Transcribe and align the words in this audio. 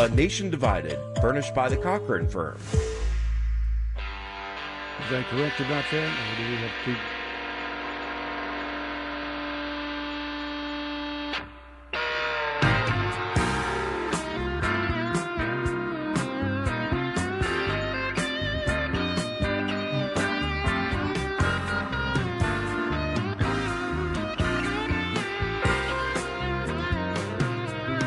A 0.00 0.08
Nation 0.08 0.48
Divided, 0.48 0.96
furnished 1.20 1.54
by 1.54 1.68
the 1.68 1.76
Cochrane 1.76 2.26
Firm. 2.26 2.56
Is 3.94 5.10
that 5.10 5.26
correct 5.26 5.60
about 5.60 5.84
that? 5.90 6.08
Or 6.08 6.36
do 6.38 6.42
we 6.48 6.56
have 6.56 6.72
to? 6.86 6.96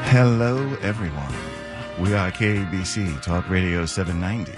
Hello, 0.09 0.75
everyone. 0.81 1.42
We 2.03 2.15
are 2.15 2.31
KABC 2.31 3.21
Talk 3.21 3.49
Radio 3.49 3.85
790. 3.85 4.51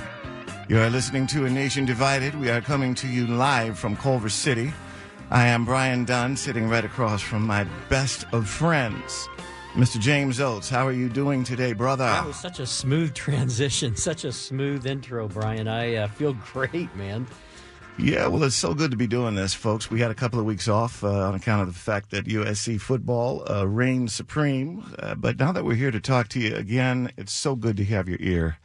You 0.67 0.81
are 0.81 0.89
listening 0.89 1.27
to 1.27 1.45
A 1.45 1.49
Nation 1.49 1.85
Divided. 1.85 2.33
We 2.33 2.49
are 2.49 2.59
coming 2.59 2.95
to 2.95 3.07
you 3.07 3.27
live 3.27 3.77
from 3.77 3.95
Culver 3.95 4.29
City. 4.29 4.73
I 5.29 5.45
am 5.45 5.63
Brian 5.63 6.05
Dunn, 6.05 6.35
sitting 6.37 6.67
right 6.67 6.83
across 6.83 7.21
from 7.21 7.45
my 7.45 7.65
best 7.87 8.25
of 8.33 8.49
friends, 8.49 9.29
Mr. 9.73 9.99
James 9.99 10.41
Oates. 10.41 10.71
How 10.71 10.87
are 10.87 10.91
you 10.91 11.07
doing 11.07 11.43
today, 11.43 11.73
brother? 11.73 12.05
That 12.05 12.25
was 12.25 12.35
such 12.35 12.59
a 12.59 12.65
smooth 12.65 13.13
transition, 13.13 13.95
such 13.95 14.23
a 14.23 14.31
smooth 14.31 14.87
intro, 14.87 15.27
Brian. 15.27 15.67
I 15.67 15.97
uh, 15.97 16.07
feel 16.07 16.33
great, 16.51 16.95
man. 16.95 17.27
Yeah, 17.97 18.27
well, 18.27 18.43
it's 18.43 18.57
so 18.57 18.73
good 18.73 18.91
to 18.91 18.97
be 18.97 19.07
doing 19.07 19.35
this, 19.35 19.53
folks. 19.53 19.89
We 19.89 20.01
had 20.01 20.11
a 20.11 20.15
couple 20.15 20.37
of 20.37 20.45
weeks 20.45 20.67
off 20.67 21.01
uh, 21.01 21.27
on 21.27 21.33
account 21.33 21.61
of 21.61 21.73
the 21.73 21.79
fact 21.79 22.11
that 22.11 22.25
USC 22.25 22.79
football 22.79 23.49
uh, 23.49 23.65
reigned 23.65 24.11
supreme. 24.11 24.93
Uh, 24.99 25.15
but 25.15 25.39
now 25.39 25.53
that 25.53 25.63
we're 25.63 25.75
here 25.75 25.91
to 25.91 26.01
talk 26.01 26.27
to 26.29 26.39
you 26.39 26.53
again, 26.55 27.13
it's 27.15 27.31
so 27.31 27.55
good 27.55 27.77
to 27.77 27.85
have 27.85 28.09
your 28.09 28.17
ear. 28.19 28.57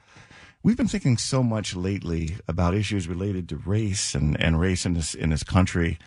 We've 0.64 0.76
been 0.76 0.88
thinking 0.88 1.16
so 1.16 1.44
much 1.44 1.76
lately 1.76 2.38
about 2.48 2.74
issues 2.74 3.06
related 3.06 3.48
to 3.50 3.56
race 3.56 4.16
and, 4.16 4.38
and 4.40 4.58
race 4.58 4.84
in 4.84 4.94
this 4.94 5.14
in 5.14 5.30
this 5.30 5.44
country, 5.44 5.98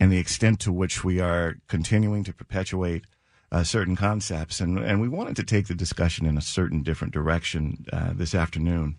and 0.00 0.10
the 0.10 0.18
extent 0.18 0.58
to 0.60 0.72
which 0.72 1.04
we 1.04 1.20
are 1.20 1.58
continuing 1.68 2.24
to 2.24 2.34
perpetuate 2.34 3.04
uh, 3.52 3.62
certain 3.62 3.94
concepts. 3.94 4.60
And 4.60 4.78
and 4.78 5.00
we 5.00 5.08
wanted 5.08 5.36
to 5.36 5.44
take 5.44 5.68
the 5.68 5.76
discussion 5.76 6.26
in 6.26 6.36
a 6.36 6.42
certain 6.42 6.82
different 6.82 7.14
direction 7.14 7.86
uh, 7.92 8.14
this 8.14 8.34
afternoon. 8.34 8.96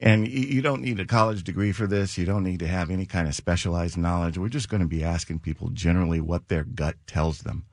And 0.00 0.26
you 0.26 0.60
don't 0.60 0.82
need 0.82 0.98
a 0.98 1.06
college 1.06 1.44
degree 1.44 1.72
for 1.72 1.86
this. 1.86 2.18
You 2.18 2.26
don't 2.26 2.42
need 2.42 2.58
to 2.58 2.66
have 2.66 2.90
any 2.90 3.06
kind 3.06 3.28
of 3.28 3.34
specialized 3.34 3.96
knowledge. 3.96 4.36
We're 4.36 4.48
just 4.48 4.68
going 4.68 4.82
to 4.82 4.88
be 4.88 5.04
asking 5.04 5.38
people 5.40 5.68
generally 5.70 6.20
what 6.20 6.48
their 6.48 6.64
gut 6.64 6.96
tells 7.06 7.40
them 7.40 7.64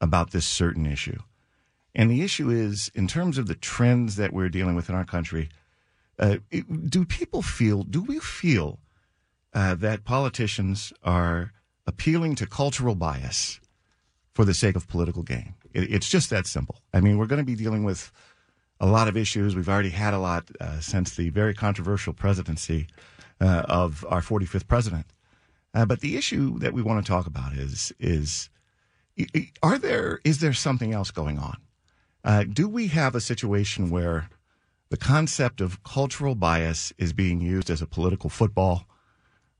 about 0.00 0.30
this 0.30 0.46
certain 0.46 0.86
issue. 0.86 1.18
And 1.94 2.10
the 2.10 2.22
issue 2.22 2.50
is, 2.50 2.90
in 2.94 3.06
terms 3.06 3.38
of 3.38 3.46
the 3.46 3.54
trends 3.54 4.16
that 4.16 4.32
we're 4.32 4.48
dealing 4.48 4.76
with 4.76 4.88
in 4.88 4.94
our 4.94 5.04
country, 5.04 5.48
uh, 6.18 6.36
do 6.88 7.04
people 7.04 7.42
feel, 7.42 7.82
do 7.82 8.02
we 8.02 8.18
feel 8.18 8.78
uh, 9.52 9.74
that 9.74 10.04
politicians 10.04 10.92
are 11.02 11.52
appealing 11.86 12.34
to 12.36 12.46
cultural 12.46 12.94
bias 12.94 13.60
for 14.32 14.44
the 14.44 14.54
sake 14.54 14.76
of 14.76 14.88
political 14.88 15.22
gain? 15.22 15.54
It, 15.72 15.92
it's 15.92 16.08
just 16.08 16.30
that 16.30 16.46
simple. 16.46 16.80
I 16.92 17.00
mean, 17.00 17.18
we're 17.18 17.26
going 17.26 17.40
to 17.40 17.44
be 17.44 17.56
dealing 17.56 17.84
with 17.84 18.12
a 18.84 18.86
lot 18.86 19.08
of 19.08 19.16
issues. 19.16 19.56
We've 19.56 19.68
already 19.68 19.90
had 19.90 20.12
a 20.12 20.18
lot 20.18 20.50
uh, 20.60 20.78
since 20.78 21.16
the 21.16 21.30
very 21.30 21.54
controversial 21.54 22.12
presidency 22.12 22.86
uh, 23.40 23.64
of 23.66 24.04
our 24.10 24.20
45th 24.20 24.68
president. 24.68 25.06
Uh, 25.72 25.86
but 25.86 26.00
the 26.00 26.16
issue 26.18 26.58
that 26.58 26.74
we 26.74 26.82
want 26.82 27.04
to 27.04 27.10
talk 27.10 27.26
about 27.26 27.54
is 27.54 27.92
is 27.98 28.50
are 29.62 29.78
there 29.78 30.20
is 30.22 30.40
there 30.40 30.52
something 30.52 30.92
else 30.92 31.10
going 31.10 31.38
on? 31.38 31.56
Uh, 32.22 32.44
do 32.44 32.68
we 32.68 32.88
have 32.88 33.14
a 33.14 33.22
situation 33.22 33.88
where 33.88 34.28
the 34.90 34.98
concept 34.98 35.62
of 35.62 35.82
cultural 35.82 36.34
bias 36.34 36.92
is 36.98 37.14
being 37.14 37.40
used 37.40 37.70
as 37.70 37.80
a 37.80 37.86
political 37.86 38.28
football? 38.28 38.86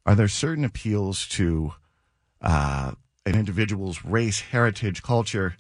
Are 0.05 0.15
there 0.15 0.29
certain 0.29 0.67
appeals 0.67 1.27
to 1.29 1.73
uh, 2.43 2.93
an 3.25 3.35
individual's 3.35 4.05
race, 4.05 4.41
heritage, 4.41 5.03
culture? 5.03 5.57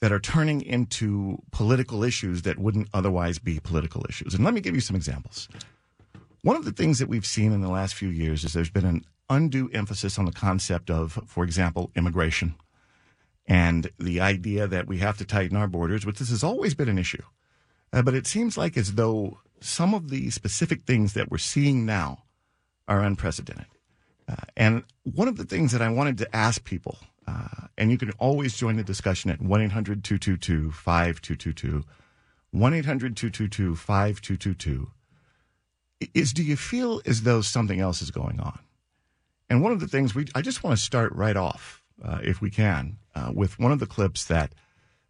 That 0.00 0.12
are 0.12 0.20
turning 0.20 0.62
into 0.62 1.38
political 1.50 2.02
issues 2.02 2.42
that 2.42 2.58
wouldn't 2.58 2.88
otherwise 2.94 3.38
be 3.38 3.60
political 3.60 4.04
issues. 4.08 4.34
And 4.34 4.44
let 4.44 4.54
me 4.54 4.60
give 4.60 4.74
you 4.74 4.80
some 4.80 4.96
examples. 4.96 5.48
One 6.42 6.56
of 6.56 6.64
the 6.64 6.72
things 6.72 6.98
that 6.98 7.08
we've 7.08 7.26
seen 7.26 7.52
in 7.52 7.60
the 7.60 7.68
last 7.68 7.94
few 7.94 8.08
years 8.08 8.44
is 8.44 8.54
there's 8.54 8.70
been 8.70 8.86
an 8.86 9.04
undue 9.28 9.70
emphasis 9.74 10.18
on 10.18 10.24
the 10.24 10.32
concept 10.32 10.90
of, 10.90 11.18
for 11.26 11.44
example, 11.44 11.90
immigration 11.94 12.54
and 13.46 13.90
the 13.98 14.20
idea 14.20 14.66
that 14.66 14.86
we 14.86 14.98
have 14.98 15.18
to 15.18 15.24
tighten 15.24 15.56
our 15.56 15.66
borders, 15.66 16.06
which 16.06 16.18
this 16.18 16.30
has 16.30 16.44
always 16.44 16.74
been 16.74 16.88
an 16.88 16.98
issue. 16.98 17.22
Uh, 17.92 18.00
but 18.00 18.14
it 18.14 18.26
seems 18.26 18.56
like 18.56 18.76
as 18.76 18.94
though 18.94 19.38
some 19.60 19.92
of 19.92 20.08
the 20.08 20.30
specific 20.30 20.82
things 20.82 21.12
that 21.14 21.30
we're 21.30 21.38
seeing 21.38 21.84
now 21.84 22.22
are 22.88 23.00
unprecedented. 23.00 23.66
Uh, 24.28 24.36
and 24.56 24.84
one 25.02 25.28
of 25.28 25.36
the 25.36 25.44
things 25.44 25.72
that 25.72 25.82
I 25.82 25.88
wanted 25.88 26.16
to 26.18 26.36
ask 26.36 26.64
people 26.64 26.98
uh, 27.30 27.66
and 27.78 27.90
you 27.90 27.98
can 27.98 28.10
always 28.12 28.56
join 28.56 28.76
the 28.76 28.82
discussion 28.82 29.30
at 29.30 29.40
1 29.40 29.60
800 29.62 30.02
222 30.02 30.70
5222. 30.72 31.84
1 32.52 32.74
800 32.74 33.16
222 33.16 33.76
5222. 33.76 34.90
Is 36.14 36.32
do 36.32 36.42
you 36.42 36.56
feel 36.56 37.00
as 37.06 37.22
though 37.22 37.40
something 37.40 37.78
else 37.78 38.02
is 38.02 38.10
going 38.10 38.40
on? 38.40 38.58
And 39.48 39.62
one 39.62 39.72
of 39.72 39.80
the 39.80 39.88
things 39.88 40.14
we, 40.14 40.26
I 40.34 40.42
just 40.42 40.64
want 40.64 40.76
to 40.76 40.82
start 40.82 41.12
right 41.14 41.36
off, 41.36 41.82
uh, 42.02 42.20
if 42.22 42.40
we 42.40 42.50
can, 42.50 42.96
uh, 43.14 43.32
with 43.34 43.58
one 43.58 43.72
of 43.72 43.78
the 43.78 43.86
clips 43.86 44.24
that 44.24 44.54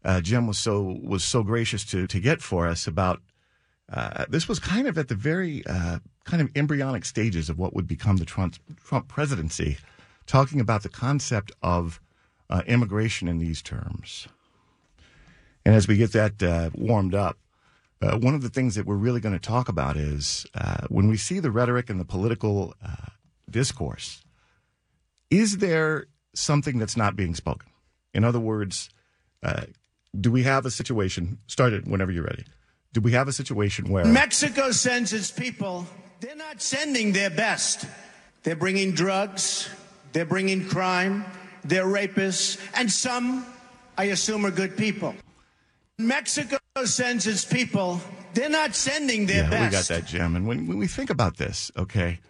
uh, 0.04 0.20
Jim 0.20 0.46
was 0.46 0.58
so 0.58 0.98
was 1.02 1.22
so 1.24 1.42
gracious 1.42 1.84
to 1.86 2.06
to 2.06 2.20
get 2.20 2.42
for 2.42 2.66
us 2.66 2.86
about. 2.86 3.20
Uh, 3.92 4.24
this 4.28 4.46
was 4.46 4.60
kind 4.60 4.86
of 4.86 4.96
at 4.96 5.08
the 5.08 5.16
very 5.16 5.66
uh, 5.66 5.98
kind 6.24 6.40
of 6.40 6.48
embryonic 6.54 7.04
stages 7.04 7.50
of 7.50 7.58
what 7.58 7.74
would 7.74 7.88
become 7.88 8.18
the 8.18 8.24
Trump, 8.24 8.54
Trump 8.84 9.08
presidency, 9.08 9.78
talking 10.26 10.60
about 10.60 10.84
the 10.84 10.88
concept 10.88 11.50
of 11.60 12.00
uh, 12.50 12.62
immigration 12.66 13.28
in 13.28 13.38
these 13.38 13.62
terms. 13.62 14.28
And 15.64 15.74
as 15.74 15.88
we 15.88 15.96
get 15.96 16.12
that 16.12 16.42
uh, 16.42 16.70
warmed 16.74 17.14
up, 17.14 17.38
uh, 18.02 18.18
one 18.18 18.34
of 18.34 18.42
the 18.42 18.48
things 18.48 18.74
that 18.74 18.86
we're 18.86 18.96
really 18.96 19.20
going 19.20 19.38
to 19.38 19.40
talk 19.40 19.68
about 19.68 19.96
is 19.96 20.46
uh, 20.54 20.86
when 20.88 21.08
we 21.08 21.16
see 21.16 21.38
the 21.38 21.50
rhetoric 21.50 21.90
and 21.90 22.00
the 22.00 22.04
political 22.04 22.74
uh, 22.84 23.10
discourse, 23.48 24.24
is 25.30 25.58
there 25.58 26.06
something 26.34 26.78
that's 26.78 26.96
not 26.96 27.14
being 27.14 27.34
spoken? 27.34 27.70
In 28.14 28.24
other 28.24 28.40
words, 28.40 28.88
uh, 29.42 29.64
do 30.18 30.30
we 30.32 30.42
have 30.42 30.66
a 30.66 30.70
situation, 30.70 31.38
start 31.46 31.72
it 31.72 31.86
whenever 31.86 32.10
you're 32.10 32.24
ready. 32.24 32.44
Do 32.92 33.00
we 33.00 33.12
have 33.12 33.28
a 33.28 33.32
situation 33.32 33.88
where 33.90 34.04
Mexico 34.04 34.72
sends 34.72 35.12
its 35.12 35.30
people, 35.30 35.86
they're 36.20 36.34
not 36.34 36.60
sending 36.60 37.12
their 37.12 37.30
best. 37.30 37.86
They're 38.42 38.56
bringing 38.56 38.92
drugs, 38.92 39.68
they're 40.12 40.24
bringing 40.24 40.66
crime, 40.66 41.24
they're 41.64 41.86
rapists, 41.86 42.58
and 42.74 42.90
some, 42.90 43.46
I 43.96 44.04
assume, 44.04 44.46
are 44.46 44.50
good 44.50 44.76
people. 44.76 45.14
Mexico 45.98 46.58
sends 46.84 47.26
its 47.26 47.44
people. 47.44 48.00
They're 48.34 48.48
not 48.48 48.74
sending 48.74 49.26
their 49.26 49.44
yeah, 49.44 49.50
best. 49.50 49.90
We 49.90 49.94
got 49.94 50.02
that, 50.02 50.08
Jim. 50.08 50.36
And 50.36 50.46
when, 50.46 50.66
when 50.66 50.78
we 50.78 50.86
think 50.86 51.10
about 51.10 51.36
this, 51.36 51.70
okay, 51.76 52.20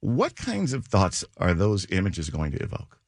what 0.00 0.36
kinds 0.36 0.72
of 0.72 0.86
thoughts 0.86 1.24
are 1.38 1.54
those 1.54 1.86
images 1.90 2.30
going 2.30 2.52
to 2.52 2.62
evoke? 2.62 2.98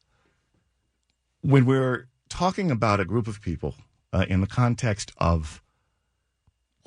When 1.43 1.65
we're 1.65 2.09
talking 2.29 2.71
about 2.71 3.01
a 3.01 3.05
group 3.05 3.29
of 3.29 3.41
people 3.41 3.75
uh, 4.13 4.27
in 4.29 4.41
the 4.41 4.47
context 4.47 5.13
of 5.19 5.63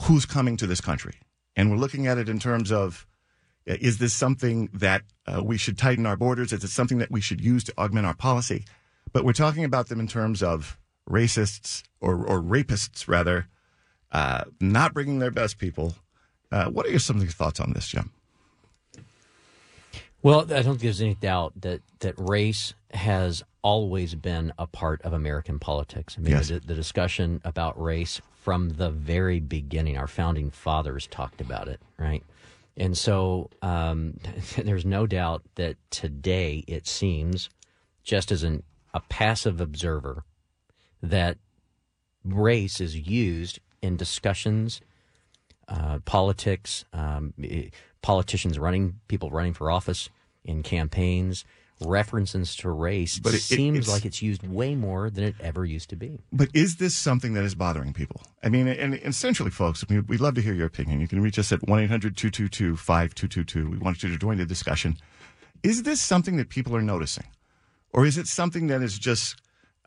who's 0.02 0.26
coming 0.26 0.58
to 0.58 0.68
this 0.68 0.82
country, 0.82 1.16
and 1.56 1.72
we're 1.72 1.78
looking 1.78 2.08
at 2.08 2.18
it 2.18 2.30
in 2.30 2.40
terms 2.40 2.72
of 2.72 3.08
is 3.66 3.98
this 4.00 4.14
something 4.14 4.70
that 4.74 5.04
uh, 5.28 5.44
we 5.44 5.58
should 5.58 5.78
tighten 5.78 6.06
our 6.06 6.16
borders? 6.18 6.52
Is 6.54 6.64
it 6.64 6.70
something 6.70 6.98
that 7.00 7.12
we 7.12 7.22
should 7.22 7.42
use 7.42 7.64
to 7.66 7.74
augment 7.78 8.06
our 8.06 8.16
policy? 8.16 8.66
But 9.14 9.24
we're 9.24 9.34
talking 9.34 9.64
about 9.64 9.90
them 9.90 10.00
in 10.00 10.08
terms 10.08 10.42
of 10.44 10.78
racists 11.10 11.84
or, 12.00 12.26
or 12.26 12.42
rapists, 12.42 13.08
rather, 13.08 13.48
uh, 14.12 14.46
not 14.60 14.94
bringing 14.94 15.20
their 15.20 15.32
best 15.32 15.58
people. 15.58 15.96
Uh, 16.52 16.66
what 16.66 16.86
are 16.86 16.90
your, 16.90 17.00
some 17.00 17.18
of 17.18 17.24
your 17.24 17.32
thoughts 17.32 17.60
on 17.60 17.74
this, 17.74 17.88
Jim? 17.88 18.12
Well, 20.22 20.42
I 20.42 20.62
don't 20.62 20.64
think 20.64 20.82
there's 20.82 21.02
any 21.02 21.16
doubt 21.16 21.54
that, 21.62 21.82
that 22.00 22.16
race 22.18 22.74
has 22.94 23.42
always 23.62 24.16
been 24.16 24.52
a 24.58 24.68
part 24.68 25.02
of 25.04 25.14
American 25.14 25.60
politics. 25.60 26.16
I 26.18 26.22
mean, 26.22 26.32
Yes. 26.34 26.50
the, 26.50 26.60
the 26.60 26.76
discussion 26.76 27.42
about 27.46 27.82
race 27.82 28.22
from 28.42 28.72
the 28.72 28.90
very 28.90 29.40
beginning, 29.40 29.98
our 29.98 30.08
founding 30.08 30.50
fathers 30.50 31.08
talked 31.08 31.40
about 31.40 31.68
it, 31.68 31.80
right? 31.98 32.24
And 32.80 32.98
so 32.98 33.50
um, 33.62 34.16
there's 34.58 34.86
no 34.86 35.06
doubt 35.06 35.44
that 35.56 35.76
today 35.92 36.64
it 36.68 36.88
seems, 36.88 37.50
just 38.04 38.32
as 38.32 38.44
an, 38.44 38.64
a 38.94 39.02
passive 39.02 39.62
observer, 39.62 40.24
that 41.04 41.38
race 42.24 42.82
is 42.82 42.96
used 42.96 43.60
in 43.82 43.98
discussions, 43.98 44.82
uh, 45.68 46.00
politics, 46.06 46.86
um, 46.94 47.34
politicians 48.02 48.58
running, 48.58 49.00
people 49.08 49.30
running 49.30 49.54
for 49.54 49.70
office 49.70 50.10
in 50.44 50.64
campaigns, 50.64 51.46
references 51.82 52.56
to 52.58 52.70
race 52.70 53.20
But 53.20 53.34
it- 53.34 53.38
it- 53.38 53.42
seems 53.42 53.78
it's- 53.80 53.94
like 53.94 54.06
it's 54.06 54.22
used 54.22 54.46
way 54.48 54.76
more 54.76 55.10
than 55.10 55.24
it 55.24 55.36
ever 55.40 55.66
used 55.66 55.90
to 55.90 55.96
be. 55.96 56.20
But 56.32 56.50
is 56.54 56.76
this 56.78 56.96
something 56.96 57.34
that 57.34 57.44
is 57.44 57.56
bothering 57.56 57.94
people? 57.94 58.22
I 58.44 58.50
mean, 58.50 58.68
and 58.68 58.96
essentially, 58.96 59.52
folks, 59.52 59.84
I 59.88 59.94
mean, 59.94 60.06
we'd 60.08 60.20
love 60.20 60.36
to 60.36 60.42
hear 60.42 60.54
your 60.54 60.68
opinion. 60.68 61.00
You 61.02 61.08
can 61.08 61.22
reach 61.22 61.40
us 61.40 61.52
at 61.52 61.68
1 61.68 61.80
800 61.80 62.16
222 62.18 62.76
5222. 62.76 63.70
We 63.70 63.78
want 63.78 64.04
you 64.04 64.10
to 64.10 64.18
join 64.18 64.38
the 64.38 64.46
discussion. 64.46 64.98
Is 65.64 65.84
this 65.84 66.00
something 66.02 66.38
that 66.38 66.50
people 66.50 66.76
are 66.76 66.82
noticing? 66.82 67.26
Or 67.92 68.06
is 68.06 68.18
it 68.18 68.28
something 68.28 68.68
that 68.68 68.82
is 68.82 69.00
just 69.00 69.36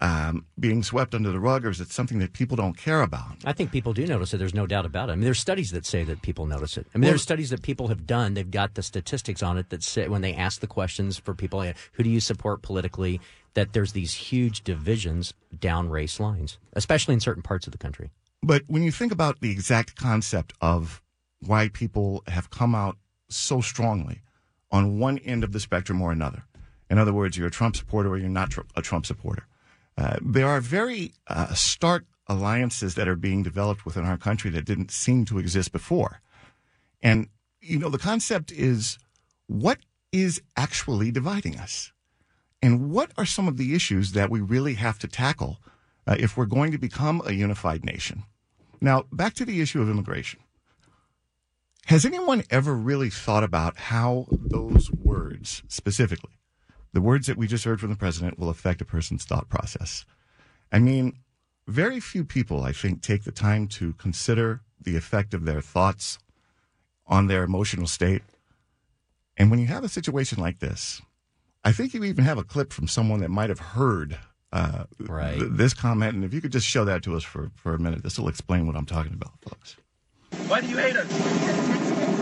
um, 0.02 0.44
being 0.58 0.82
swept 0.82 1.14
under 1.14 1.30
the 1.30 1.38
rug, 1.38 1.64
or 1.64 1.70
is 1.70 1.80
it 1.80 1.92
something 1.92 2.18
that 2.18 2.32
people 2.32 2.56
don't 2.56 2.76
care 2.76 3.02
about? 3.02 3.36
I 3.44 3.52
think 3.52 3.70
people 3.70 3.92
do 3.92 4.04
notice 4.04 4.34
it. 4.34 4.38
There's 4.38 4.52
no 4.52 4.66
doubt 4.66 4.84
about 4.84 5.08
it. 5.08 5.12
I 5.12 5.14
mean, 5.14 5.24
there's 5.24 5.38
studies 5.38 5.70
that 5.70 5.86
say 5.86 6.02
that 6.02 6.22
people 6.22 6.44
notice 6.44 6.76
it. 6.76 6.88
I 6.92 6.98
mean, 6.98 7.08
there's 7.08 7.22
studies 7.22 7.50
that 7.50 7.62
people 7.62 7.86
have 7.86 8.04
done. 8.04 8.34
They've 8.34 8.50
got 8.50 8.74
the 8.74 8.82
statistics 8.82 9.44
on 9.44 9.58
it 9.58 9.70
that 9.70 9.84
say 9.84 10.08
when 10.08 10.20
they 10.20 10.34
ask 10.34 10.60
the 10.60 10.66
questions 10.66 11.18
for 11.18 11.34
people, 11.34 11.62
eh, 11.62 11.74
who 11.92 12.02
do 12.02 12.10
you 12.10 12.18
support 12.18 12.62
politically, 12.62 13.20
that 13.54 13.74
there's 13.74 13.92
these 13.92 14.12
huge 14.12 14.64
divisions 14.64 15.34
down 15.60 15.88
race 15.88 16.18
lines, 16.18 16.58
especially 16.72 17.14
in 17.14 17.20
certain 17.20 17.42
parts 17.42 17.68
of 17.68 17.70
the 17.70 17.78
country. 17.78 18.10
But 18.42 18.62
when 18.66 18.82
you 18.82 18.90
think 18.90 19.12
about 19.12 19.40
the 19.40 19.52
exact 19.52 19.94
concept 19.94 20.52
of 20.60 21.00
why 21.46 21.68
people 21.68 22.24
have 22.26 22.50
come 22.50 22.74
out 22.74 22.96
so 23.30 23.60
strongly 23.60 24.22
on 24.72 24.98
one 24.98 25.18
end 25.18 25.44
of 25.44 25.52
the 25.52 25.60
spectrum 25.60 26.02
or 26.02 26.10
another, 26.10 26.42
in 26.90 26.98
other 26.98 27.12
words, 27.12 27.38
you're 27.38 27.46
a 27.46 27.52
Trump 27.52 27.76
supporter 27.76 28.08
or 28.08 28.18
you're 28.18 28.28
not 28.28 28.50
tr- 28.50 28.62
a 28.74 28.82
Trump 28.82 29.06
supporter, 29.06 29.46
uh, 29.96 30.16
there 30.22 30.48
are 30.48 30.60
very 30.60 31.12
uh, 31.26 31.52
stark 31.54 32.04
alliances 32.26 32.94
that 32.94 33.08
are 33.08 33.16
being 33.16 33.42
developed 33.42 33.84
within 33.84 34.04
our 34.04 34.16
country 34.16 34.50
that 34.50 34.64
didn't 34.64 34.90
seem 34.90 35.24
to 35.26 35.38
exist 35.38 35.72
before. 35.72 36.20
And, 37.02 37.28
you 37.60 37.78
know, 37.78 37.90
the 37.90 37.98
concept 37.98 38.52
is 38.52 38.98
what 39.46 39.78
is 40.12 40.40
actually 40.56 41.10
dividing 41.10 41.58
us? 41.58 41.92
And 42.62 42.90
what 42.90 43.10
are 43.18 43.26
some 43.26 43.48
of 43.48 43.56
the 43.56 43.74
issues 43.74 44.12
that 44.12 44.30
we 44.30 44.40
really 44.40 44.74
have 44.74 44.98
to 45.00 45.08
tackle 45.08 45.58
uh, 46.06 46.16
if 46.18 46.36
we're 46.36 46.46
going 46.46 46.70
to 46.72 46.78
become 46.78 47.20
a 47.26 47.32
unified 47.32 47.84
nation? 47.84 48.24
Now, 48.80 49.04
back 49.12 49.34
to 49.34 49.44
the 49.44 49.60
issue 49.60 49.82
of 49.82 49.90
immigration. 49.90 50.40
Has 51.86 52.04
anyone 52.04 52.44
ever 52.50 52.74
really 52.74 53.10
thought 53.10 53.42
about 53.42 53.76
how 53.76 54.26
those 54.30 54.90
words, 54.92 55.62
specifically, 55.66 56.38
the 56.92 57.00
words 57.00 57.26
that 57.26 57.36
we 57.36 57.46
just 57.46 57.64
heard 57.64 57.80
from 57.80 57.90
the 57.90 57.96
president, 57.96 58.38
will 58.38 58.48
affect 58.50 58.80
a 58.80 58.84
person's 58.84 59.24
thought 59.24 59.48
process? 59.48 60.04
I 60.70 60.78
mean, 60.78 61.14
very 61.66 62.00
few 62.00 62.24
people, 62.24 62.62
I 62.64 62.72
think, 62.72 63.02
take 63.02 63.24
the 63.24 63.32
time 63.32 63.66
to 63.68 63.92
consider 63.94 64.60
the 64.80 64.96
effect 64.96 65.32
of 65.34 65.44
their 65.44 65.60
thoughts 65.60 66.18
on 67.06 67.26
their 67.28 67.44
emotional 67.44 67.86
state. 67.86 68.22
And 69.36 69.50
when 69.50 69.60
you 69.60 69.66
have 69.66 69.84
a 69.84 69.88
situation 69.88 70.38
like 70.40 70.58
this, 70.58 71.00
I 71.64 71.72
think 71.72 71.94
you 71.94 72.02
even 72.04 72.24
have 72.24 72.38
a 72.38 72.42
clip 72.44 72.72
from 72.72 72.88
someone 72.88 73.20
that 73.20 73.30
might 73.30 73.48
have 73.48 73.60
heard 73.60 74.18
uh, 74.52 74.84
Right. 74.98 75.38
th- 75.38 75.52
this 75.52 75.72
comment. 75.72 76.14
And 76.14 76.24
if 76.24 76.34
you 76.34 76.40
could 76.40 76.52
just 76.52 76.66
show 76.66 76.84
that 76.84 77.02
to 77.04 77.16
us 77.16 77.22
for, 77.22 77.50
for 77.54 77.74
a 77.74 77.78
minute, 77.78 78.02
this 78.02 78.18
will 78.18 78.28
explain 78.28 78.66
what 78.66 78.76
I'm 78.76 78.84
talking 78.86 79.14
about, 79.14 79.32
folks. 79.40 79.76
Why 80.48 80.60
do 80.60 80.68
you 80.68 80.76
hate 80.76 80.96
us? 80.96 81.06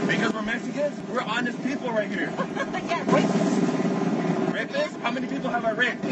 Because 0.07 0.33
we're 0.33 0.43
Mexicans? 0.43 1.01
We're 1.09 1.23
honest 1.23 1.63
people 1.65 1.91
right 1.91 2.11
here. 2.11 2.33
Rapists? 4.61 5.01
How 5.01 5.11
many 5.11 5.27
people 5.27 5.51
have 5.51 5.65
I 5.65 5.71
raped? 5.71 6.05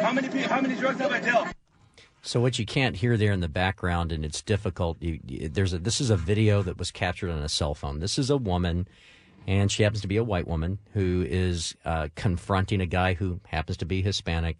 How 0.00 0.12
many 0.12 0.28
pe- 0.28 0.42
how 0.42 0.60
many 0.60 0.74
drugs 0.74 1.00
have 1.00 1.12
I 1.12 1.20
dealt? 1.20 1.48
So 2.22 2.40
what 2.40 2.58
you 2.58 2.66
can't 2.66 2.96
hear 2.96 3.16
there 3.16 3.32
in 3.32 3.40
the 3.40 3.48
background, 3.48 4.12
and 4.12 4.24
it's 4.24 4.42
difficult. 4.42 4.96
You, 5.00 5.18
there's 5.48 5.72
a 5.72 5.78
this 5.78 6.00
is 6.00 6.10
a 6.10 6.16
video 6.16 6.62
that 6.62 6.78
was 6.78 6.90
captured 6.90 7.30
on 7.30 7.38
a 7.38 7.48
cell 7.48 7.74
phone. 7.74 8.00
This 8.00 8.18
is 8.18 8.30
a 8.30 8.36
woman, 8.36 8.88
and 9.46 9.70
she 9.70 9.82
happens 9.82 10.00
to 10.02 10.08
be 10.08 10.16
a 10.16 10.24
white 10.24 10.46
woman 10.48 10.78
who 10.94 11.24
is 11.28 11.76
uh, 11.84 12.08
confronting 12.14 12.80
a 12.80 12.86
guy 12.86 13.14
who 13.14 13.40
happens 13.46 13.76
to 13.78 13.84
be 13.84 14.02
Hispanic, 14.02 14.56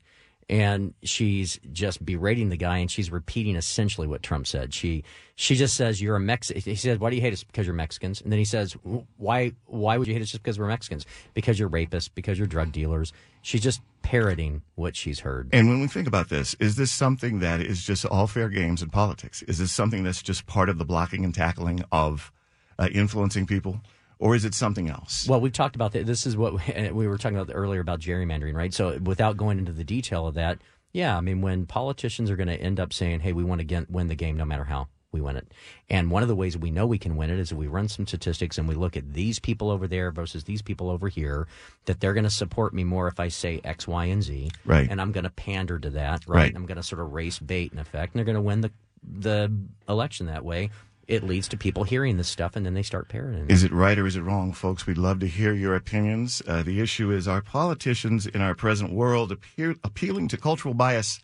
and 0.53 0.93
she's 1.03 1.59
just 1.73 2.05
berating 2.05 2.51
the 2.51 2.59
guy, 2.59 2.77
and 2.77 2.91
she's 2.91 3.11
repeating 3.11 3.57
essentially 3.57 4.07
what 4.07 4.23
Trump 4.23 4.47
said. 4.47 4.75
She 4.75 5.03
she 5.35 5.57
just 5.57 5.75
says, 5.75 6.03
"You're 6.03 6.15
a 6.15 6.21
Mex." 6.21 6.51
He 6.51 6.75
says, 6.75 6.99
"Why 6.99 7.09
do 7.09 7.17
you 7.17 7.23
hate 7.23 7.33
us? 7.33 7.43
Because 7.43 7.67
you're 7.67 7.75
Mexicans." 7.75 8.21
And 8.21 8.31
then 8.31 8.39
he 8.39 8.45
says, 8.45 8.75
"Why 9.17 9.53
why 9.65 9.97
would 9.97 10.07
you 10.07 10.13
hate 10.13 10.21
us 10.21 10.31
just 10.31 10.43
because 10.43 10.59
we're 10.59 10.67
Mexicans? 10.67 11.07
Because 11.33 11.59
you're 11.59 11.71
rapists. 11.71 12.11
Because 12.15 12.37
you're 12.37 12.47
drug 12.47 12.71
dealers." 12.71 13.15
She's 13.41 13.63
just 13.63 13.81
parroting 14.03 14.61
what 14.75 14.95
she's 14.95 15.21
heard. 15.21 15.49
And 15.55 15.71
when 15.71 15.81
we 15.81 15.87
think 15.87 16.07
about 16.07 16.29
this, 16.29 16.55
is 16.61 16.77
this 16.77 16.93
something 16.93 17.39
that 17.39 17.63
is 17.63 17.83
just 17.83 18.05
all 18.05 18.27
fair 18.27 18.51
games 18.51 18.83
in 18.83 18.91
politics? 18.91 19.41
Is 19.45 19.57
this 19.57 19.73
something 19.73 20.05
that's 20.05 20.23
just 20.23 20.45
part 20.47 20.69
of 20.69 20.77
the 20.77 20.85
blocking 20.85 21.25
and 21.25 21.35
tackling 21.35 21.83
of 21.91 22.31
uh, 22.79 22.89
influencing 22.93 23.47
people? 23.47 23.81
Or 24.23 24.37
is 24.37 24.45
it 24.45 24.55
something 24.55 24.89
else? 24.89 25.27
Well, 25.27 25.41
we've 25.41 25.53
talked 25.53 25.75
about 25.75 25.91
that. 25.93 26.07
This 26.07 26.27
is 26.27 26.37
what 26.37 26.53
we, 26.55 26.91
we 26.93 27.09
were 27.09 27.19
talking 27.19 27.37
about 27.37 27.53
earlier 27.53 27.81
about 27.81 27.99
gerrymandering, 27.99 28.55
right? 28.55 28.73
So, 28.73 28.97
without 29.03 29.37
going 29.37 29.59
into 29.59 29.73
the 29.73 29.83
detail 29.83 30.29
of 30.29 30.35
that, 30.35 30.59
yeah, 30.93 31.17
I 31.17 31.21
mean, 31.21 31.41
when 31.41 31.67
politicians 31.67 32.31
are 32.31 32.37
going 32.37 32.47
to 32.47 32.55
end 32.55 32.79
up 32.79 32.93
saying, 32.93 33.21
"Hey, 33.21 33.33
we 33.33 33.43
want 33.43 33.59
to 33.59 33.65
get, 33.65 33.91
win 33.91 34.07
the 34.07 34.15
game 34.15 34.37
no 34.37 34.45
matter 34.45 34.63
how 34.63 34.87
we 35.11 35.21
win 35.21 35.37
it," 35.37 35.53
and 35.91 36.09
one 36.09 36.23
of 36.23 36.29
the 36.29 36.37
ways 36.37 36.57
we 36.57 36.71
know 36.71 36.87
we 36.87 36.99
can 36.99 37.17
win 37.17 37.31
it 37.31 37.39
is 37.41 37.51
if 37.51 37.59
we 37.59 37.67
run 37.67 37.89
some 37.89 38.07
statistics 38.07 38.59
and 38.59 38.69
we 38.69 38.77
look 38.77 38.97
at 38.97 39.13
these 39.13 39.41
people 39.41 39.73
over 39.73 39.89
there 39.89 40.13
versus 40.13 40.45
these 40.45 40.63
people 40.63 40.89
over 40.89 41.09
here, 41.09 41.49
that 41.87 41.99
they're 41.99 42.15
going 42.15 42.23
to 42.23 42.31
support 42.31 42.73
me 42.73 42.85
more 42.85 43.09
if 43.09 43.19
I 43.19 43.27
say 43.27 43.61
X, 43.65 43.89
Y, 43.89 44.05
and 44.05 44.23
Z, 44.23 44.53
Right. 44.65 44.89
And 44.89 45.01
I'm 45.01 45.11
going 45.11 45.25
to 45.25 45.31
pander 45.31 45.81
to 45.81 45.91
that, 45.91 46.29
right? 46.29 46.43
Right. 46.43 46.53
I'm 46.55 46.67
going 46.67 46.77
to 46.77 46.85
sort 46.85 47.01
of 47.01 47.13
race 47.13 47.41
bait 47.41 47.73
in 47.73 47.81
effect, 47.81 48.15
and 48.15 48.21
they're 48.21 48.25
going 48.25 48.37
to 48.37 48.41
win 48.41 48.61
the 48.61 48.71
the 49.03 49.53
election 49.89 50.27
that 50.27 50.45
way. 50.45 50.71
It 51.09 51.25
leads 51.25 51.49
to 51.49 51.57
people 51.57 51.85
hearing 51.85 52.17
this 52.17 52.29
stuff, 52.29 52.55
and 52.57 52.65
then 52.65 52.75
they 52.75 52.83
start 52.83 53.09
parroting. 53.09 53.45
it. 53.45 53.51
Is 53.51 53.65
it 53.65 53.73
right 53.73 53.99
or 53.99 54.07
is 54.07 54.17
it 54.17 54.23
wrong, 54.23 54.53
folks? 54.53 54.87
We'd 54.87 54.99
love 54.99 55.19
to 55.21 55.27
hear 55.27 55.53
your 55.53 55.75
opinions. 55.75 56.43
Uh, 56.47 56.63
the 56.63 56.81
issue 56.81 57.11
is 57.11 57.27
are 57.27 57.43
politicians 57.43 58.27
in 58.27 58.41
our 58.41 58.55
present 58.55 58.93
world 58.93 59.33
appear, 59.33 59.75
appealing 59.83 60.29
to 60.29 60.37
cultural 60.37 60.75
bias 60.75 61.21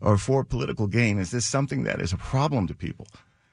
or 0.00 0.16
for 0.16 0.44
political 0.44 0.86
gain? 0.86 1.18
Is 1.18 1.30
this 1.30 1.44
something 1.46 1.84
that 1.84 2.00
is 2.00 2.12
a 2.12 2.16
problem 2.16 2.66
to 2.68 2.74
people? 2.74 3.06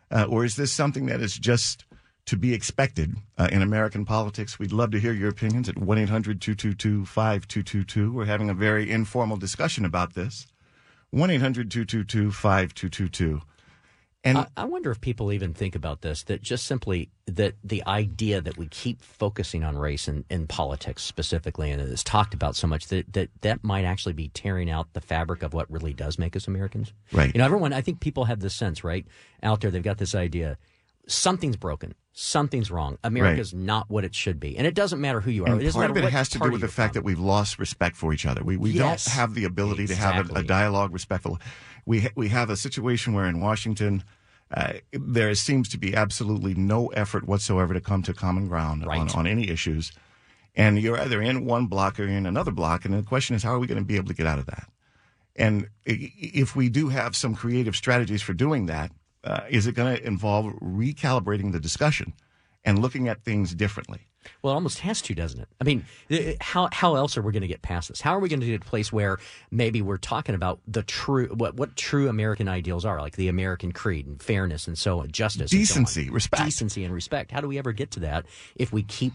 Uh, 0.10 0.26
or 0.30 0.46
is 0.46 0.56
this 0.56 0.72
something 0.72 1.08
that 1.08 1.22
is 1.22 1.38
just 1.38 1.86
to 2.26 2.38
be 2.38 2.54
expected 2.54 3.16
uh, 3.38 3.50
in 3.52 3.62
American 3.62 4.06
politics? 4.06 4.58
We'd 4.58 4.72
love 4.72 4.92
to 4.92 5.00
hear 5.00 5.14
your 5.14 5.30
opinions 5.30 5.68
at 5.68 5.78
1 5.78 5.98
800 5.98 6.42
222 6.42 7.06
5222. 7.06 8.14
We're 8.14 8.26
having 8.26 8.50
a 8.50 8.54
very 8.54 8.90
informal 8.90 9.38
discussion 9.38 9.84
about 9.84 10.14
this. 10.14 10.48
1 11.12 11.30
800 11.30 11.70
222 11.70 12.32
5222. 12.32 13.42
And 14.26 14.40
I, 14.40 14.48
I 14.58 14.66
wonder 14.66 14.90
if 14.90 15.00
people 15.00 15.32
even 15.32 15.54
think 15.54 15.76
about 15.76 16.02
this 16.02 16.24
that 16.24 16.42
just 16.42 16.66
simply 16.66 17.10
that 17.28 17.54
the 17.64 17.84
idea 17.86 18.42
that 18.42 18.58
we 18.58 18.68
keep 18.68 19.02
focusing 19.02 19.64
on 19.64 19.78
race 19.78 20.08
and 20.08 20.26
in 20.30 20.48
politics 20.48 21.04
specifically 21.04 21.70
and 21.72 21.82
it's 21.82 22.04
talked 22.04 22.34
about 22.34 22.56
so 22.56 22.66
much 22.68 22.88
that, 22.88 23.14
that 23.14 23.30
that 23.42 23.64
might 23.64 23.86
actually 23.86 24.14
be 24.14 24.30
tearing 24.30 24.70
out 24.70 24.92
the 24.94 25.02
fabric 25.02 25.44
of 25.44 25.54
what 25.54 25.70
really 25.72 25.94
does 25.94 26.18
make 26.18 26.36
us 26.36 26.48
Americans. 26.48 26.92
Right. 27.12 27.34
You 27.34 27.38
know, 27.38 27.46
everyone 27.46 27.72
I 27.72 27.82
think 27.82 28.00
people 28.00 28.26
have 28.26 28.40
this 28.40 28.56
sense, 28.56 28.84
right? 28.84 29.06
Out 29.44 29.62
there 29.62 29.70
they've 29.72 29.84
got 29.84 30.00
this 30.00 30.16
idea 30.16 30.58
something's 31.08 31.58
broken. 31.58 31.94
Something's 32.14 32.72
wrong. 32.72 32.98
America's 33.04 33.54
not 33.54 33.90
what 33.90 34.06
it 34.06 34.16
should 34.16 34.40
be. 34.40 34.58
And 34.58 34.66
it 34.66 34.74
doesn't 34.74 35.02
matter 35.02 35.20
who 35.20 35.32
you 35.32 35.44
are. 35.44 35.52
And 35.52 35.62
it 35.62 35.74
part 35.74 35.92
of 35.92 35.98
it 35.98 36.04
what 36.04 36.14
has 36.14 36.30
to 36.30 36.40
do 36.40 36.50
with 36.50 36.62
the 36.62 36.68
fact 36.68 36.94
from. 36.94 37.02
that 37.02 37.06
we've 37.06 37.20
lost 37.20 37.60
respect 37.60 37.96
for 37.98 38.14
each 38.14 38.26
other. 38.26 38.44
We 38.44 38.58
we 38.58 38.72
Yes. 38.72 39.06
don't 39.06 39.14
have 39.16 39.34
the 39.34 39.44
ability 39.44 39.88
to 39.88 39.96
have 39.96 40.32
a, 40.32 40.36
a 40.36 40.44
dialogue 40.44 40.94
respectful. 40.94 41.40
We 41.86 42.02
ha- 42.02 42.10
we 42.16 42.30
have 42.30 42.50
a 42.50 42.58
situation 42.58 43.14
where 43.14 43.26
in 43.26 43.40
Washington. 43.40 44.04
Uh, 44.52 44.74
there 44.92 45.34
seems 45.34 45.68
to 45.70 45.78
be 45.78 45.96
absolutely 45.96 46.54
no 46.54 46.88
effort 46.90 47.28
whatsoever 47.28 47.74
to 47.74 47.82
come 47.82 48.04
to 48.04 48.14
common 48.14 48.48
ground 48.48 48.84
on, 48.84 48.88
Right. 48.88 49.16
on 49.16 49.26
any 49.26 49.50
issues. 49.50 49.92
And 50.56 50.80
you're 50.80 51.00
either 51.00 51.20
in 51.20 51.46
one 51.46 51.66
block 51.66 52.00
or 52.00 52.04
in 52.08 52.28
another 52.28 52.52
block. 52.52 52.86
And 52.86 52.94
the 52.94 53.02
question 53.02 53.36
is, 53.36 53.42
how 53.42 53.56
are 53.56 53.60
we 53.60 53.66
going 53.66 53.80
to 53.80 53.84
be 53.84 53.96
able 53.96 54.08
to 54.10 54.14
get 54.14 54.28
out 54.28 54.38
of 54.38 54.46
that? 54.46 54.70
And 55.36 55.70
if 55.84 56.56
we 56.56 56.70
do 56.70 56.90
have 56.90 57.16
some 57.16 57.34
creative 57.34 57.76
strategies 57.76 58.22
for 58.22 58.34
doing 58.34 58.68
that, 58.68 58.92
uh, 59.24 59.42
is 59.50 59.66
it 59.66 59.74
going 59.74 59.98
to 59.98 60.06
involve 60.06 60.54
recalibrating 60.62 61.52
the 61.52 61.60
discussion 61.60 62.14
and 62.64 62.78
looking 62.80 63.08
at 63.10 63.24
things 63.24 63.56
differently? 63.56 64.08
Well, 64.42 64.54
it 64.54 64.56
almost 64.56 64.80
has 64.80 65.02
to, 65.04 65.16
doesn't 65.16 65.40
it? 65.40 65.48
I 65.60 65.64
mean, 65.64 65.86
uh, 66.12 66.34
how 66.42 66.70
how 66.72 66.96
else 66.96 67.18
are 67.18 67.22
we 67.22 67.32
going 67.32 67.42
to 67.42 67.48
get 67.48 67.62
past 67.62 67.90
this? 67.90 68.02
How 68.02 68.16
are 68.16 68.20
we 68.20 68.30
going 68.30 68.40
to 68.40 68.46
get 68.46 68.62
to 68.62 68.68
a 68.68 68.70
place 68.70 68.92
where 68.92 69.18
maybe 69.52 69.82
we're 69.82 69.98
talking 69.98 70.36
about 70.36 70.60
the 70.68 70.84
true 70.84 71.28
what 71.28 71.56
what 71.56 71.76
true 71.76 72.10
American 72.10 72.48
ideals 72.48 72.86
are, 72.86 73.00
like 73.02 73.16
the 73.16 73.28
American 73.28 73.72
creed 73.72 74.08
and 74.08 74.22
fairness 74.22 74.68
and 74.68 74.78
so 74.78 75.00
on, 75.00 75.12
justice, 75.12 75.52
and 75.52 75.68
so 75.68 75.76
on. 75.76 75.84
Decency, 75.84 76.10
respect. 76.10 76.44
decency, 76.44 76.84
and 76.84 76.94
respect? 76.94 77.32
How 77.32 77.42
do 77.42 77.48
we 77.48 77.58
ever 77.58 77.72
get 77.72 77.92
to 77.92 78.00
that 78.02 78.26
if 78.56 78.72
we 78.72 78.84
keep 78.84 79.14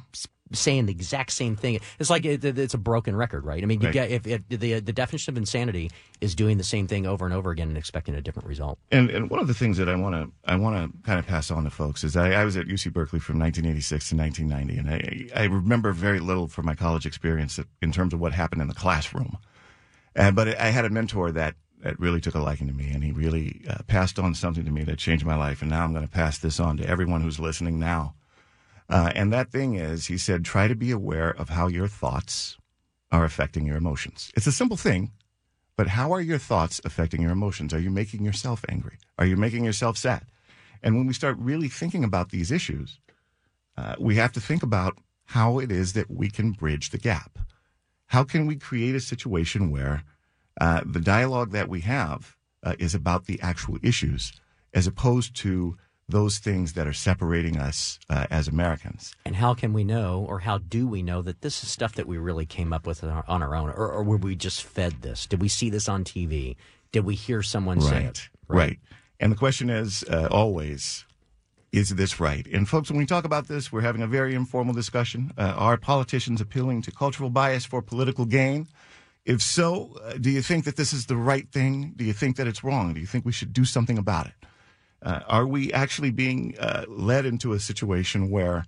saying 0.52 0.86
the 0.86 0.92
exact 0.92 1.32
same 1.32 1.56
thing? 1.56 1.80
It's 1.98 2.10
like 2.10 2.24
it, 2.24 2.44
it's 2.44 2.74
a 2.74 2.78
broken 2.78 3.14
record, 3.16 3.44
right? 3.44 3.62
I 3.62 3.66
mean, 3.66 3.80
you 3.80 3.86
Right. 3.88 3.92
get 3.94 4.10
if, 4.10 4.26
if 4.26 4.48
the 4.48 4.80
the 4.80 4.92
definition 4.92 5.32
of 5.32 5.36
insanity 5.38 5.90
is 6.20 6.34
doing 6.34 6.58
the 6.58 6.64
same 6.64 6.86
thing 6.86 7.06
over 7.06 7.24
and 7.24 7.34
over 7.34 7.50
again 7.50 7.68
and 7.68 7.78
expecting 7.78 8.14
a 8.14 8.20
different 8.20 8.48
result. 8.48 8.78
And 8.90 9.10
and 9.10 9.30
one 9.30 9.40
of 9.40 9.46
the 9.46 9.54
things 9.54 9.76
that 9.78 9.88
I 9.88 9.94
want 9.94 10.14
to 10.14 10.30
I 10.50 10.56
want 10.56 10.76
to 10.92 11.02
kind 11.02 11.18
of 11.18 11.26
pass 11.26 11.50
on 11.50 11.64
to 11.64 11.70
folks 11.70 12.04
is 12.04 12.16
I, 12.16 12.32
I 12.32 12.44
was 12.44 12.56
at 12.56 12.66
UC 12.66 12.92
Berkeley 12.92 13.20
from 13.20 13.38
1986 13.38 14.08
to 14.10 14.16
1990, 14.16 14.78
and 14.78 15.30
I 15.34 15.40
I 15.42 15.44
remember 15.46 15.92
very 15.92 16.20
little 16.20 16.48
from 16.48 16.66
my 16.66 16.74
college 16.74 17.06
experience 17.06 17.58
in 17.80 17.92
terms 17.92 18.12
of 18.12 18.20
what 18.20 18.32
happened 18.32 18.62
in 18.62 18.68
the 18.68 18.74
classroom. 18.74 19.38
Uh, 20.16 20.30
but 20.30 20.48
I 20.58 20.70
had 20.70 20.84
a 20.84 20.90
mentor 20.90 21.30
that 21.32 21.54
that 21.82 21.98
really 21.98 22.20
took 22.20 22.34
a 22.34 22.40
liking 22.40 22.66
to 22.66 22.74
me, 22.74 22.90
and 22.90 23.02
he 23.02 23.10
really 23.12 23.62
uh, 23.68 23.78
passed 23.86 24.18
on 24.18 24.34
something 24.34 24.64
to 24.64 24.70
me 24.70 24.84
that 24.84 24.98
changed 24.98 25.24
my 25.24 25.36
life. 25.36 25.62
And 25.62 25.70
now 25.70 25.82
I'm 25.84 25.92
going 25.94 26.04
to 26.06 26.12
pass 26.12 26.36
this 26.38 26.60
on 26.60 26.76
to 26.76 26.86
everyone 26.86 27.22
who's 27.22 27.40
listening 27.40 27.78
now. 27.78 28.14
Uh, 28.90 29.12
and 29.14 29.32
that 29.32 29.50
thing 29.50 29.74
is, 29.76 30.06
he 30.06 30.18
said, 30.18 30.44
try 30.44 30.66
to 30.66 30.74
be 30.74 30.90
aware 30.90 31.30
of 31.30 31.50
how 31.50 31.68
your 31.68 31.86
thoughts 31.86 32.58
are 33.12 33.24
affecting 33.24 33.64
your 33.64 33.76
emotions. 33.76 34.32
It's 34.34 34.46
a 34.48 34.52
simple 34.52 34.76
thing, 34.76 35.12
but 35.76 35.88
how 35.88 36.12
are 36.12 36.20
your 36.20 36.38
thoughts 36.38 36.80
affecting 36.84 37.22
your 37.22 37.30
emotions? 37.30 37.72
Are 37.72 37.78
you 37.78 37.90
making 37.90 38.24
yourself 38.24 38.64
angry? 38.68 38.98
Are 39.18 39.26
you 39.26 39.36
making 39.36 39.64
yourself 39.64 39.96
sad? 39.96 40.26
And 40.82 40.96
when 40.96 41.06
we 41.06 41.14
start 41.14 41.36
really 41.38 41.68
thinking 41.68 42.04
about 42.04 42.30
these 42.30 42.50
issues, 42.50 42.98
uh, 43.76 43.94
we 43.98 44.16
have 44.16 44.32
to 44.32 44.40
think 44.40 44.62
about 44.62 44.98
how 45.26 45.58
it 45.58 45.70
is 45.70 45.92
that 45.92 46.10
we 46.10 46.28
can 46.28 46.52
bridge 46.52 46.90
the 46.90 46.98
gap. 46.98 47.38
How 48.06 48.24
can 48.24 48.46
we 48.46 48.56
create 48.56 48.96
a 48.96 49.00
situation 49.00 49.70
where 49.70 50.02
uh, 50.60 50.82
the 50.84 51.00
dialogue 51.00 51.52
that 51.52 51.68
we 51.68 51.80
have 51.82 52.36
uh, 52.64 52.74
is 52.78 52.94
about 52.94 53.26
the 53.26 53.40
actual 53.40 53.78
issues 53.82 54.32
as 54.74 54.86
opposed 54.86 55.36
to 55.36 55.76
those 56.10 56.38
things 56.38 56.74
that 56.74 56.86
are 56.86 56.92
separating 56.92 57.56
us 57.56 57.98
uh, 58.08 58.26
as 58.30 58.48
Americans? 58.48 59.14
And 59.24 59.36
how 59.36 59.54
can 59.54 59.72
we 59.72 59.84
know, 59.84 60.24
or 60.28 60.40
how 60.40 60.58
do 60.58 60.86
we 60.86 61.02
know 61.02 61.22
that 61.22 61.40
this 61.40 61.62
is 61.62 61.70
stuff 61.70 61.94
that 61.94 62.06
we 62.06 62.18
really 62.18 62.46
came 62.46 62.72
up 62.72 62.86
with 62.86 63.02
on 63.02 63.10
our, 63.10 63.24
on 63.26 63.42
our 63.42 63.54
own, 63.54 63.70
or, 63.70 63.90
or 63.90 64.02
were 64.02 64.16
we 64.16 64.36
just 64.36 64.62
fed 64.62 65.02
this? 65.02 65.26
Did 65.26 65.40
we 65.40 65.48
see 65.48 65.70
this 65.70 65.88
on 65.88 66.04
TV? 66.04 66.56
Did 66.92 67.04
we 67.04 67.14
hear 67.14 67.42
someone 67.42 67.80
say 67.80 68.04
it? 68.04 68.28
Right. 68.48 68.78
And 69.20 69.30
the 69.30 69.36
question 69.36 69.70
is 69.70 70.02
uh, 70.04 70.28
always, 70.30 71.04
is 71.72 71.90
this 71.90 72.18
right? 72.18 72.46
And 72.52 72.68
folks, 72.68 72.90
when 72.90 72.98
we 72.98 73.06
talk 73.06 73.24
about 73.24 73.48
this, 73.48 73.70
we're 73.70 73.82
having 73.82 74.02
a 74.02 74.06
very 74.06 74.34
informal 74.34 74.74
discussion. 74.74 75.32
Uh, 75.38 75.54
are 75.56 75.76
politicians 75.76 76.40
appealing 76.40 76.82
to 76.82 76.90
cultural 76.90 77.30
bias 77.30 77.64
for 77.64 77.80
political 77.82 78.24
gain? 78.24 78.66
If 79.24 79.42
so, 79.42 79.96
uh, 80.02 80.14
do 80.14 80.30
you 80.30 80.42
think 80.42 80.64
that 80.64 80.76
this 80.76 80.92
is 80.92 81.06
the 81.06 81.16
right 81.16 81.48
thing? 81.52 81.92
Do 81.96 82.04
you 82.04 82.12
think 82.14 82.36
that 82.36 82.46
it's 82.46 82.64
wrong? 82.64 82.94
Do 82.94 83.00
you 83.00 83.06
think 83.06 83.24
we 83.24 83.32
should 83.32 83.52
do 83.52 83.64
something 83.64 83.98
about 83.98 84.26
it? 84.26 84.32
Uh, 85.02 85.20
are 85.28 85.46
we 85.46 85.72
actually 85.72 86.10
being 86.10 86.54
uh, 86.58 86.84
led 86.88 87.24
into 87.24 87.52
a 87.52 87.60
situation 87.60 88.30
where 88.30 88.64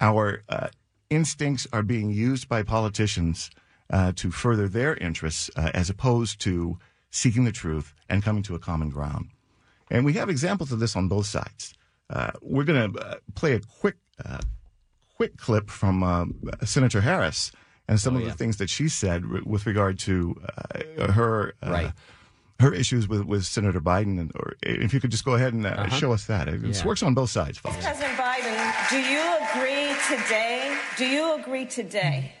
our 0.00 0.42
uh, 0.48 0.68
instincts 1.10 1.66
are 1.72 1.82
being 1.82 2.10
used 2.10 2.48
by 2.48 2.62
politicians 2.62 3.50
uh, 3.90 4.12
to 4.16 4.30
further 4.30 4.68
their 4.68 4.94
interests 4.96 5.50
uh, 5.56 5.70
as 5.74 5.88
opposed 5.90 6.40
to 6.40 6.78
seeking 7.10 7.44
the 7.44 7.52
truth 7.52 7.94
and 8.08 8.22
coming 8.22 8.42
to 8.42 8.54
a 8.54 8.58
common 8.58 8.90
ground? 8.90 9.28
And 9.90 10.04
we 10.04 10.14
have 10.14 10.28
examples 10.30 10.72
of 10.72 10.78
this 10.78 10.96
on 10.96 11.08
both 11.08 11.26
sides. 11.26 11.74
Uh, 12.10 12.32
we're 12.42 12.64
going 12.64 12.92
to 12.92 13.20
play 13.34 13.52
a 13.54 13.60
quick, 13.60 13.96
quick 15.16 15.36
clip 15.36 15.70
from 15.70 16.02
um, 16.02 16.34
Senator 16.64 17.00
Harris 17.00 17.52
and 17.88 17.98
some 18.00 18.14
Oh, 18.14 18.18
of 18.18 18.24
yeah. 18.24 18.30
the 18.30 18.36
things 18.36 18.56
that 18.58 18.70
she 18.70 18.88
said 18.88 19.44
with 19.46 19.66
regard 19.66 19.98
to 20.00 20.36
her 20.98 21.54
Right. 21.62 21.92
Her 22.62 22.72
issues 22.72 23.06
with, 23.08 23.22
with 23.26 23.44
Senator 23.44 23.80
Biden. 23.80 24.18
And, 24.20 24.32
or 24.34 24.54
if 24.62 24.94
you 24.94 25.00
could 25.00 25.10
just 25.10 25.24
go 25.24 25.34
ahead 25.34 25.52
and 25.52 25.66
uh, 25.66 25.70
Uh-huh. 25.70 25.96
show 25.96 26.12
us 26.12 26.24
that. 26.26 26.48
It 26.48 26.60
Yeah. 26.62 26.84
works 26.86 27.02
on 27.02 27.14
both 27.14 27.30
sides, 27.30 27.58
folks. 27.58 27.76
President 27.76 28.16
Biden, 28.16 28.90
do 28.90 28.98
you 28.98 29.22
agree 29.50 29.94
today? 30.08 30.76
Do 30.96 31.06
you 31.06 31.34
agree 31.40 31.66
today 31.66 32.32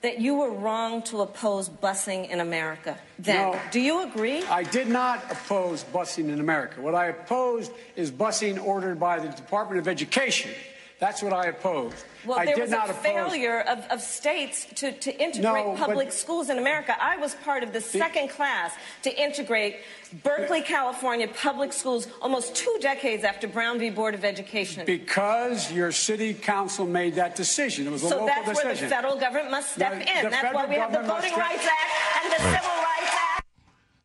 that 0.00 0.20
you 0.20 0.34
were 0.36 0.50
wrong 0.50 1.02
to 1.02 1.20
oppose 1.22 1.68
busing 1.68 2.28
in 2.30 2.38
America? 2.40 2.96
Then, 3.18 3.52
No. 3.52 3.60
do 3.72 3.80
you 3.80 4.02
agree? 4.08 4.44
I 4.44 4.62
did 4.62 4.88
not 4.88 5.18
oppose 5.30 5.84
busing 5.92 6.28
in 6.32 6.38
America. 6.40 6.80
What 6.80 6.94
I 6.94 7.06
opposed 7.06 7.72
is 7.96 8.10
busing 8.12 8.62
ordered 8.64 8.98
by 9.00 9.18
the 9.18 9.28
Department 9.28 9.80
of 9.80 9.88
Education. 9.88 10.52
That's 11.00 11.22
what 11.22 11.32
I 11.32 11.46
opposed. 11.46 12.04
Well, 12.26 12.40
I 12.40 12.44
there 12.46 12.56
did 12.56 12.62
was 12.62 12.70
not 12.72 12.88
a 12.88 12.90
oppose. 12.90 13.02
failure 13.04 13.60
of, 13.60 13.84
of 13.90 14.00
states 14.00 14.66
to, 14.76 14.90
to 14.90 15.12
integrate 15.22 15.64
No, 15.64 15.76
but- 15.78 15.86
public 15.86 16.10
schools 16.10 16.50
in 16.50 16.58
America. 16.58 16.96
I 17.00 17.16
was 17.18 17.36
part 17.36 17.62
of 17.62 17.72
the 17.72 17.80
second 17.80 18.30
class 18.30 18.72
to 19.02 19.22
integrate 19.22 19.76
Berkeley, 20.24 20.62
California 20.62 21.28
public 21.28 21.72
schools 21.72 22.08
almost 22.20 22.56
two 22.56 22.76
decades 22.80 23.22
after 23.22 23.46
Brown 23.46 23.78
v. 23.78 23.90
Board 23.90 24.14
of 24.14 24.24
Education. 24.24 24.84
Because 24.86 25.70
your 25.70 25.92
city 25.92 26.34
council 26.34 26.84
made 26.86 27.14
that 27.14 27.36
decision. 27.36 27.86
It 27.86 27.90
was 27.90 28.02
a 28.02 28.08
so 28.08 28.14
local 28.24 28.26
that's 28.26 28.64
where 28.64 28.74
the 28.74 28.88
federal 28.88 29.16
government 29.16 29.50
must 29.52 29.74
step 29.74 29.92
No, 29.92 30.00
in. 30.00 30.30
That's 30.30 30.52
why 30.54 30.66
we 30.66 30.74
have 30.76 30.90
the 30.92 31.02
Voting 31.02 31.34
Rights 31.36 31.64
Act 31.66 32.24
and 32.24 32.32
the 32.32 32.38
Civil 32.38 32.52
Rights 32.52 32.82
Act. 32.82 32.87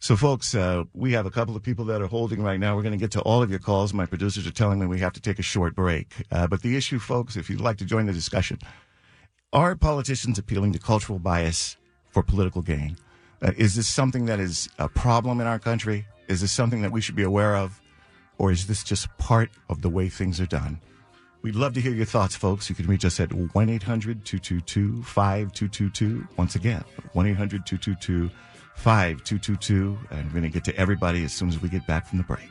So, 0.03 0.17
folks, 0.17 0.53
uh, 0.53 0.83
we 0.93 1.13
have 1.13 1.25
a 1.25 1.31
couple 1.31 1.55
of 1.55 1.63
people 1.63 1.85
that 1.85 2.01
are 2.01 2.07
holding 2.07 2.43
right 2.43 2.59
now. 2.59 2.75
We're 2.75 2.81
going 2.81 2.91
to 2.91 2.99
get 2.99 3.11
to 3.11 3.21
all 3.21 3.41
of 3.41 3.49
your 3.49 3.59
calls. 3.59 3.93
My 3.93 4.05
producers 4.05 4.45
are 4.45 4.51
telling 4.51 4.77
me 4.77 4.85
we 4.85 4.99
have 4.99 5.13
to 5.13 5.21
take 5.21 5.39
a 5.39 5.43
short 5.43 5.75
break. 5.75 6.13
Uh, 6.29 6.45
but 6.45 6.61
the 6.61 6.75
issue, 6.75 6.99
folks, 6.99 7.37
if 7.37 7.49
you'd 7.49 7.61
like 7.61 7.77
to 7.77 7.85
join 7.85 8.05
the 8.05 8.11
discussion, 8.11 8.59
are 9.53 9.77
politicians 9.77 10.37
appealing 10.37 10.73
to 10.73 10.77
cultural 10.79 11.19
bias 11.19 11.77
for 12.09 12.21
political 12.21 12.61
gain? 12.61 12.97
Uh, 13.41 13.53
is 13.55 13.75
this 13.75 13.87
something 13.87 14.25
that 14.25 14.41
is 14.41 14.67
a 14.77 14.89
problem 14.89 15.39
in 15.39 15.47
our 15.47 15.57
country? 15.57 16.05
Is 16.27 16.41
this 16.41 16.51
something 16.51 16.81
that 16.81 16.91
we 16.91 16.99
should 16.99 17.15
be 17.15 17.23
aware 17.23 17.55
of? 17.55 17.79
Or 18.37 18.51
is 18.51 18.67
this 18.67 18.83
just 18.83 19.07
part 19.19 19.51
of 19.69 19.81
the 19.81 19.89
way 19.89 20.09
things 20.09 20.41
are 20.41 20.45
done? 20.45 20.81
We'd 21.43 21.55
love 21.55 21.75
to 21.75 21.81
hear 21.81 21.93
your 21.93 22.05
thoughts, 22.05 22.35
folks. 22.35 22.67
You 22.67 22.75
can 22.75 22.87
reach 22.87 23.05
us 23.05 23.21
at 23.21 23.31
1 23.31 23.69
800 23.69 24.25
222 24.25 25.01
5222. 25.03 26.27
Once 26.35 26.55
again, 26.55 26.83
1 27.13 27.25
800 27.25 27.65
222 27.65 28.29
5222. 28.75 29.97
And 30.11 30.25
we're 30.25 30.31
going 30.31 30.43
to 30.43 30.49
get 30.49 30.63
to 30.65 30.75
everybody 30.75 31.23
as 31.23 31.33
soon 31.33 31.49
as 31.49 31.61
we 31.61 31.69
get 31.69 31.85
back 31.87 32.07
from 32.07 32.17
the 32.17 32.23
break. 32.23 32.49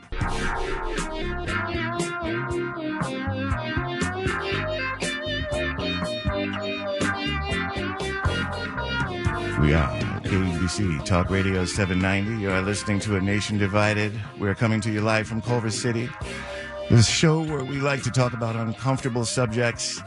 We 9.61 9.73
are 9.73 9.89
KABC 10.23 11.05
Talk 11.05 11.29
Radio 11.29 11.63
790. 11.63 12.41
You 12.41 12.51
are 12.51 12.61
listening 12.61 12.99
to 13.01 13.15
A 13.15 13.21
Nation 13.21 13.57
Divided. 13.57 14.11
We're 14.37 14.55
coming 14.55 14.81
to 14.81 14.91
you 14.91 15.01
live 15.01 15.27
from 15.27 15.41
Culver 15.41 15.69
City. 15.69 16.09
This 16.89 17.07
show 17.07 17.41
where 17.41 17.63
we 17.63 17.77
like 17.77 18.03
to 18.03 18.11
talk 18.11 18.33
about 18.33 18.55
uncomfortable 18.55 19.23
subjects 19.25 20.01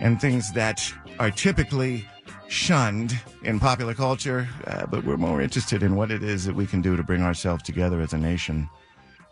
and 0.00 0.20
things 0.20 0.50
that 0.52 0.90
are 1.18 1.30
typically 1.30 2.08
shunned 2.48 3.18
in 3.42 3.58
popular 3.58 3.94
culture, 3.94 4.48
uh, 4.66 4.86
but 4.86 5.04
we're 5.04 5.16
more 5.16 5.40
interested 5.40 5.82
in 5.82 5.96
what 5.96 6.10
it 6.10 6.22
is 6.22 6.44
that 6.44 6.54
we 6.54 6.66
can 6.66 6.80
do 6.80 6.96
to 6.96 7.02
bring 7.02 7.22
ourselves 7.22 7.62
together 7.62 8.00
as 8.00 8.12
a 8.12 8.18
nation 8.18 8.68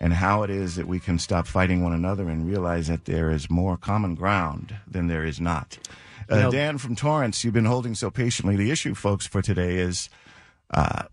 and 0.00 0.12
how 0.12 0.42
it 0.42 0.50
is 0.50 0.76
that 0.76 0.86
we 0.86 0.98
can 0.98 1.18
stop 1.18 1.46
fighting 1.46 1.82
one 1.82 1.92
another 1.92 2.28
and 2.28 2.46
realize 2.46 2.88
that 2.88 3.04
there 3.04 3.30
is 3.30 3.48
more 3.48 3.76
common 3.76 4.14
ground 4.14 4.74
than 4.86 5.06
there 5.06 5.24
is 5.24 5.40
not. 5.40 5.78
Uh, 6.28 6.40
know- 6.42 6.50
Dan 6.50 6.78
from 6.78 6.96
Torrance, 6.96 7.44
you've 7.44 7.54
been 7.54 7.64
holding 7.64 7.94
so 7.94 8.10
patiently. 8.10 8.56
The 8.56 8.70
issue, 8.70 8.94
folks, 8.94 9.26
for 9.26 9.40
today 9.42 9.76
is 9.76 10.08
uh, 10.70 11.04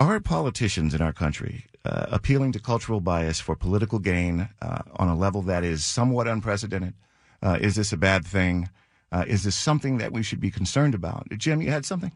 are 0.00 0.20
politicians 0.20 0.94
in 0.94 1.00
our 1.00 1.12
country 1.12 1.66
uh, 1.84 2.06
appealing 2.10 2.52
to 2.52 2.60
cultural 2.60 3.00
bias 3.00 3.40
for 3.40 3.54
political 3.54 3.98
gain 3.98 4.48
uh, 4.60 4.82
on 4.96 5.08
a 5.08 5.16
level 5.16 5.42
that 5.42 5.64
is 5.64 5.84
somewhat 5.84 6.26
unprecedented? 6.26 6.94
Uh, 7.42 7.58
is 7.60 7.76
this 7.76 7.92
a 7.92 7.96
bad 7.96 8.26
thing? 8.26 8.68
Uh, 9.10 9.24
is 9.26 9.44
this 9.44 9.56
something 9.56 9.98
that 9.98 10.12
we 10.12 10.22
should 10.22 10.40
be 10.40 10.50
concerned 10.50 10.94
about? 10.94 11.26
Jim, 11.36 11.62
you 11.62 11.70
had 11.70 11.86
something? 11.86 12.12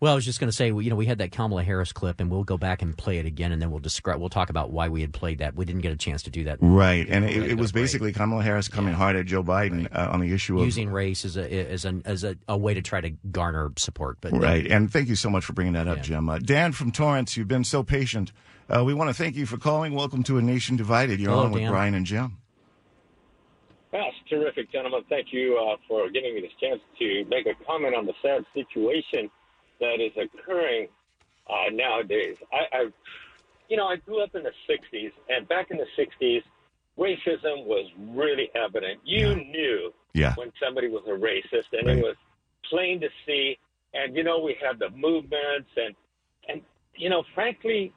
Well, 0.00 0.12
I 0.12 0.14
was 0.14 0.24
just 0.24 0.38
going 0.38 0.48
to 0.48 0.54
say, 0.54 0.68
you 0.68 0.90
know, 0.90 0.94
we 0.94 1.06
had 1.06 1.18
that 1.18 1.32
Kamala 1.32 1.64
Harris 1.64 1.92
clip, 1.92 2.20
and 2.20 2.30
we'll 2.30 2.44
go 2.44 2.56
back 2.56 2.82
and 2.82 2.96
play 2.96 3.18
it 3.18 3.26
again, 3.26 3.50
and 3.50 3.60
then 3.60 3.72
we'll 3.72 3.80
describe. 3.80 4.20
We'll 4.20 4.28
talk 4.28 4.48
about 4.48 4.70
why 4.70 4.88
we 4.88 5.00
had 5.00 5.12
played 5.12 5.38
that. 5.38 5.56
We 5.56 5.64
didn't 5.64 5.80
get 5.80 5.90
a 5.90 5.96
chance 5.96 6.22
to 6.24 6.30
do 6.30 6.44
that. 6.44 6.58
Right, 6.60 7.04
and 7.08 7.24
it, 7.24 7.50
it 7.50 7.58
was 7.58 7.72
basically 7.72 8.12
Kamala 8.12 8.44
Harris 8.44 8.68
coming 8.68 8.94
hard 8.94 9.16
at 9.16 9.26
Joe 9.26 9.42
Biden 9.42 9.88
uh, 9.92 10.10
on 10.12 10.20
the 10.20 10.32
issue 10.32 10.56
of 10.60 10.64
using 10.64 10.90
race 10.90 11.24
as 11.24 11.36
a 11.36 11.52
as 11.72 11.84
a 11.84 12.00
as 12.04 12.22
a, 12.22 12.36
a 12.46 12.56
way 12.56 12.74
to 12.74 12.82
try 12.82 13.00
to 13.00 13.10
garner 13.32 13.72
support. 13.76 14.18
But 14.20 14.34
Right, 14.34 14.64
and 14.70 14.88
thank 14.92 15.08
you 15.08 15.16
so 15.16 15.30
much 15.30 15.44
for 15.44 15.52
bringing 15.52 15.72
that 15.72 15.88
up, 15.88 15.96
Yeah. 15.96 16.02
Jim. 16.02 16.28
Uh, 16.28 16.38
Dan 16.38 16.70
from 16.70 16.92
Torrance, 16.92 17.36
you've 17.36 17.48
been 17.48 17.64
so 17.64 17.82
patient. 17.82 18.30
Uh, 18.68 18.84
we 18.84 18.94
want 18.94 19.10
to 19.10 19.14
thank 19.14 19.34
you 19.34 19.46
for 19.46 19.56
calling. 19.56 19.94
Welcome 19.94 20.22
to 20.24 20.38
A 20.38 20.42
Nation 20.42 20.76
Divided. 20.76 21.18
You're 21.18 21.30
Hello, 21.30 21.46
on 21.46 21.50
with 21.50 21.62
Dan. 21.62 21.72
Brian 21.72 21.94
and 21.94 22.06
Jim. 22.06 22.36
That's 23.92 24.14
terrific, 24.28 24.70
gentlemen. 24.70 25.02
Thank 25.08 25.28
you 25.32 25.56
uh, 25.56 25.76
for 25.88 26.10
giving 26.10 26.34
me 26.34 26.40
this 26.42 26.52
chance 26.60 26.80
to 26.98 27.24
make 27.28 27.46
a 27.46 27.54
comment 27.64 27.94
on 27.94 28.04
the 28.04 28.12
sad 28.22 28.44
situation 28.52 29.30
that 29.80 29.96
is 30.00 30.12
occurring 30.16 30.88
uh, 31.48 31.70
nowadays. 31.72 32.36
I, 32.52 32.76
I, 32.76 32.84
you 33.68 33.76
know, 33.76 33.86
I 33.86 33.96
grew 33.96 34.22
up 34.22 34.34
in 34.34 34.42
the 34.42 34.52
'60s, 34.68 35.12
and 35.30 35.48
back 35.48 35.70
in 35.70 35.78
the 35.78 35.86
'60s, 35.96 36.42
racism 36.98 37.64
was 37.64 37.90
really 38.10 38.50
evident. 38.54 39.00
You 39.04 39.28
Yeah. 39.28 39.34
knew 39.34 39.94
Yeah, 40.12 40.32
when 40.36 40.52
somebody 40.62 40.88
was 40.88 41.04
a 41.06 41.16
racist, 41.16 41.72
and 41.72 41.86
Right. 41.86 41.96
it 41.96 42.02
was 42.02 42.16
plain 42.68 43.00
to 43.00 43.08
see. 43.24 43.58
And 43.94 44.14
you 44.14 44.22
know, 44.22 44.38
we 44.40 44.54
had 44.60 44.78
the 44.78 44.90
movements, 44.90 45.70
and 45.76 45.94
and 46.48 46.62
you 46.94 47.08
know, 47.08 47.22
frankly, 47.34 47.94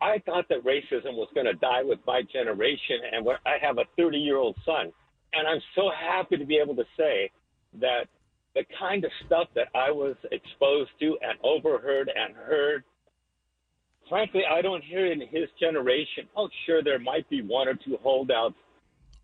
I 0.00 0.18
thought 0.20 0.48
that 0.50 0.62
racism 0.62 1.14
was 1.16 1.28
going 1.34 1.46
to 1.46 1.54
die 1.54 1.82
with 1.82 1.98
my 2.06 2.22
generation, 2.22 3.00
and 3.12 3.26
I 3.44 3.58
have 3.60 3.78
a 3.78 3.84
30 3.96 4.18
year 4.18 4.36
old 4.36 4.56
son, 4.64 4.92
and 5.32 5.46
I'm 5.46 5.60
so 5.74 5.90
happy 5.90 6.36
to 6.36 6.44
be 6.44 6.58
able 6.62 6.76
to 6.76 6.84
say 6.96 7.30
that 7.80 8.06
the 8.54 8.64
kind 8.78 9.04
of 9.04 9.10
stuff 9.26 9.48
that 9.54 9.68
I 9.74 9.90
was 9.90 10.16
exposed 10.32 10.90
to 11.00 11.18
and 11.22 11.38
overheard 11.42 12.10
and 12.14 12.34
heard. 12.34 12.84
Frankly, 14.08 14.42
I 14.48 14.62
don't 14.62 14.84
hear 14.84 15.10
in 15.10 15.20
his 15.20 15.48
generation. 15.60 16.28
Oh, 16.36 16.48
sure, 16.64 16.82
there 16.82 17.00
might 17.00 17.28
be 17.28 17.42
one 17.42 17.66
or 17.66 17.74
two 17.74 17.98
holdouts 18.02 18.54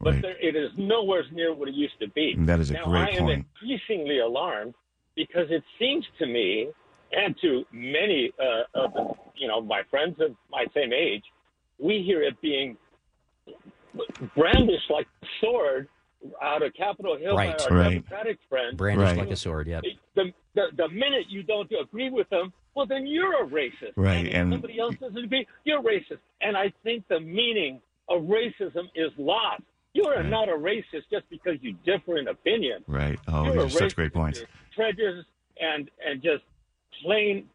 but 0.02 0.14
right. 0.14 0.23
there, 0.23 0.37
it 0.40 0.56
is 0.56 0.71
nowhere 0.76 1.23
near 1.32 1.54
what 1.54 1.68
it 1.68 1.75
used 1.75 1.99
to 2.00 2.09
be. 2.09 2.35
That 2.38 2.59
is 2.59 2.71
a 2.71 2.75
now, 2.75 2.85
great 2.87 3.02
I 3.02 3.11
am 3.11 3.25
point. 3.25 3.47
increasingly 3.62 4.18
alarmed 4.18 4.75
because 5.14 5.47
it 5.50 5.62
seems 5.78 6.04
to 6.18 6.26
me, 6.26 6.68
and 7.12 7.37
to 7.40 7.64
many 7.71 8.32
uh, 8.40 8.82
of 8.82 8.92
the, 8.94 9.11
you 9.37 9.47
know 9.47 9.61
my 9.61 9.82
friends 9.90 10.16
of 10.21 10.35
my 10.50 10.64
same 10.75 10.92
age, 10.92 11.23
we 11.78 12.02
hear 12.04 12.23
it 12.23 12.40
being 12.40 12.76
brandished 14.37 14.90
like 14.90 15.06
a 15.22 15.26
sword 15.40 15.88
out 16.40 16.62
of 16.62 16.72
Capitol 16.75 17.16
Hill 17.18 17.37
Right. 17.37 17.56
by 17.58 17.64
our 17.64 17.76
Right. 17.76 17.90
Democratic 17.94 18.38
friends. 18.49 18.76
brandished 18.76 19.11
Right. 19.12 19.18
like 19.18 19.30
a 19.30 19.37
sword. 19.37 19.66
Yeah. 19.66 19.80
The, 20.14 20.32
the, 20.54 20.66
the 20.76 20.88
minute 20.88 21.26
you 21.28 21.42
don't 21.42 21.70
agree 21.80 22.11
with 22.11 22.28
them, 22.30 22.52
well, 22.75 22.87
then 22.87 23.06
you're 23.06 23.44
a 23.44 23.46
racist. 23.49 23.92
Right, 23.96 24.26
And, 24.26 24.34
and- 24.34 24.52
somebody 24.52 24.78
else 24.78 24.94
doesn't 24.96 25.16
agree, 25.25 25.46
you're 25.64 25.82
racist. 25.82 26.18
And 26.40 26.56
I 26.56 26.72
think 26.84 27.06
the 27.08 27.20
meaning 27.20 27.80
of 28.08 28.22
racism 28.22 28.84
is 28.94 29.11
lost. 29.18 29.62
You 29.94 30.04
are 30.06 30.22
not 30.22 30.49
a 30.49 30.52
racist 30.52 31.04
just 31.11 31.28
because 31.28 31.56
you 31.61 31.75
differ 31.84 32.16
in 32.18 32.28
opinion. 32.28 32.82
Right. 32.87 33.18
Oh, 33.28 33.44
You're 33.52 33.64
these 33.64 33.76
are 33.76 33.78
such 33.80 33.96
great 33.96 34.12
points. 34.14 34.42
you're 34.75 35.25
and 35.61 35.90
and 36.06 36.22
just 36.22 36.44
plain 37.02 37.46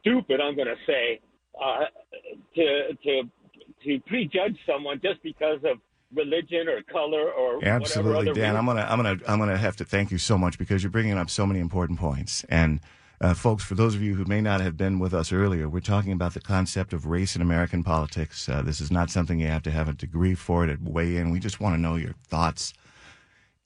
stupid. 0.00 0.40
I'm 0.40 0.54
going 0.56 0.68
to 0.68 0.76
say 0.86 1.20
uh, 1.62 1.84
to 2.54 2.94
to 3.02 3.22
to 3.84 4.00
prejudge 4.06 4.58
someone 4.66 5.00
just 5.02 5.22
because 5.22 5.60
of 5.64 5.78
religion 6.14 6.68
or 6.68 6.82
color 6.82 7.30
or 7.30 7.56
whatever 7.56 7.76
Absolutely, 7.76 8.32
Dan. 8.32 8.56
I'm 8.56 8.66
gonna, 8.66 8.86
I'm 8.88 8.98
gonna, 8.98 9.18
I'm 9.26 9.38
gonna 9.38 9.58
have 9.58 9.76
to 9.76 9.84
thank 9.84 10.10
you 10.10 10.18
so 10.18 10.38
much 10.38 10.58
because 10.58 10.82
you're 10.82 10.90
bringing 10.90 11.18
up 11.18 11.30
so 11.30 11.46
many 11.46 11.60
important 11.60 11.98
points. 11.98 12.44
And 12.48 12.80
uh, 13.20 13.34
folks, 13.34 13.64
for 13.64 13.74
those 13.74 13.94
of 13.94 14.02
you 14.02 14.14
who 14.14 14.24
may 14.24 14.40
not 14.40 14.60
have 14.60 14.76
been 14.76 14.98
with 14.98 15.12
us 15.12 15.32
earlier, 15.32 15.68
we're 15.68 15.80
talking 15.80 16.12
about 16.12 16.34
the 16.34 16.40
concept 16.40 16.92
of 16.92 17.06
race 17.06 17.34
in 17.34 17.42
American 17.42 17.82
politics. 17.82 18.48
Uh, 18.48 18.62
this 18.62 18.80
is 18.80 18.90
not 18.90 19.10
something 19.10 19.40
you 19.40 19.48
have 19.48 19.62
to 19.64 19.70
have 19.70 19.88
a 19.88 19.92
degree 19.92 20.34
for 20.34 20.64
it 20.64 20.68
to 20.68 20.90
weigh 20.90 21.16
in. 21.16 21.30
We 21.30 21.40
just 21.40 21.60
want 21.60 21.74
to 21.74 21.80
know 21.80 21.96
your 21.96 22.14
thoughts. 22.28 22.72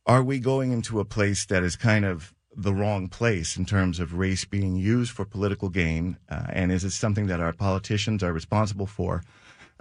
Are 0.07 0.23
we 0.23 0.41
going 0.41 0.73
into 0.73 1.01
a 1.01 1.05
place 1.05 1.45
that 1.47 1.63
is 1.63 1.77
kind 1.77 2.05
of 2.05 2.35
the 2.57 2.73
wrong 2.73 3.09
place 3.09 3.57
in 3.57 3.65
terms 3.65 4.01
of 4.01 4.15
race 4.15 4.45
being 4.45 4.77
used 4.77 5.13
for 5.13 5.25
political 5.25 5.69
gain? 5.69 6.17
Uh, 6.29 6.47
and 6.49 6.73
is 6.73 6.83
it 6.83 6.91
something 6.91 7.27
that 7.27 7.41
our 7.41 7.53
politicians 7.53 8.23
are 8.23 8.33
responsible 8.33 8.87
for? 8.87 9.23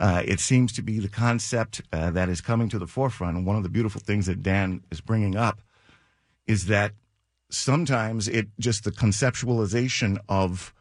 Uh, 0.01 0.23
it 0.25 0.39
seems 0.39 0.73
to 0.73 0.81
be 0.81 0.97
the 0.97 1.07
concept 1.07 1.79
uh, 1.93 2.09
that 2.09 2.27
is 2.27 2.41
coming 2.41 2.67
to 2.67 2.79
the 2.79 2.87
forefront. 2.87 3.37
And 3.37 3.45
one 3.45 3.55
of 3.55 3.61
the 3.61 3.69
beautiful 3.69 4.01
things 4.01 4.25
that 4.25 4.41
Dan 4.41 4.83
is 4.89 4.99
bringing 4.99 5.35
up 5.35 5.61
is 6.47 6.65
that 6.65 6.93
sometimes 7.51 8.27
it 8.27 8.47
just 8.59 8.83
the 8.83 8.91
conceptualization 8.91 10.17
of 10.27 10.73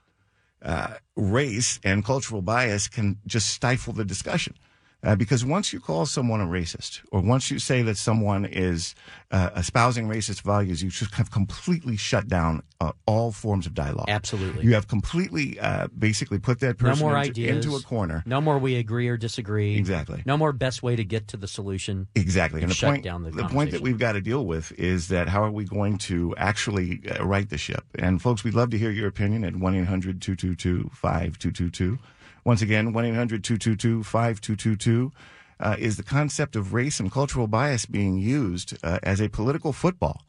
uh, 0.63 0.95
race 1.17 1.79
and 1.85 2.03
cultural 2.03 2.41
bias 2.41 2.89
can 2.89 3.19
just 3.27 3.51
stifle 3.51 3.93
the 3.93 4.07
discussion. 4.07 4.55
Uh, 5.03 5.17
because 5.17 5.45
once 5.45 5.73
you 5.73 5.81
call 5.81 6.05
someone 6.05 6.41
a 6.41 6.47
racist, 6.47 7.01
or 7.11 7.23
once 7.23 7.51
you 7.51 7.59
say 7.59 7.81
that 7.81 7.97
someone 7.97 8.45
is 8.45 8.95
uh, 9.31 9.49
espousing 9.57 10.09
racist 10.09 10.43
values, 10.43 10.83
you 10.83 10.91
just 10.91 11.15
have 11.15 11.31
completely 11.31 11.97
shut 11.97 12.29
down 12.29 12.63
uh, 12.81 12.93
all 13.07 13.33
forms 13.33 13.67
of 13.67 13.73
dialogue. 13.73 14.05
Absolutely. 14.09 14.65
You 14.65 14.75
have 14.75 14.89
completely, 14.89 15.59
uh, 15.59 15.89
basically 15.99 16.39
put 16.39 16.61
that 16.61 16.79
No 16.81 16.91
person 16.91 17.07
more 17.07 17.17
into, 17.17 17.49
into 17.49 17.77
a 17.77 17.81
corner. 17.81 18.23
No 18.27 18.43
more 18.43 18.59
we 18.59 18.77
agree 18.77 19.09
or 19.09 19.17
disagree. 19.17 19.77
Exactly. 19.77 20.23
No 20.27 20.37
more 20.37 20.53
best 20.53 20.83
way 20.83 20.97
to 20.97 21.05
get 21.05 21.29
to 21.29 21.39
the 21.39 21.49
solution. 21.49 22.09
Exactly. 22.15 22.61
And 22.61 22.71
the 22.71 22.75
shut 22.75 22.91
point, 22.91 23.05
down 23.05 23.23
the 23.23 23.31
the 23.31 23.49
point 23.49 23.71
that 23.71 23.81
we've 23.81 23.99
got 23.99 24.13
to 24.13 24.21
deal 24.21 24.45
with 24.45 24.71
is 24.73 25.09
that 25.09 25.29
how 25.29 25.43
are 25.43 25.51
we 25.51 25.65
going 25.65 25.97
to 25.99 26.35
actually 26.37 27.01
uh, 27.11 27.25
right 27.25 27.49
the 27.49 27.59
ship? 27.59 27.85
And 27.99 28.21
folks, 28.21 28.45
we'd 28.45 28.55
love 28.55 28.69
to 28.71 28.79
hear 28.79 28.91
your 28.91 29.09
opinion 29.09 29.45
at 29.45 29.55
1-800-222-5222. 29.55 31.99
Once 32.45 32.63
again, 32.63 32.93
1-800-222-5222 32.93 35.13
uh, 35.61 35.77
is 35.79 35.97
the 35.97 36.03
concept 36.03 36.57
of 36.57 36.73
race 36.73 37.01
and 37.01 37.13
cultural 37.13 37.47
bias 37.47 37.87
being 37.87 38.19
used 38.19 38.77
uh, 38.83 38.99
as 39.03 39.21
a 39.21 39.29
political 39.29 39.73
football 39.73 40.23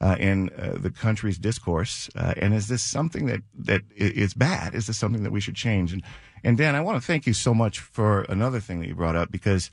uh, 0.00 0.16
in 0.18 0.50
uh, 0.58 0.76
the 0.78 0.90
country's 0.90 1.38
discourse? 1.38 2.10
Uh, 2.14 2.34
and 2.36 2.52
is 2.52 2.68
this 2.68 2.82
something 2.82 3.26
that, 3.26 3.42
that 3.58 3.82
is 3.96 4.34
bad? 4.34 4.74
Is 4.74 4.86
this 4.86 4.98
something 4.98 5.22
that 5.22 5.32
we 5.32 5.40
should 5.40 5.54
change? 5.54 5.92
And, 5.92 6.02
and 6.42 6.58
Dan, 6.58 6.74
I 6.74 6.80
want 6.82 7.00
to 7.00 7.06
thank 7.06 7.26
you 7.26 7.32
so 7.32 7.54
much 7.54 7.80
for 7.80 8.22
another 8.22 8.60
thing 8.60 8.80
that 8.80 8.88
you 8.88 8.94
brought 8.94 9.16
up 9.16 9.30
because 9.30 9.70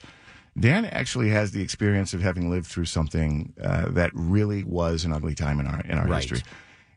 Dan 0.57 0.85
actually 0.85 1.29
has 1.29 1.51
the 1.51 1.61
experience 1.61 2.13
of 2.13 2.21
having 2.21 2.49
lived 2.49 2.67
through 2.67 2.85
something 2.85 3.53
uh, 3.61 3.89
that 3.89 4.11
really 4.13 4.63
was 4.63 5.05
an 5.05 5.13
ugly 5.13 5.35
time 5.35 5.59
in 5.59 5.67
our 5.67 5.81
in 5.81 5.97
our 5.97 6.07
Right. 6.07 6.23
history, 6.23 6.41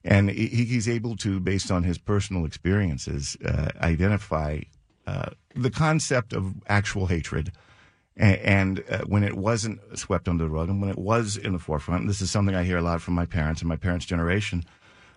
and 0.05 0.29
he, 0.29 0.49
he's 0.49 0.89
able 0.89 1.15
to, 1.19 1.39
based 1.39 1.71
on 1.71 1.85
his 1.85 1.97
personal 1.97 2.45
experiences, 2.47 3.37
uh, 3.45 3.69
identify 3.81 4.61
uh, 5.07 5.31
the 5.55 5.71
concept 5.71 6.33
of 6.33 6.55
actual 6.69 7.07
hatred. 7.07 7.53
A- 8.17 8.23
And 8.49 8.83
uh, 8.89 8.99
when 9.07 9.25
it 9.25 9.35
wasn't 9.37 9.81
swept 9.99 10.29
under 10.29 10.45
the 10.45 10.51
rug, 10.51 10.69
and 10.69 10.81
when 10.81 10.91
it 10.91 10.99
was 10.99 11.37
in 11.37 11.53
the 11.53 11.59
forefront, 11.59 12.03
and 12.03 12.11
this 12.11 12.21
is 12.21 12.31
something 12.31 12.55
I 12.55 12.63
hear 12.65 12.79
a 12.79 12.83
lot 12.83 13.03
from 13.03 13.15
my 13.15 13.27
parents 13.27 13.61
and 13.61 13.69
my 13.69 13.77
parents' 13.77 14.07
generation, 14.07 14.65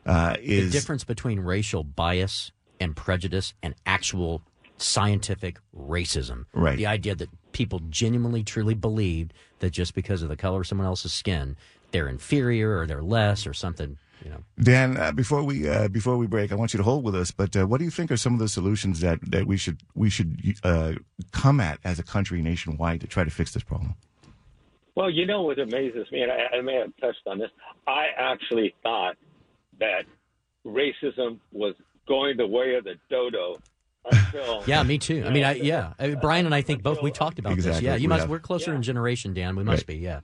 uh, 0.06 0.36
The 0.44 0.70
difference 0.70 1.04
between 1.04 1.40
racial 1.40 1.84
bias 1.84 2.52
and 2.80 2.96
prejudice 2.96 3.54
and 3.62 3.76
actual 3.86 4.42
scientific 4.78 5.58
racism. 5.76 6.46
Right. 6.54 6.78
The 6.78 6.86
idea 6.86 7.16
that 7.16 7.30
people 7.52 7.80
genuinely, 7.90 8.44
truly 8.44 8.74
believed 8.76 9.34
that 9.60 9.72
just 9.72 9.94
because 9.96 10.22
of 10.22 10.30
the 10.30 10.36
color 10.38 10.62
of 10.62 10.68
someone 10.68 10.88
else's 10.88 11.14
skin, 11.14 11.56
they're 11.92 12.08
inferior 12.08 12.78
or 12.78 12.86
they're 12.88 13.02
less 13.04 13.48
or 13.48 13.54
something. 13.54 13.98
You 14.24 14.32
know, 14.32 14.44
Dan, 14.60 14.98
uh, 14.98 15.12
before 15.12 15.44
we 15.44 15.70
uh, 15.70 15.88
before 15.88 16.18
we 16.18 16.28
break, 16.28 16.52
I 16.52 16.56
want 16.56 16.74
you 16.74 16.78
to 16.78 16.84
hold 16.84 17.04
with 17.04 17.16
us. 17.16 17.32
But 17.32 17.56
uh, 17.56 17.68
what 17.68 17.78
do 17.78 17.86
you 17.86 17.92
think 17.92 18.12
are 18.12 18.18
some 18.18 18.34
of 18.34 18.40
the 18.40 18.48
solutions 18.48 19.00
that, 19.02 19.20
that 19.30 19.46
we 19.46 19.58
should 19.58 19.82
we 19.96 20.10
should 20.10 20.56
uh, 20.64 20.94
come 21.32 21.60
at 21.60 21.80
as 21.84 22.00
a 22.00 22.04
country 22.04 22.42
nationwide 22.42 23.02
to 23.02 23.08
try 23.08 23.24
to 23.24 23.30
fix 23.30 23.54
this 23.54 23.64
problem? 23.64 23.96
Well, 24.96 25.12
you 25.12 25.28
know 25.28 25.44
what 25.44 25.60
amazes 25.60 26.12
me, 26.12 26.22
and 26.22 26.32
I, 26.32 26.58
I 26.58 26.62
may 26.62 26.76
have 26.76 26.92
touched 27.00 27.22
on 27.28 27.38
this. 27.38 27.52
I 27.88 28.08
actually 28.18 28.74
thought 28.82 29.16
that 29.80 30.06
racism 30.66 31.38
was 31.52 31.76
going 32.08 32.38
the 32.38 32.48
way 32.48 32.76
of 32.76 32.84
the 32.84 32.96
dodo 33.10 33.58
until 34.12 34.64
yeah, 34.68 34.82
me 34.84 34.98
too. 34.98 35.24
I 35.26 35.30
mean, 35.30 35.44
I, 35.44 35.54
yeah, 35.54 35.94
I 36.00 36.08
mean, 36.08 36.20
Brian 36.20 36.46
and 36.46 36.56
I 36.56 36.62
think 36.62 36.82
both 36.82 37.04
we 37.04 37.12
talked 37.12 37.38
about 37.38 37.56
this. 37.58 37.82
Yeah, 37.82 37.96
you 37.96 38.04
We 38.04 38.08
must. 38.08 38.22
have. 38.22 38.30
We're 38.30 38.40
closer 38.40 38.74
in 38.74 38.82
generation, 38.82 39.34
Dan. 39.34 39.56
We 39.56 39.64
must 39.64 39.86
be. 39.86 39.98
Yeah. 39.98 40.22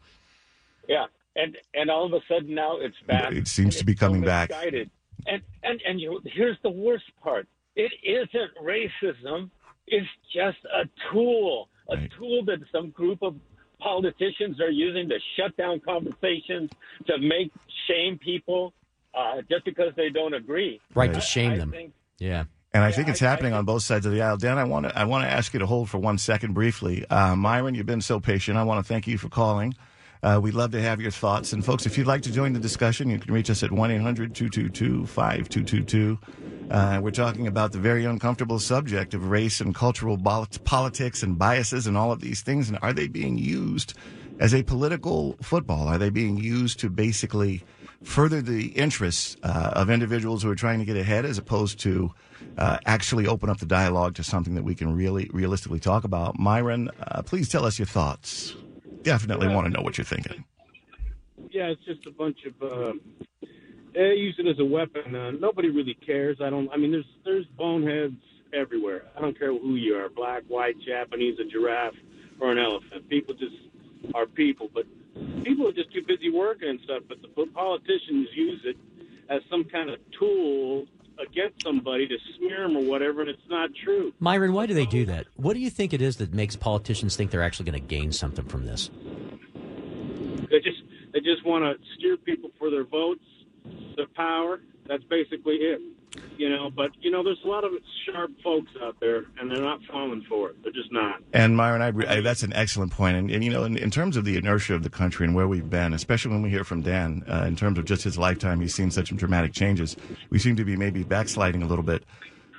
Yeah, 0.88 1.06
and 1.36 1.58
and 1.74 1.90
all 1.90 2.06
of 2.06 2.14
a 2.14 2.20
sudden 2.28 2.54
now 2.56 2.78
it's 2.80 2.96
back. 3.08 3.32
It 3.34 3.48
seems 3.48 3.78
to 3.78 3.86
be 3.86 3.94
it's 3.94 4.02
so 4.02 4.08
coming 4.08 4.22
back. 4.22 4.50
misguided. 4.50 4.90
And 5.28 5.42
and 5.64 5.82
and 5.88 6.00
you, 6.02 6.22
here's 6.26 6.58
the 6.64 6.70
worst 6.70 7.06
part: 7.22 7.48
it 7.76 7.92
isn't 8.04 8.52
racism. 8.62 9.50
It's 9.88 10.08
just 10.34 10.58
a 10.66 10.88
tool, 11.12 11.70
a 11.90 11.96
Right. 11.98 12.12
tool 12.18 12.44
that 12.46 12.60
some 12.72 12.90
group 12.92 13.20
of 13.22 13.36
politicians 13.80 14.60
are 14.62 14.70
using 14.70 15.10
to 15.10 15.20
shut 15.38 15.56
down 15.58 15.80
conversations, 15.82 16.70
to 17.08 17.18
make 17.18 17.52
shame 17.88 18.18
people 18.18 18.74
uh, 19.14 19.42
just 19.50 19.66
because 19.66 19.94
they 19.96 20.10
don't 20.10 20.34
agree. 20.34 20.80
Right 20.96 21.08
Right. 21.10 21.14
to 21.16 21.22
shame 21.22 21.52
I 21.52 21.58
them. 21.58 21.72
think- 21.72 21.94
Yeah. 22.20 22.46
And 22.74 22.84
I 22.84 22.88
Yeah, 22.88 22.96
think 22.96 23.10
it's 23.10 23.22
I- 23.22 23.28
I 23.28 23.30
happening 23.30 23.52
think- 23.52 23.60
on 23.60 23.66
both 23.66 23.84
sides 23.84 24.06
of 24.08 24.12
the 24.14 24.22
aisle. 24.22 24.38
Dan, 24.38 24.58
I 24.58 24.64
want 24.64 24.88
to 24.90 24.98
I 24.98 25.04
want 25.04 25.26
to 25.26 25.30
ask 25.30 25.54
you 25.54 25.60
to 25.60 25.66
hold 25.68 25.90
for 25.90 26.00
one 26.00 26.18
second 26.18 26.54
briefly. 26.54 27.06
Uh, 27.10 27.36
Myron, 27.36 27.76
you've 27.76 27.86
been 27.86 28.02
so 28.02 28.20
patient. 28.20 28.58
I 28.58 28.64
want 28.64 28.84
to 28.84 28.88
thank 28.88 29.06
you 29.08 29.18
for 29.20 29.30
calling. 29.30 29.76
Uh, 30.24 30.40
we'd 30.42 30.54
love 30.54 30.72
to 30.72 30.82
have 30.82 31.02
your 31.02 31.12
thoughts. 31.12 31.52
And 31.52 31.64
folks, 31.64 31.86
if 31.86 31.98
you'd 31.98 32.08
like 32.08 32.22
to 32.22 32.32
join 32.32 32.54
the 32.54 32.60
discussion, 32.60 33.10
you 33.10 33.20
can 33.20 33.34
reach 33.34 33.50
us 33.50 33.62
at 33.62 33.72
1 33.72 33.92
800 33.92 34.34
222 34.34 35.06
5222. 35.06 36.18
Uh, 36.72 37.00
We're 37.04 37.12
talking 37.12 37.46
about 37.46 37.74
the 37.74 37.78
very 37.78 38.06
uncomfortable 38.06 38.58
subject 38.58 39.14
of 39.14 39.30
race 39.30 39.60
and 39.60 39.76
cultural 39.76 40.18
politics 40.64 41.24
and 41.24 41.38
biases 41.38 41.88
and 41.88 41.98
all 41.98 42.12
of 42.12 42.22
these 42.22 42.42
things. 42.42 42.70
And 42.70 42.80
are 42.82 42.94
they 42.94 43.08
being 43.08 43.38
used 43.38 43.96
as 44.40 44.56
a 44.56 44.64
political 44.64 45.36
football? 45.42 45.90
Are 45.90 45.98
they 45.98 46.10
being 46.10 46.38
used 46.38 46.80
to 46.80 46.90
basically 46.90 47.64
further 48.02 48.42
the 48.42 48.68
interests 48.68 49.36
uh, 49.44 49.72
of 49.74 49.90
individuals 49.90 50.44
who 50.44 50.50
are 50.50 50.56
trying 50.56 50.80
to 50.80 50.86
get 50.86 50.96
ahead 50.96 51.26
as 51.26 51.38
opposed 51.38 51.80
to 51.80 52.14
uh, 52.58 52.78
actually 52.86 53.28
open 53.28 53.50
up 53.50 53.58
the 53.60 53.66
dialogue 53.66 54.16
to 54.16 54.24
something 54.24 54.56
that 54.56 54.64
we 54.64 54.74
can 54.74 54.96
really 54.96 55.30
realistically 55.34 55.80
talk 55.80 56.06
about? 56.06 56.40
Myron, 56.40 56.90
uh, 57.08 57.22
please 57.24 57.50
tell 57.50 57.66
us 57.66 57.78
your 57.78 57.86
thoughts. 57.86 58.56
Definitely 59.04 59.48
want 59.50 59.68
to 59.68 59.74
know 59.74 59.82
what 59.82 59.98
you're 59.98 60.06
thinking. 60.06 60.44
yeah, 61.52 61.68
it's 61.68 61.84
just 61.86 62.06
a 62.08 62.12
bunch 62.12 62.40
of. 62.46 62.72
Uh, 62.72 62.94
they 63.94 64.16
use 64.16 64.36
it 64.40 64.48
as 64.48 64.60
a 64.60 64.66
weapon. 64.66 65.16
Uh, 65.16 65.32
nobody 65.32 65.70
really 65.70 65.94
cares. 65.94 66.38
I 66.42 66.50
don't. 66.50 66.70
I 66.72 66.78
mean, 66.78 66.92
there's 66.92 67.06
there's 67.26 67.46
boneheads 67.58 68.16
everywhere. 68.54 69.04
I 69.18 69.22
don't 69.22 69.38
care 69.38 69.52
who 69.52 69.76
you 69.76 69.96
are, 69.96 70.10
black, 70.10 70.44
white, 70.48 70.76
Japanese, 70.80 71.38
a 71.40 71.46
giraffe, 71.46 71.96
or 72.40 72.52
an 72.52 72.58
elephant. 72.58 73.10
People 73.10 73.34
just 73.36 73.56
are 74.16 74.26
people, 74.26 74.70
but 74.74 74.86
people 75.44 75.68
are 75.68 75.74
just 75.74 75.94
too 75.94 76.04
busy 76.08 76.30
working 76.30 76.70
and 76.70 76.80
stuff. 76.84 77.04
But 77.08 77.22
the 77.22 77.28
politicians 77.54 78.30
use 78.34 78.62
it 78.66 78.78
as 79.30 79.42
some 79.50 79.64
kind 79.66 79.90
of 79.90 80.00
tool 80.18 80.86
against 81.20 81.64
somebody 81.64 82.08
to 82.08 82.18
smear 82.38 82.68
them 82.68 82.78
or 82.78 82.84
whatever, 82.84 83.22
and 83.22 83.30
it's 83.30 83.48
not 83.50 83.70
true. 83.84 84.14
Myron, 84.20 84.54
why 84.54 84.66
do 84.66 84.74
they 84.74 84.86
do 84.86 85.06
that? 85.06 85.28
What 85.36 85.54
do 85.54 85.60
you 85.60 85.70
think 85.70 85.94
it 85.94 86.02
is 86.02 86.18
that 86.18 86.34
makes 86.34 86.56
politicians 86.56 87.16
think 87.16 87.32
they're 87.32 87.44
actually 87.44 87.70
going 87.70 87.82
to 87.82 87.88
gain 87.88 88.12
something 88.12 88.46
from 88.46 88.66
this? 88.66 88.90
They 90.50 90.60
just 90.60 90.82
they 91.14 91.20
just 91.20 91.46
want 91.46 91.64
to 91.64 91.86
steer 91.96 92.18
people 92.18 92.52
for 92.58 92.70
their 92.70 92.84
votes, 92.84 93.24
the 93.64 94.06
power. 94.16 94.60
That's 94.88 95.04
basically 95.06 95.56
it. 95.56 95.82
You 96.38 96.50
know, 96.50 96.70
but 96.70 96.92
you 97.00 97.10
know, 97.10 97.24
there's 97.24 97.42
a 97.44 97.48
lot 97.48 97.64
of 97.64 97.72
sharp 98.06 98.32
folks 98.44 98.72
out 98.84 99.00
there, 99.00 99.26
and 99.40 99.50
they're 99.50 99.62
not 99.62 99.80
falling 99.92 100.24
for 100.30 100.50
it. 100.50 100.64
They're 100.64 100.72
just 100.72 100.92
not. 100.92 101.22
And 101.34 101.58
Myron, 101.58 101.82
I, 101.82 102.18
I, 102.18 102.22
that's 102.22 102.44
an 102.44 102.54
excellent 102.54 102.92
point. 102.92 103.18
And, 103.18 103.32
and 103.32 103.44
you 103.44 103.50
know, 103.50 103.64
in, 103.64 103.78
in 103.78 103.90
terms 103.90 104.16
of 104.16 104.24
the 104.24 104.38
inertia 104.38 104.76
of 104.76 104.84
the 104.84 104.92
country 104.92 105.26
and 105.26 105.34
where 105.34 105.48
we've 105.48 105.70
been, 105.70 105.94
especially 105.94 106.32
when 106.32 106.44
we 106.44 106.50
hear 106.50 106.64
from 106.64 106.82
Dan, 106.82 107.24
uh, 107.28 107.46
in 107.48 107.56
terms 107.56 107.80
of 107.80 107.86
just 107.86 108.04
his 108.04 108.18
lifetime, 108.18 108.62
he's 108.62 108.76
seen 108.76 108.92
such 108.92 109.16
dramatic 109.16 109.54
changes. 109.54 109.96
We 110.30 110.38
seem 110.38 110.56
to 110.58 110.66
be 110.66 110.76
maybe 110.76 111.04
backsliding 111.04 111.64
a 111.64 111.68
little 111.68 111.84
bit. 111.84 112.04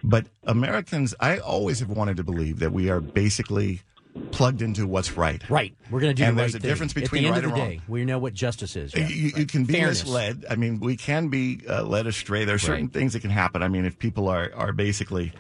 But 0.03 0.27
Americans, 0.43 1.15
I 1.21 1.39
always 1.39 1.79
have 1.81 1.91
wanted 1.91 2.17
to 2.17 2.25
believe 2.25 2.59
that 2.59 2.73
we 2.73 2.91
are 2.91 3.01
basically 3.01 3.83
plugged 4.31 4.63
into 4.63 4.87
what's 4.87 5.17
right. 5.17 5.43
Right. 5.51 5.75
We're 5.91 6.01
going 6.01 6.15
to 6.15 6.23
do 6.23 6.27
And 6.29 6.37
the 6.37 6.43
there's 6.43 6.55
right 6.55 6.59
a 6.59 6.63
thing. 6.63 6.71
difference 6.71 6.93
between 6.93 7.25
At 7.25 7.29
the 7.31 7.35
end 7.35 7.37
right 7.37 7.45
of 7.45 7.51
the 7.57 7.61
and 7.63 7.71
day, 7.71 7.77
wrong. 7.79 7.85
we 7.89 8.05
know 8.05 8.19
what 8.19 8.33
justice 8.35 8.77
is. 8.77 8.95
Yeah. 8.95 9.09
You, 9.09 9.33
you 9.37 9.47
can 9.47 9.65
be 9.65 9.75
Fairness. 9.75 10.05
misled. 10.05 10.45
I 10.49 10.57
mean, 10.57 10.81
we 10.81 10.97
can 10.97 11.29
be 11.29 11.61
uh, 11.69 11.83
led 11.83 12.07
astray. 12.07 12.45
There 12.45 12.55
are 12.55 12.59
certain 12.59 12.85
Right. 12.87 12.93
things 12.93 13.13
that 13.15 13.21
can 13.21 13.31
happen. 13.31 13.63
I 13.63 13.69
mean, 13.69 13.85
if 13.85 13.99
people 13.99 14.29
are 14.29 14.51
are 14.55 14.73
basically 14.73 15.33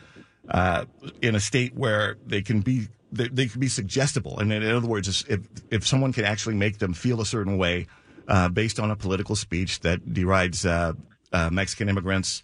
uh, 0.49 0.85
in 1.23 1.35
a 1.35 1.41
state 1.41 1.75
where 1.75 2.17
they 2.27 2.43
can 2.43 2.61
be 2.61 2.89
they, 3.13 3.29
they 3.29 3.47
can 3.47 3.61
be 3.61 3.69
suggestible, 3.69 4.39
and 4.41 4.53
in, 4.53 4.63
in 4.63 4.75
other 4.75 4.89
words, 4.89 5.25
if 5.29 5.41
if 5.71 5.87
someone 5.87 6.13
can 6.13 6.25
actually 6.25 6.57
make 6.57 6.79
them 6.79 6.95
feel 6.95 7.21
a 7.21 7.27
certain 7.27 7.57
way 7.59 7.87
uh, 8.27 8.49
based 8.49 8.81
on 8.81 8.91
a 8.91 8.97
political 8.97 9.37
speech 9.37 9.81
that 9.81 10.13
derides 10.13 10.67
uh, 10.67 10.93
uh, 11.33 11.49
Mexican 11.53 11.89
immigrants 11.89 12.43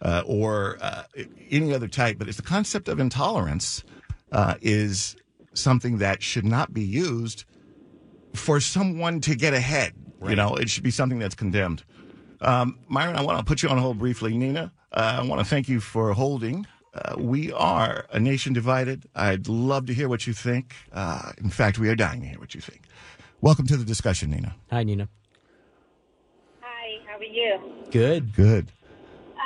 uh, 0.00 0.22
or 0.26 0.78
uh, 0.80 1.02
any 1.50 1.74
other 1.74 1.88
type, 1.88 2.18
but 2.18 2.28
it's 2.28 2.36
the 2.36 2.42
concept 2.42 2.88
of 2.88 3.00
intolerance 3.00 3.82
uh, 4.30 4.54
is 4.62 5.16
something 5.54 5.98
that 5.98 6.22
should 6.22 6.44
not 6.44 6.72
be 6.72 6.82
used 6.82 7.44
for 8.34 8.60
someone 8.60 9.20
to 9.20 9.34
get 9.34 9.54
ahead. 9.54 9.94
You 10.26 10.36
know, 10.36 10.54
it 10.54 10.70
should 10.70 10.84
be 10.84 10.90
something 10.92 11.18
that's 11.18 11.34
condemned. 11.34 11.82
Um, 12.40 12.78
Myron, 12.88 13.16
I 13.16 13.22
want 13.22 13.38
to 13.38 13.44
put 13.44 13.62
you 13.62 13.68
on 13.68 13.78
hold 13.78 13.98
briefly. 13.98 14.36
Nina, 14.36 14.72
uh, 14.92 15.18
I 15.20 15.26
want 15.26 15.40
to 15.40 15.44
thank 15.44 15.68
you 15.68 15.80
for 15.80 16.12
holding. 16.12 16.66
Uh, 16.94 17.16
we 17.18 17.50
are 17.52 18.06
a 18.12 18.20
nation 18.20 18.52
divided. 18.52 19.06
I'd 19.14 19.48
love 19.48 19.86
to 19.86 19.94
hear 19.94 20.08
what 20.08 20.26
you 20.26 20.32
think. 20.32 20.74
Uh, 20.92 21.32
in 21.38 21.50
fact, 21.50 21.78
we 21.78 21.88
are 21.88 21.96
dying 21.96 22.20
to 22.20 22.26
hear 22.26 22.38
what 22.38 22.54
you 22.54 22.60
think. 22.60 22.82
Welcome 23.40 23.66
to 23.66 23.76
the 23.76 23.84
discussion, 23.84 24.30
Nina. 24.30 24.54
Hi, 24.70 24.84
Nina. 24.84 25.08
Hi, 26.60 26.98
how 27.06 27.16
are 27.16 27.24
you? 27.24 27.58
Good. 27.90 28.34
Good. 28.34 28.70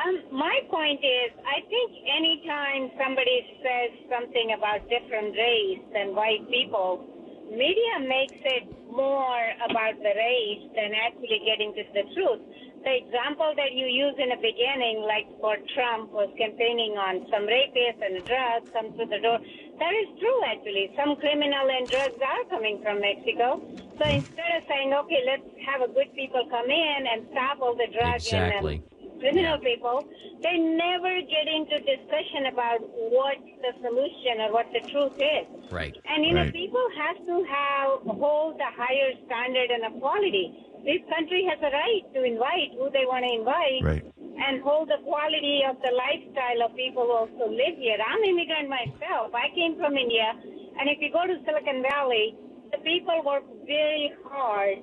Um, 0.07 0.23
my 0.31 0.61
point 0.71 1.01
is, 1.03 1.31
I 1.42 1.66
think 1.66 1.90
anytime 2.07 2.90
somebody 2.95 3.42
says 3.59 3.90
something 4.07 4.55
about 4.55 4.87
different 4.88 5.35
race 5.35 5.83
than 5.92 6.14
white 6.14 6.47
people, 6.47 7.03
media 7.51 8.07
makes 8.07 8.38
it 8.38 8.71
more 8.87 9.42
about 9.66 9.99
the 9.99 10.14
race 10.14 10.64
than 10.79 10.95
actually 10.95 11.42
getting 11.42 11.75
to 11.75 11.83
the 11.90 12.07
truth. 12.14 12.40
The 12.87 12.95
example 13.03 13.51
that 13.59 13.75
you 13.75 13.87
use 13.87 14.14
in 14.23 14.31
the 14.31 14.38
beginning, 14.38 15.03
like 15.03 15.27
for 15.42 15.59
Trump 15.75 16.12
was 16.14 16.31
campaigning 16.38 16.95
on 16.95 17.27
some 17.27 17.42
rapists 17.51 17.99
and 17.99 18.23
drugs 18.23 18.71
come 18.71 18.95
through 18.95 19.11
the 19.11 19.19
door, 19.19 19.42
that 19.42 19.92
is 20.07 20.09
true 20.23 20.40
actually. 20.47 20.95
Some 20.95 21.19
criminal 21.19 21.66
and 21.66 21.83
drugs 21.90 22.14
are 22.23 22.45
coming 22.47 22.79
from 22.79 23.03
Mexico. 23.03 23.59
So 23.99 24.05
instead 24.07 24.51
of 24.55 24.62
saying, 24.71 24.95
okay, 25.03 25.23
let's 25.27 25.51
have 25.66 25.83
a 25.83 25.90
good 25.90 26.14
people 26.14 26.47
come 26.47 26.71
in 26.71 27.01
and 27.11 27.27
stop 27.35 27.59
all 27.59 27.75
the 27.75 27.90
drugs 27.90 28.31
Exactly. 28.31 28.79
and 28.79 28.85
um, 28.87 28.95
criminal 29.18 29.59
people, 29.59 30.05
they 30.42 30.59
never 30.59 31.12
get 31.22 31.46
into 31.48 31.79
discussion 31.81 32.46
about 32.52 32.81
what 32.83 33.37
the 33.62 33.72
solution 33.83 34.40
or 34.46 34.52
what 34.52 34.66
the 34.72 34.81
truth 34.90 35.16
is. 35.16 35.72
Right. 35.72 35.96
And 36.09 36.24
you 36.24 36.35
know, 36.35 36.50
people 36.50 36.87
have 36.98 37.18
to 37.26 37.37
have 37.48 37.90
hold 38.07 38.61
a 38.61 38.70
higher 38.76 39.12
standard 39.26 39.70
and 39.70 39.85
a 39.94 39.98
quality. 39.98 40.52
This 40.85 41.02
country 41.11 41.42
has 41.50 41.59
a 41.61 41.72
right 41.74 42.05
to 42.14 42.22
invite 42.22 42.76
who 42.79 42.90
they 42.94 43.05
want 43.07 43.24
to 43.26 43.33
invite 43.33 43.83
Right. 43.83 44.05
and 44.46 44.62
hold 44.62 44.88
the 44.88 45.02
quality 45.02 45.62
of 45.68 45.76
the 45.83 45.90
lifestyle 45.90 46.62
of 46.62 46.76
people 46.76 47.02
who 47.05 47.26
also 47.26 47.50
live 47.50 47.74
here. 47.79 47.98
I'm 47.98 48.22
an 48.22 48.31
immigrant 48.31 48.68
myself. 48.70 49.35
I 49.35 49.50
came 49.55 49.74
from 49.76 49.96
India, 49.96 50.31
and 50.79 50.88
if 50.88 51.00
you 51.00 51.11
go 51.11 51.26
to 51.26 51.35
Silicon 51.44 51.83
Valley, 51.83 52.37
the 52.70 52.79
people 52.87 53.22
work 53.24 53.42
very 53.66 54.12
hard 54.31 54.79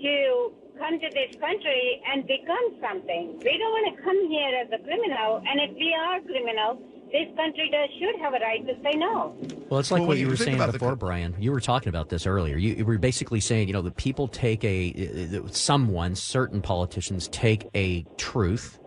to 0.00 0.52
come 0.80 0.98
to 0.98 1.08
this 1.12 1.36
country 1.36 2.00
and 2.08 2.26
become 2.26 2.66
something. 2.80 3.36
We 3.44 3.54
don't 3.60 3.72
want 3.76 3.86
to 3.92 4.02
come 4.02 4.20
here 4.32 4.52
as 4.64 4.68
a 4.72 4.82
criminal, 4.82 5.44
and 5.44 5.60
if 5.60 5.76
we 5.76 5.92
are 5.92 6.20
criminals, 6.24 6.80
this 7.12 7.28
country 7.36 7.68
does 7.70 7.90
should 8.00 8.16
have 8.22 8.32
a 8.32 8.40
right 8.40 8.64
to 8.66 8.74
say 8.82 8.96
no. 8.96 9.36
Well, 9.68 9.78
it's 9.78 9.90
like 9.90 10.00
Well, 10.00 10.08
what 10.08 10.18
you 10.18 10.24
you 10.24 10.30
were 10.30 10.36
saying 10.36 10.56
about 10.56 10.72
the 10.72 10.78
before, 10.78 10.96
Brian. 10.96 11.36
You 11.38 11.52
were 11.52 11.60
talking 11.60 11.90
about 11.90 12.08
this 12.08 12.26
earlier. 12.26 12.56
You, 12.56 12.74
you 12.74 12.84
were 12.84 12.98
basically 12.98 13.40
saying, 13.40 13.68
you 13.68 13.74
know, 13.74 13.82
the 13.82 13.90
people 13.90 14.26
take 14.26 14.64
a, 14.64 15.38
uh, 15.44 15.48
someone, 15.52 16.14
certain 16.14 16.62
politicians 16.62 17.28
take 17.28 17.68
a 17.74 18.04
truth 18.16 18.78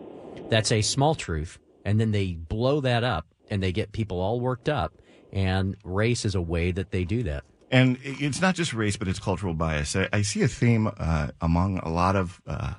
that's 0.50 0.72
a 0.72 0.82
small 0.82 1.16
truth, 1.16 1.60
and 1.86 2.00
then 2.00 2.12
they 2.12 2.34
blow 2.34 2.82
that 2.82 3.04
up 3.04 3.28
and 3.50 3.62
they 3.62 3.72
get 3.72 3.92
people 3.92 4.20
all 4.20 4.40
worked 4.40 4.70
up. 4.70 4.94
And 5.32 5.76
race 5.84 6.26
is 6.26 6.36
a 6.36 6.42
way 6.42 6.72
that 6.72 6.92
they 6.92 7.04
do 7.04 7.24
that. 7.24 7.44
And 7.74 7.98
it's 8.04 8.40
not 8.40 8.54
just 8.54 8.72
race, 8.72 8.98
but 8.98 9.08
it's 9.08 9.18
cultural 9.18 9.56
bias. 9.56 9.96
I, 9.96 10.08
I 10.14 10.22
see 10.22 10.44
a 10.44 10.48
theme 10.48 10.92
uh, 10.96 11.30
among 11.42 11.80
a 11.80 11.90
lot 11.90 12.16
of, 12.16 12.40
uh, 12.46 12.76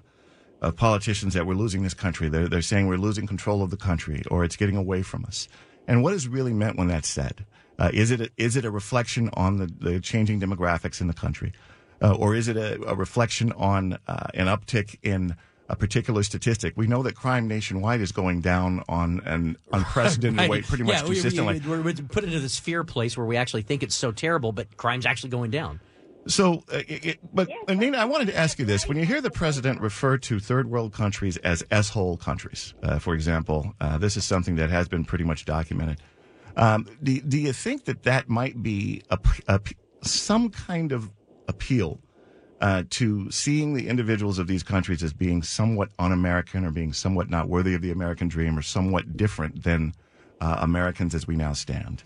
of 0.63 0.77
politicians 0.77 1.35
that 1.35 1.49
we're 1.49 1.55
losing 1.55 1.83
this 1.83 1.95
country. 1.95 2.29
They're, 2.29 2.47
they're 2.47 2.63
saying 2.63 2.87
we're 2.87 2.97
losing 2.97 3.27
control 3.27 3.61
of 3.65 3.71
the 3.71 3.77
country 3.77 4.23
or 4.31 4.45
it's 4.45 4.55
getting 4.55 4.77
away 4.77 5.03
from 5.03 5.25
us. 5.25 5.49
And 5.89 6.05
what 6.05 6.15
is 6.15 6.29
really 6.29 6.53
meant 6.53 6.79
when 6.79 6.87
that's 6.87 7.09
said? 7.09 7.45
Uh, 7.77 7.91
is 7.93 8.13
it 8.13 8.21
a, 8.21 8.31
is 8.37 8.55
it 8.55 8.65
a 8.65 8.71
reflection 8.71 9.31
on 9.35 9.59
the, 9.59 9.67
the 9.67 9.99
changing 9.99 10.41
demographics 10.41 11.01
in 11.01 11.09
the 11.09 11.13
country, 11.13 11.53
uh, 12.01 12.15
or 12.15 12.37
is 12.37 12.47
it 12.47 12.57
a, 12.57 12.81
a 12.87 12.95
reflection 12.95 13.51
on 13.55 13.99
uh, 14.07 14.29
an 14.35 14.47
uptick 14.47 14.97
in 15.03 15.35
a 15.69 15.77
particular 15.77 16.23
statistic? 16.23 16.75
We 16.77 16.87
know 16.87 17.03
that 17.03 17.15
crime 17.15 17.49
nationwide 17.49 18.01
is 18.01 18.13
going 18.13 18.41
down 18.43 18.83
on 18.89 19.21
an 19.25 19.57
unprecedented 19.73 20.39
Right. 20.41 20.51
way, 20.51 20.63
pretty 20.63 20.85
much 20.85 20.95
yeah, 20.95 21.03
we- 21.05 21.11
we- 21.11 21.15
consistently. 21.17 21.61
We're, 21.67 21.83
we're 21.83 21.95
put 21.95 22.25
into 22.25 22.41
this 22.41 22.59
fear 22.59 22.85
place 22.85 23.17
where 23.17 23.27
we 23.27 23.37
actually 23.37 23.63
think 23.63 23.83
it's 23.83 23.95
so 23.95 24.13
terrible, 24.13 24.53
but 24.53 24.77
crime's 24.77 25.07
actually 25.07 25.31
going 25.31 25.51
down. 25.51 25.81
So, 26.27 26.65
uh, 26.73 26.79
it, 26.89 27.05
it- 27.07 27.19
but 27.35 27.49
Nina, 27.69 27.99
I 27.99 28.07
wanted 28.07 28.29
to 28.29 28.37
ask 28.37 28.59
you 28.59 28.65
this: 28.65 28.89
when 28.89 28.97
you 28.97 29.05
hear 29.05 29.21
the 29.21 29.31
president 29.31 29.81
refer 29.83 30.17
to 30.19 30.41
third 30.41 30.71
world 30.71 30.93
countries 30.95 31.37
as 31.39 31.63
s-hole 31.71 32.17
countries, 32.17 32.73
uh, 32.83 32.99
for 32.99 33.15
example, 33.15 33.75
uh, 33.81 33.99
this 33.99 34.17
is 34.17 34.25
something 34.25 34.57
that 34.57 34.71
has 34.71 34.89
been 34.89 35.05
pretty 35.05 35.25
much 35.25 35.45
documented. 35.45 35.99
Um, 36.57 36.87
do, 37.03 37.21
do 37.21 37.39
you 37.39 37.53
think 37.53 37.85
that 37.87 38.05
that 38.05 38.29
might 38.29 38.63
be 38.63 39.03
a, 39.11 39.17
p- 39.19 39.43
a 39.49 39.59
p- 39.59 39.77
some 40.03 40.49
kind 40.51 40.93
of 40.93 41.11
appeal 41.49 42.01
uh, 42.61 42.85
to 42.91 43.31
seeing 43.31 43.75
the 43.75 43.89
individuals 43.89 44.39
of 44.39 44.47
these 44.47 44.63
countries 44.63 45.03
as 45.03 45.13
being 45.13 45.43
somewhat 45.43 45.91
un-American 45.99 46.65
or 46.65 46.71
being 46.71 46.93
somewhat 46.93 47.29
not 47.29 47.49
worthy 47.49 47.75
of 47.75 47.83
the 47.83 47.91
American 47.91 48.29
dream 48.29 48.59
or 48.59 48.63
somewhat 48.63 49.17
different 49.17 49.65
than 49.65 49.95
uh, 50.41 50.59
Americans 50.61 51.15
as 51.15 51.27
we 51.27 51.37
now 51.37 51.53
stand? 51.53 52.05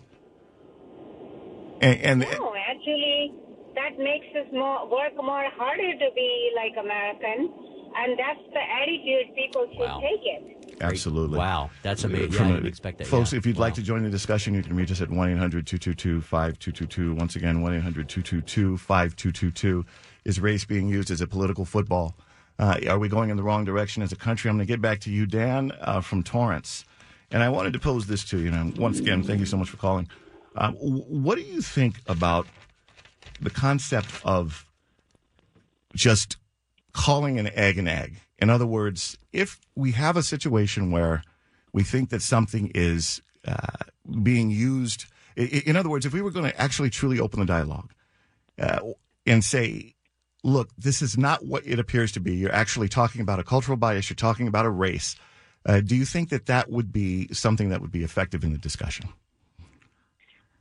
And, 1.81 2.01
and 2.01 2.21
No, 2.21 2.55
actually, 2.69 3.35
that 3.75 3.99
makes 3.99 4.27
us 4.35 4.51
more 4.53 4.91
work 4.91 5.15
more 5.17 5.47
harder 5.57 5.93
to 5.93 6.09
be 6.15 6.51
like 6.57 6.75
American, 6.79 7.53
and 7.97 8.19
that's 8.19 8.43
the 8.53 8.61
attitude 8.83 9.35
people 9.37 9.67
should 9.71 9.79
Wow. 9.81 10.01
take 10.03 10.25
it. 10.27 10.58
Absolutely. 10.81 11.39
Wow, 11.39 11.71
that's 11.83 12.05
amazing. 12.05 12.33
From 12.33 12.47
Yeah, 12.47 12.53
I 12.53 12.57
didn't 12.57 12.69
expect 12.69 12.99
that. 12.99 13.07
Folks, 13.07 13.33
yeah. 13.33 13.39
if 13.39 13.47
you'd 13.47 13.57
Wow. 13.57 13.63
like 13.63 13.75
to 13.75 13.83
join 13.83 14.03
the 14.03 14.11
discussion, 14.11 14.55
you 14.55 14.63
can 14.63 14.77
reach 14.77 14.91
us 14.91 15.01
at 15.01 15.11
1 15.11 15.31
800 15.31 15.67
222 15.67 16.21
5222. 16.21 17.15
Once 17.15 17.37
again, 17.37 17.61
1 17.63 17.75
800 17.75 18.09
222 18.09 18.77
5222. 18.79 19.85
Is 20.25 20.41
race 20.41 20.65
being 20.65 20.89
used 20.89 21.11
as 21.11 21.21
a 21.21 21.27
political 21.27 21.65
football? 21.65 22.17
Uh, 22.59 22.79
are 22.89 22.99
we 22.99 23.09
going 23.09 23.31
in 23.31 23.37
the 23.37 23.43
wrong 23.43 23.65
direction 23.65 24.03
as 24.03 24.13
a 24.13 24.17
country? 24.17 24.49
I'm 24.51 24.57
going 24.57 24.67
to 24.67 24.73
get 24.73 24.81
back 24.81 25.01
to 25.01 25.11
you, 25.11 25.27
Dan, 25.27 25.73
uh, 25.81 26.01
from 26.01 26.23
Torrance. 26.23 26.85
And 27.31 27.43
I 27.43 27.49
wanted 27.49 27.73
to 27.75 27.79
pose 27.79 28.07
this 28.07 28.25
to 28.27 28.39
you. 28.39 28.53
And 28.53 28.77
once 28.77 28.99
again, 28.99 29.23
thank 29.23 29.39
you 29.41 29.47
so 29.47 29.57
much 29.57 29.69
for 29.71 29.77
calling. 29.77 30.09
Uh, 30.57 30.73
what 30.73 31.37
do 31.37 31.43
you 31.43 31.61
think 31.61 31.97
about 32.07 32.47
the 33.41 33.51
concept 33.51 34.09
of 34.25 34.65
just 35.95 36.37
calling 36.93 37.39
an 37.39 37.49
egg 37.55 37.79
an 37.79 37.89
egg. 37.89 38.21
In 38.39 38.51
other 38.51 38.67
words, 38.67 39.19
if 39.33 39.61
we 39.75 39.93
have 39.93 40.17
a 40.17 40.23
situation 40.23 40.91
where 40.91 41.23
we 41.73 41.83
think 41.83 42.11
that 42.11 42.23
something 42.23 42.71
is 42.75 43.21
uh, 43.47 43.85
being 44.23 44.51
used, 44.51 45.07
in 45.37 45.77
other 45.77 45.89
words, 45.89 46.07
if 46.07 46.13
we 46.13 46.23
were 46.23 46.31
going 46.31 46.51
to 46.51 46.61
actually 46.61 46.91
truly 46.91 47.21
open 47.21 47.41
the 47.41 47.47
dialogue 47.47 47.93
uh, 48.59 48.81
and 49.27 49.45
say, 49.45 49.95
look, 50.45 50.71
this 50.79 51.03
is 51.03 51.19
not 51.19 51.45
what 51.45 51.67
it 51.67 51.79
appears 51.79 52.13
to 52.13 52.21
be, 52.21 52.37
you're 52.37 52.55
actually 52.55 52.89
talking 52.89 53.21
about 53.21 53.39
a 53.39 53.45
cultural 53.45 53.77
bias, 53.77 54.09
you're 54.09 54.15
talking 54.15 54.47
about 54.47 54.67
a 54.67 54.71
race, 54.71 55.17
uh, 55.67 55.81
do 55.81 55.97
you 55.97 56.05
think 56.05 56.31
that 56.31 56.47
that 56.47 56.71
would 56.71 56.93
be 56.93 57.29
something 57.33 57.69
that 57.69 57.81
would 57.81 57.93
be 57.93 58.03
effective 58.03 58.45
in 58.45 58.53
the 58.53 58.59
discussion? 58.59 59.09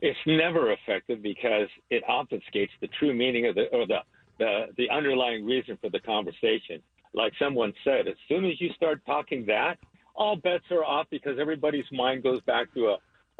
It's 0.01 0.19
never 0.25 0.71
effective 0.71 1.23
because 1.23 1.69
it 1.89 2.03
obfuscates 2.07 2.69
the 2.81 2.87
true 2.99 3.13
meaning 3.13 3.47
of 3.47 3.55
the 3.55 3.65
or 3.71 3.87
the, 3.87 3.99
the 4.37 4.67
the 4.77 4.89
underlying 4.89 5.45
reason 5.45 5.77
for 5.81 5.89
the 5.89 5.99
conversation. 5.99 6.81
Like 7.17 7.33
someone 7.39 7.73
said, 7.83 8.07
as 8.07 8.15
soon 8.29 8.45
as 8.45 8.61
you 8.61 8.69
start 8.75 9.01
talking 9.05 9.45
that, 9.47 9.75
all 10.15 10.35
bets 10.35 10.65
are 10.71 10.85
off 10.85 11.07
because 11.09 11.37
everybody's 11.39 11.89
mind 11.91 12.21
goes 12.21 12.41
back 12.41 12.71
to 12.75 12.81
a, 12.93 12.97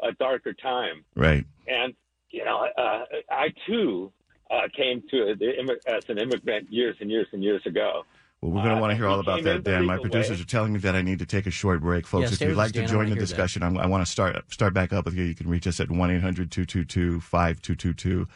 a 0.08 0.12
darker 0.18 0.52
time. 0.52 1.04
Right. 1.14 1.44
And 1.68 1.94
you 2.30 2.44
know, 2.44 2.66
uh, 2.76 3.04
I 3.30 3.46
too 3.66 4.12
uh, 4.50 4.68
came 4.76 5.02
to 5.10 5.34
the, 5.38 5.76
as 5.86 6.04
an 6.08 6.18
immigrant 6.18 6.72
years 6.72 6.96
and 7.00 7.10
years 7.10 7.28
and 7.32 7.42
years 7.42 7.62
ago. 7.66 8.04
Well, 8.40 8.52
we're 8.52 8.62
going 8.62 8.70
to 8.70 8.76
Uh, 8.76 8.80
want 8.80 8.90
to 8.92 8.96
hear 8.96 9.06
we 9.06 9.12
all 9.12 9.20
about 9.20 9.42
that, 9.44 9.64
Dan. 9.64 9.86
My 9.86 9.98
producers 9.98 10.38
way. 10.38 10.42
are 10.42 10.46
telling 10.46 10.72
me 10.72 10.78
that 10.80 10.94
I 10.94 11.02
need 11.02 11.18
to 11.20 11.26
take 11.26 11.46
a 11.46 11.50
short 11.50 11.80
break, 11.80 12.06
folks. 12.06 12.30
Yeah, 12.30 12.34
if 12.34 12.40
you'd 12.50 12.56
like 12.56 12.76
us, 12.76 12.82
to 12.82 12.86
join 12.86 13.10
the 13.10 13.16
discussion, 13.16 13.62
I'm, 13.62 13.76
I 13.78 13.86
want 13.86 14.04
to 14.04 14.10
start 14.10 14.52
start 14.52 14.74
back 14.74 14.92
up 14.92 15.04
with 15.06 15.14
you. 15.14 15.24
You 15.24 15.34
can 15.34 15.48
reach 15.48 15.66
us 15.66 15.80
at 15.80 15.90
1 15.90 16.10
800 16.10 16.50
222 16.50 17.20
5222. 17.20 18.28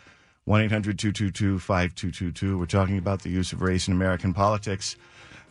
1 0.44 0.61
800 0.62 0.98
222 0.98 1.59
5222. 1.61 2.59
We're 2.59 2.66
talking 2.66 2.98
about 2.98 3.22
the 3.22 3.31
use 3.31 3.52
of 3.52 3.62
race 3.62 3.87
in 3.87 3.94
American 3.94 4.35
politics. 4.35 4.96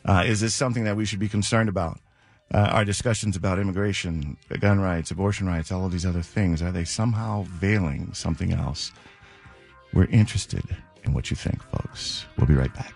Uh, 0.06 0.24
is 0.26 0.40
this 0.40 0.54
something 0.54 0.84
that 0.84 0.96
we 0.96 1.06
should 1.06 1.20
be 1.20 1.30
concerned 1.30 1.70
about? 1.70 2.00
Uh, 2.54 2.70
our 2.72 2.84
discussions 2.84 3.38
about 3.38 3.60
immigration, 3.60 4.36
gun 4.60 4.80
rights, 4.80 5.10
abortion 5.10 5.48
rights, 5.48 5.72
all 5.72 5.86
of 5.86 5.92
these 5.92 6.06
other 6.06 6.22
things, 6.22 6.62
are 6.62 6.72
they 6.72 6.84
somehow 6.84 7.44
veiling 7.44 8.14
something 8.14 8.52
else? 8.52 8.92
We're 9.94 10.06
interested 10.06 10.64
in 11.04 11.14
what 11.14 11.30
you 11.30 11.38
think, 11.38 11.64
folks. 11.64 12.26
We'll 12.38 12.48
be 12.48 12.56
right 12.56 12.74
back. 12.74 12.94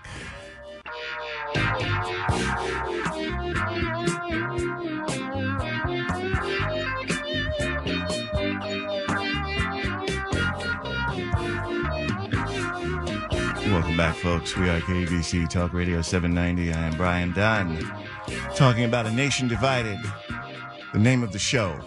Welcome 13.95 14.13
back, 14.13 14.21
folks. 14.21 14.58
We 14.58 14.69
are 14.69 14.81
KABC 14.81 15.49
Talk 15.49 15.71
Radio 15.71 16.01
790. 16.01 16.73
I 16.73 16.88
am 16.88 16.97
Brian 16.97 17.31
Dunn, 17.31 17.77
talking 18.53 18.84
about 18.84 19.05
a 19.05 19.12
nation 19.12 19.47
divided. 19.47 19.97
The 20.91 20.99
name 20.99 21.23
of 21.23 21.31
the 21.31 21.39
show, 21.39 21.79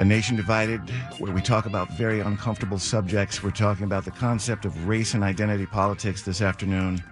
A 0.00 0.04
Nation 0.06 0.34
Divided, 0.34 0.80
where 1.18 1.30
we 1.30 1.42
talk 1.42 1.66
about 1.66 1.90
very 1.90 2.20
uncomfortable 2.20 2.78
subjects. 2.78 3.42
We're 3.42 3.50
talking 3.50 3.84
about 3.84 4.06
the 4.06 4.12
concept 4.12 4.64
of 4.64 4.88
race 4.88 5.12
and 5.12 5.22
identity 5.22 5.66
politics 5.66 6.22
this 6.22 6.40
afternoon, 6.40 7.04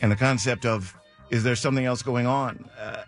and 0.00 0.10
the 0.10 0.16
concept 0.16 0.64
of 0.64 0.96
is 1.28 1.44
there 1.44 1.54
something 1.54 1.84
else 1.84 2.00
going 2.00 2.26
on? 2.26 2.66
Uh, 2.80 3.02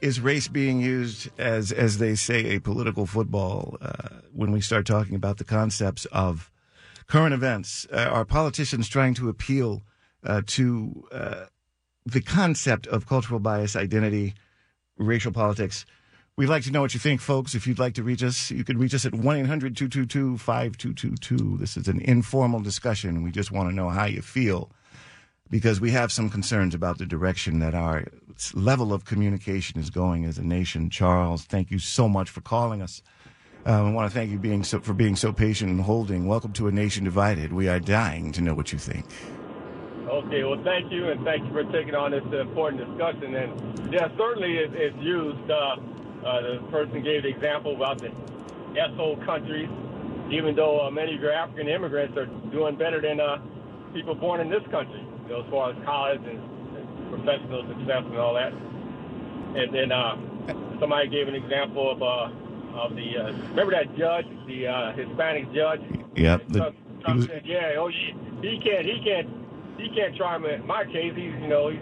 is 0.00 0.20
race 0.20 0.48
being 0.48 0.80
used 0.80 1.28
as, 1.38 1.70
as 1.70 1.98
they 1.98 2.14
say, 2.14 2.56
a 2.56 2.60
political 2.60 3.04
football 3.04 3.76
uh, 3.82 4.08
when 4.32 4.52
we 4.52 4.62
start 4.62 4.86
talking 4.86 5.14
about 5.16 5.36
the 5.36 5.44
concepts 5.44 6.06
of 6.06 6.50
current 7.06 7.34
events? 7.34 7.86
Uh, 7.92 8.08
are 8.10 8.24
politicians 8.24 8.88
trying 8.88 9.14
to 9.14 9.28
appeal 9.28 9.82
uh, 10.24 10.42
to 10.46 11.06
uh, 11.12 11.44
the 12.06 12.20
concept 12.20 12.86
of 12.86 13.06
cultural 13.06 13.40
bias, 13.40 13.76
identity, 13.76 14.34
racial 14.96 15.32
politics? 15.32 15.86
We'd 16.36 16.48
like 16.48 16.64
to 16.64 16.72
know 16.72 16.80
what 16.80 16.94
you 16.94 17.00
think, 17.00 17.20
folks. 17.20 17.54
If 17.54 17.66
you'd 17.66 17.78
like 17.78 17.94
to 17.94 18.02
reach 18.02 18.22
us, 18.22 18.50
you 18.50 18.64
can 18.64 18.76
reach 18.76 18.94
us 18.94 19.06
at 19.06 19.14
1 19.14 19.36
800 19.36 19.76
222 19.76 20.36
5222. 20.38 21.58
This 21.58 21.76
is 21.76 21.86
an 21.86 22.00
informal 22.00 22.60
discussion. 22.60 23.22
We 23.22 23.30
just 23.30 23.52
want 23.52 23.68
to 23.68 23.74
know 23.74 23.88
how 23.88 24.06
you 24.06 24.20
feel 24.20 24.72
because 25.48 25.80
we 25.80 25.92
have 25.92 26.10
some 26.10 26.28
concerns 26.28 26.74
about 26.74 26.98
the 26.98 27.06
direction 27.06 27.60
that 27.60 27.74
our 27.74 28.06
level 28.54 28.92
of 28.92 29.04
communication 29.04 29.78
is 29.78 29.90
going 29.90 30.24
as 30.24 30.36
a 30.36 30.42
nation. 30.42 30.90
Charles, 30.90 31.44
thank 31.44 31.70
you 31.70 31.78
so 31.78 32.08
much 32.08 32.28
for 32.30 32.40
calling 32.40 32.82
us. 32.82 33.02
Uh, 33.66 33.82
I 33.82 33.90
want 33.90 34.10
to 34.10 34.14
thank 34.14 34.30
you 34.30 34.38
being 34.38 34.62
so, 34.62 34.78
for 34.80 34.92
being 34.92 35.16
so 35.16 35.32
patient 35.32 35.70
and 35.70 35.80
holding. 35.80 36.26
Welcome 36.26 36.52
to 36.54 36.68
A 36.68 36.72
Nation 36.72 37.02
Divided. 37.02 37.50
We 37.50 37.66
are 37.66 37.80
dying 37.80 38.30
to 38.32 38.42
know 38.42 38.52
what 38.52 38.72
you 38.72 38.78
think. 38.78 39.06
Okay, 40.06 40.44
well, 40.44 40.60
thank 40.62 40.92
you, 40.92 41.08
and 41.08 41.24
thank 41.24 41.44
you 41.44 41.50
for 41.50 41.64
taking 41.72 41.94
on 41.94 42.10
this 42.10 42.22
important 42.38 42.86
discussion. 42.86 43.34
And 43.34 43.90
yeah, 43.90 44.08
certainly 44.18 44.58
it, 44.58 44.70
it's 44.74 44.96
used. 44.98 45.50
Uh, 45.50 45.76
uh, 46.26 46.40
the 46.42 46.58
person 46.70 47.02
gave 47.02 47.22
the 47.22 47.28
example 47.28 47.74
about 47.74 48.00
the 48.00 48.12
SO 48.96 49.16
countries, 49.24 49.70
even 50.30 50.54
though 50.54 50.86
uh, 50.86 50.90
many 50.90 51.14
of 51.14 51.22
your 51.22 51.32
African 51.32 51.66
immigrants 51.66 52.18
are 52.18 52.26
doing 52.52 52.76
better 52.76 53.00
than 53.00 53.18
uh, 53.18 53.38
people 53.94 54.14
born 54.14 54.42
in 54.42 54.50
this 54.50 54.62
country, 54.70 55.00
you 55.24 55.28
know, 55.30 55.42
as 55.42 55.50
far 55.50 55.70
as 55.70 55.84
college 55.86 56.20
and, 56.20 56.38
and 56.76 57.08
professional 57.08 57.64
success 57.66 58.02
and 58.04 58.18
all 58.18 58.34
that. 58.34 58.52
And 58.52 59.72
then 59.72 59.90
uh, 59.90 60.16
somebody 60.80 61.08
gave 61.08 61.28
an 61.28 61.34
example 61.34 61.92
of 61.92 62.02
uh, 62.02 62.43
of 62.74 62.94
the 62.96 63.16
uh, 63.16 63.32
remember 63.50 63.72
that 63.72 63.96
judge, 63.96 64.26
the 64.46 64.66
uh, 64.66 64.92
Hispanic 64.92 65.52
judge. 65.52 65.80
Yep. 66.16 66.48
The, 66.48 66.58
Trump, 66.58 66.76
Trump 67.02 67.22
said, 67.28 67.42
"Yeah, 67.44 67.74
oh, 67.78 67.88
he, 67.88 68.14
he 68.42 68.60
can't, 68.60 68.84
he 68.86 69.00
can't, 69.04 69.28
he 69.78 69.88
can't 69.94 70.16
try 70.16 70.38
me. 70.38 70.54
In 70.54 70.66
my 70.66 70.84
case, 70.84 71.12
he's, 71.14 71.32
you 71.40 71.48
know, 71.48 71.68
he's, 71.68 71.80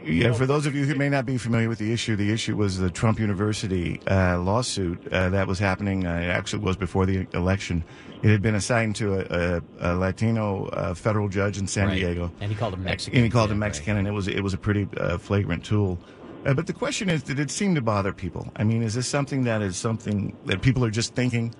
Yeah, 0.22 0.32
for 0.32 0.46
those 0.46 0.66
of 0.66 0.74
you 0.74 0.84
who 0.84 0.94
may 0.94 1.08
not 1.08 1.24
be 1.26 1.38
familiar 1.38 1.68
with 1.68 1.78
the 1.78 1.92
issue, 1.92 2.16
the 2.16 2.30
issue 2.32 2.56
was 2.56 2.78
the 2.78 2.90
Trump 2.90 3.18
University 3.18 4.00
uh, 4.08 4.38
lawsuit 4.38 5.06
uh, 5.12 5.30
that 5.30 5.46
was 5.46 5.58
happening. 5.58 6.06
Uh, 6.06 6.14
it 6.16 6.26
actually 6.30 6.62
was 6.62 6.76
before 6.76 7.06
the 7.06 7.26
election. 7.34 7.82
It 8.22 8.30
had 8.30 8.42
been 8.42 8.54
assigned 8.54 8.94
to 8.96 9.14
a, 9.14 9.56
a, 9.56 9.62
a 9.80 9.96
Latino 9.96 10.66
uh, 10.66 10.94
federal 10.94 11.28
judge 11.28 11.58
in 11.58 11.66
San 11.66 11.88
Right. 11.88 11.96
Diego, 11.96 12.30
And 12.40 12.50
he 12.52 12.56
called 12.56 12.74
him 12.74 12.84
Mexican. 12.84 13.16
and 13.16 13.24
he 13.24 13.30
called 13.30 13.50
him 13.50 13.56
Yeah, 13.56 13.66
Mexican, 13.66 13.96
and 13.96 14.06
it 14.06 14.12
was 14.12 14.28
it 14.28 14.40
was 14.42 14.54
a 14.54 14.58
pretty 14.58 14.86
uh, 14.96 15.18
flagrant 15.18 15.64
tool. 15.64 15.98
Uh, 16.44 16.52
but 16.54 16.66
the 16.66 16.72
question 16.72 17.08
is, 17.08 17.22
did 17.22 17.38
it 17.38 17.50
seem 17.50 17.74
to 17.74 17.80
bother 17.80 18.12
people? 18.12 18.50
I 18.56 18.64
mean, 18.64 18.82
is 18.82 18.94
this 18.94 19.06
something 19.06 19.44
that 19.44 19.62
is 19.62 19.76
something 19.76 20.36
that 20.46 20.60
people 20.60 20.84
are 20.84 20.90
just 20.90 21.14
thinking, 21.14 21.54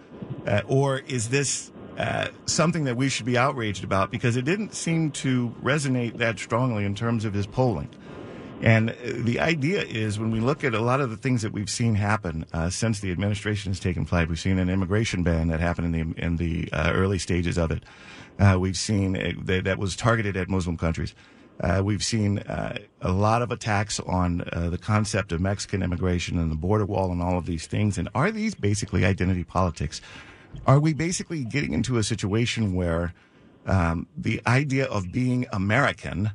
uh, 0.47 0.63
or 0.67 0.99
is 0.99 1.29
this 1.29 1.71
uh, 1.99 2.29
something 2.47 2.85
that 2.85 2.97
we 2.97 3.09
should 3.09 3.27
be 3.27 3.39
outraged 3.39 3.85
about? 3.85 4.11
Because 4.11 4.37
it 4.37 4.45
didn't 4.45 4.75
seem 4.75 5.13
to 5.13 5.55
resonate 5.63 6.19
that 6.19 6.39
strongly 6.39 6.85
in 6.85 6.97
terms 6.97 7.25
of 7.25 7.33
his 7.33 7.47
polling. 7.47 7.91
And 8.61 8.91
uh, 8.91 8.95
the 9.03 9.39
idea 9.39 9.83
is 9.83 10.19
when 10.19 10.33
we 10.33 10.41
look 10.41 10.65
at 10.65 10.75
a 10.75 10.81
lot 10.81 11.01
of 11.01 11.11
the 11.11 11.17
things 11.17 11.43
that 11.43 11.53
we've 11.53 11.71
seen 11.71 11.95
happen 11.95 12.45
uh, 12.53 12.69
since 12.71 12.99
the 12.99 13.13
administration 13.13 13.71
has 13.71 13.79
taken 13.79 14.05
flight, 14.05 14.29
we've 14.29 14.41
seen 14.41 14.59
an 14.59 14.69
immigration 14.69 15.23
ban 15.23 15.47
that 15.49 15.61
happened 15.61 15.95
in 15.95 16.15
the 16.15 16.25
in 16.25 16.37
the 16.39 16.69
uh, 16.73 16.91
early 16.93 17.19
stages 17.19 17.57
of 17.57 17.71
it. 17.71 17.85
We've 18.59 18.77
seen 18.77 19.13
that 19.45 19.79
was 19.79 19.95
targeted 19.95 20.37
at 20.37 20.49
Muslim 20.49 20.77
countries. 20.77 21.15
Uh, 21.61 21.83
we've 21.85 22.03
seen 22.03 22.39
uh, 22.39 22.79
a 23.01 23.13
lot 23.13 23.43
of 23.43 23.51
attacks 23.51 24.01
on 24.01 24.43
uh, 24.53 24.71
the 24.71 24.79
concept 24.79 25.33
of 25.33 25.41
Mexican 25.41 25.83
immigration 25.83 26.39
and 26.39 26.51
the 26.51 26.57
border 26.57 26.85
wall 26.85 27.13
and 27.13 27.23
all 27.23 27.39
of 27.39 27.47
these 27.47 27.67
things. 27.67 27.99
And 27.99 28.09
are 28.15 28.31
these 28.31 28.55
basically 28.55 29.05
identity 29.05 29.45
politics? 29.45 30.01
Are 30.67 30.81
we 30.81 30.93
basically 30.93 31.45
getting 31.45 31.73
into 31.73 31.99
a 31.99 32.03
situation 32.03 32.75
where 32.75 33.15
um, 33.67 34.07
the 34.17 34.41
idea 34.47 34.87
of 34.87 35.13
being 35.13 35.47
American 35.53 36.33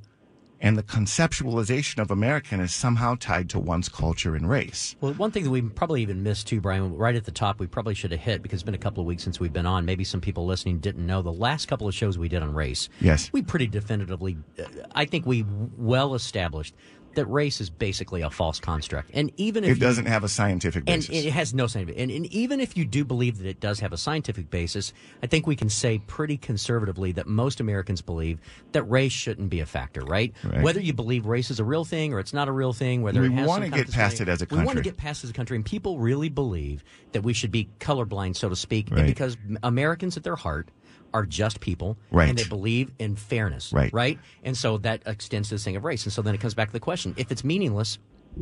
and 0.59 0.77
the 0.77 0.83
conceptualization 0.83 1.99
of 1.99 2.11
American 2.11 2.59
is 2.59 2.73
somehow 2.73 3.15
tied 3.19 3.49
to 3.51 3.59
one's 3.59 3.89
culture 3.89 4.35
and 4.35 4.49
race. 4.49 4.95
Well, 5.01 5.13
one 5.13 5.31
thing 5.31 5.43
that 5.43 5.49
we 5.49 5.61
probably 5.61 6.01
even 6.01 6.23
missed 6.23 6.47
too, 6.47 6.61
Brian, 6.61 6.95
right 6.95 7.15
at 7.15 7.25
the 7.25 7.31
top, 7.31 7.59
we 7.59 7.67
probably 7.67 7.93
should 7.93 8.11
have 8.11 8.19
hit 8.19 8.41
because 8.41 8.57
it's 8.57 8.63
been 8.63 8.73
a 8.73 8.79
couple 8.79 9.01
of 9.01 9.07
weeks 9.07 9.23
since 9.23 9.39
we've 9.39 9.53
been 9.53 9.65
on. 9.65 9.85
Maybe 9.85 10.03
some 10.03 10.21
people 10.21 10.45
listening 10.45 10.79
didn't 10.79 11.05
know 11.05 11.21
the 11.21 11.31
last 11.31 11.67
couple 11.67 11.87
of 11.87 11.93
shows 11.93 12.17
we 12.17 12.29
did 12.29 12.41
on 12.41 12.53
race. 12.53 12.89
Yes. 12.99 13.29
We 13.31 13.41
pretty 13.41 13.67
definitively, 13.67 14.37
uh, 14.59 14.63
I 14.93 15.05
think 15.05 15.25
we 15.25 15.45
well 15.77 16.15
established 16.15 16.75
that 17.17 17.25
race 17.25 17.59
is 17.59 17.69
basically 17.69 18.21
a 18.21 18.29
false 18.29 18.59
construct. 18.59 19.09
And 19.13 19.31
even 19.37 19.63
if 19.63 19.77
It 19.77 19.79
doesn't 19.79 20.05
have 20.05 20.23
a 20.23 20.29
scientific 20.29 20.83
and 20.87 21.01
basis. 21.01 21.25
it 21.25 21.33
has 21.33 21.51
no 21.53 21.65
scientific. 21.65 21.99
And, 21.99 22.11
and 22.11 22.25
even 22.27 22.59
if 22.59 22.77
you 22.77 22.85
do 22.85 23.03
believe 23.03 23.39
that 23.39 23.47
it 23.47 23.59
does 23.59 23.79
have 23.79 23.91
a 23.91 23.97
scientific 23.97 24.49
basis, 24.51 24.93
I 25.23 25.27
think 25.27 25.47
we 25.47 25.55
can 25.55 25.69
say 25.69 25.97
pretty 26.05 26.37
conservatively 26.37 27.11
that 27.13 27.25
most 27.27 27.59
Americans 27.59 28.01
believe 28.03 28.39
that 28.71 28.83
race 28.83 29.11
shouldn't 29.11 29.49
be 29.49 29.59
a 29.59 29.65
factor, 29.65 30.01
right? 30.01 30.31
Right. 30.43 30.61
Whether 30.61 30.79
you 30.79 30.93
believe 30.93 31.25
race 31.25 31.49
is 31.49 31.59
a 31.59 31.63
real 31.65 31.83
thing 31.85 32.13
or 32.13 32.19
it's 32.19 32.33
not 32.33 32.47
a 32.47 32.51
real 32.51 32.71
thing, 32.71 33.01
whether 33.01 33.19
We 33.21 33.29
wanna 33.29 33.69
get 33.69 33.91
past 33.91 34.21
it 34.21 34.29
as 34.29 34.43
a 34.43 34.45
country, 34.45 34.61
We 34.61 34.65
want 34.67 34.77
to 34.77 34.83
get 34.83 34.97
past 34.97 35.23
as 35.23 35.31
a 35.31 35.33
country, 35.33 35.55
and 35.55 35.65
people 35.65 35.97
really 35.97 36.29
believe 36.29 36.83
that 37.13 37.23
we 37.23 37.33
should 37.33 37.51
be 37.51 37.67
colorblind, 37.79 38.35
so 38.35 38.47
to 38.47 38.55
speak, 38.55 38.89
Right. 38.91 39.07
because 39.07 39.37
Americans 39.63 40.17
at 40.17 40.23
their 40.23 40.35
heart 40.35 40.69
are 41.13 41.25
just 41.25 41.59
people, 41.59 41.97
Right. 42.11 42.29
and 42.29 42.37
they 42.37 42.43
believe 42.45 42.91
in 42.99 43.15
fairness, 43.15 43.71
Right. 43.73 43.91
Right, 43.93 44.19
and 44.43 44.55
so 44.55 44.77
that 44.79 45.01
extends 45.05 45.49
to 45.49 45.55
this 45.55 45.63
thing 45.63 45.75
of 45.75 45.83
race, 45.83 46.05
and 46.05 46.13
so 46.13 46.21
then 46.21 46.35
it 46.35 46.41
comes 46.41 46.53
back 46.53 46.69
to 46.69 46.73
the 46.73 46.79
question: 46.79 47.13
if 47.17 47.31
it's 47.31 47.43
meaningless, 47.43 47.97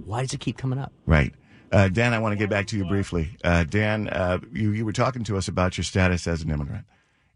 why 0.05 0.21
does 0.21 0.33
it 0.33 0.39
keep 0.39 0.57
coming 0.57 0.79
up? 0.79 0.91
Right. 1.05 1.33
Uh, 1.71 1.87
Dan, 1.89 2.13
I 2.13 2.19
want 2.19 2.33
to 2.33 2.37
get 2.37 2.49
back 2.49 2.67
to 2.67 2.77
you 2.77 2.85
briefly. 2.85 3.35
Uh, 3.43 3.63
Dan, 3.63 4.07
uh, 4.09 4.39
you, 4.53 4.71
you 4.71 4.85
were 4.85 4.93
talking 4.93 5.23
to 5.25 5.35
us 5.35 5.47
about 5.47 5.77
your 5.77 5.83
status 5.83 6.27
as 6.27 6.41
an 6.41 6.51
immigrant. 6.51 6.85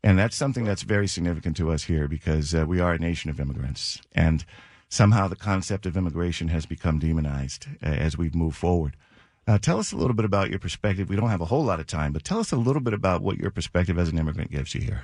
And 0.03 0.17
that's 0.17 0.35
something 0.35 0.63
that's 0.63 0.83
very 0.83 1.07
significant 1.07 1.57
to 1.57 1.71
us 1.71 1.83
here 1.83 2.07
because 2.07 2.55
uh, 2.55 2.65
we 2.65 2.79
are 2.79 2.93
a 2.93 2.99
nation 2.99 3.29
of 3.29 3.39
immigrants. 3.39 3.99
And 4.13 4.45
somehow 4.87 5.27
the 5.27 5.35
concept 5.35 5.85
of 5.85 5.97
immigration 5.97 6.47
has 6.49 6.65
become 6.65 6.99
demonized 6.99 7.67
uh, 7.83 7.87
as 7.87 8.17
we've 8.17 8.35
moved 8.35 8.55
forward. 8.55 8.95
Uh, 9.47 9.57
tell 9.57 9.79
us 9.79 9.91
a 9.91 9.97
little 9.97 10.15
bit 10.15 10.25
about 10.25 10.49
your 10.51 10.59
perspective. 10.59 11.09
We 11.09 11.15
don't 11.15 11.29
have 11.29 11.41
a 11.41 11.45
whole 11.45 11.63
lot 11.65 11.79
of 11.79 11.87
time, 11.87 12.13
but 12.13 12.23
tell 12.23 12.39
us 12.39 12.51
a 12.51 12.55
little 12.55 12.81
bit 12.81 12.93
about 12.93 13.21
what 13.21 13.39
your 13.39 13.51
perspective 13.51 13.97
as 13.97 14.09
an 14.09 14.19
immigrant 14.19 14.51
gives 14.51 14.73
you 14.75 14.81
here. 14.81 15.03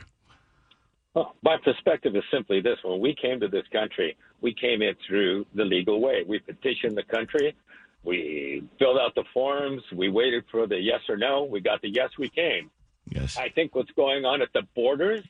Well, 1.15 1.34
my 1.41 1.58
perspective 1.63 2.15
is 2.15 2.23
simply 2.32 2.62
this: 2.62 2.78
when 2.84 2.99
we 2.99 3.15
came 3.15 3.39
to 3.39 3.47
this 3.47 3.65
country, 3.71 4.15
we 4.41 4.54
came 4.54 4.82
in 4.82 4.95
through 5.08 5.45
the 5.56 5.63
legal 5.63 6.01
way. 6.01 6.23
We 6.28 6.39
petitioned 6.39 6.97
the 6.97 7.04
country, 7.04 7.56
we 8.04 8.63
filled 8.78 8.99
out 8.99 9.15
the 9.15 9.23
forms, 9.34 9.82
we 9.93 10.10
waited 10.10 10.43
for 10.51 10.67
the 10.67 10.78
yes 10.78 10.99
or 11.10 11.17
no. 11.17 11.43
We 11.43 11.60
got 11.60 11.82
the 11.82 11.89
yes, 11.89 12.10
we 12.19 12.30
came. 12.30 12.69
Yes. 13.10 13.38
I 13.38 13.49
think 13.49 13.73
what's 13.75 13.91
going 13.91 14.25
on 14.25 14.41
at 14.41 14.49
the 14.54 14.62
borders 14.75 15.23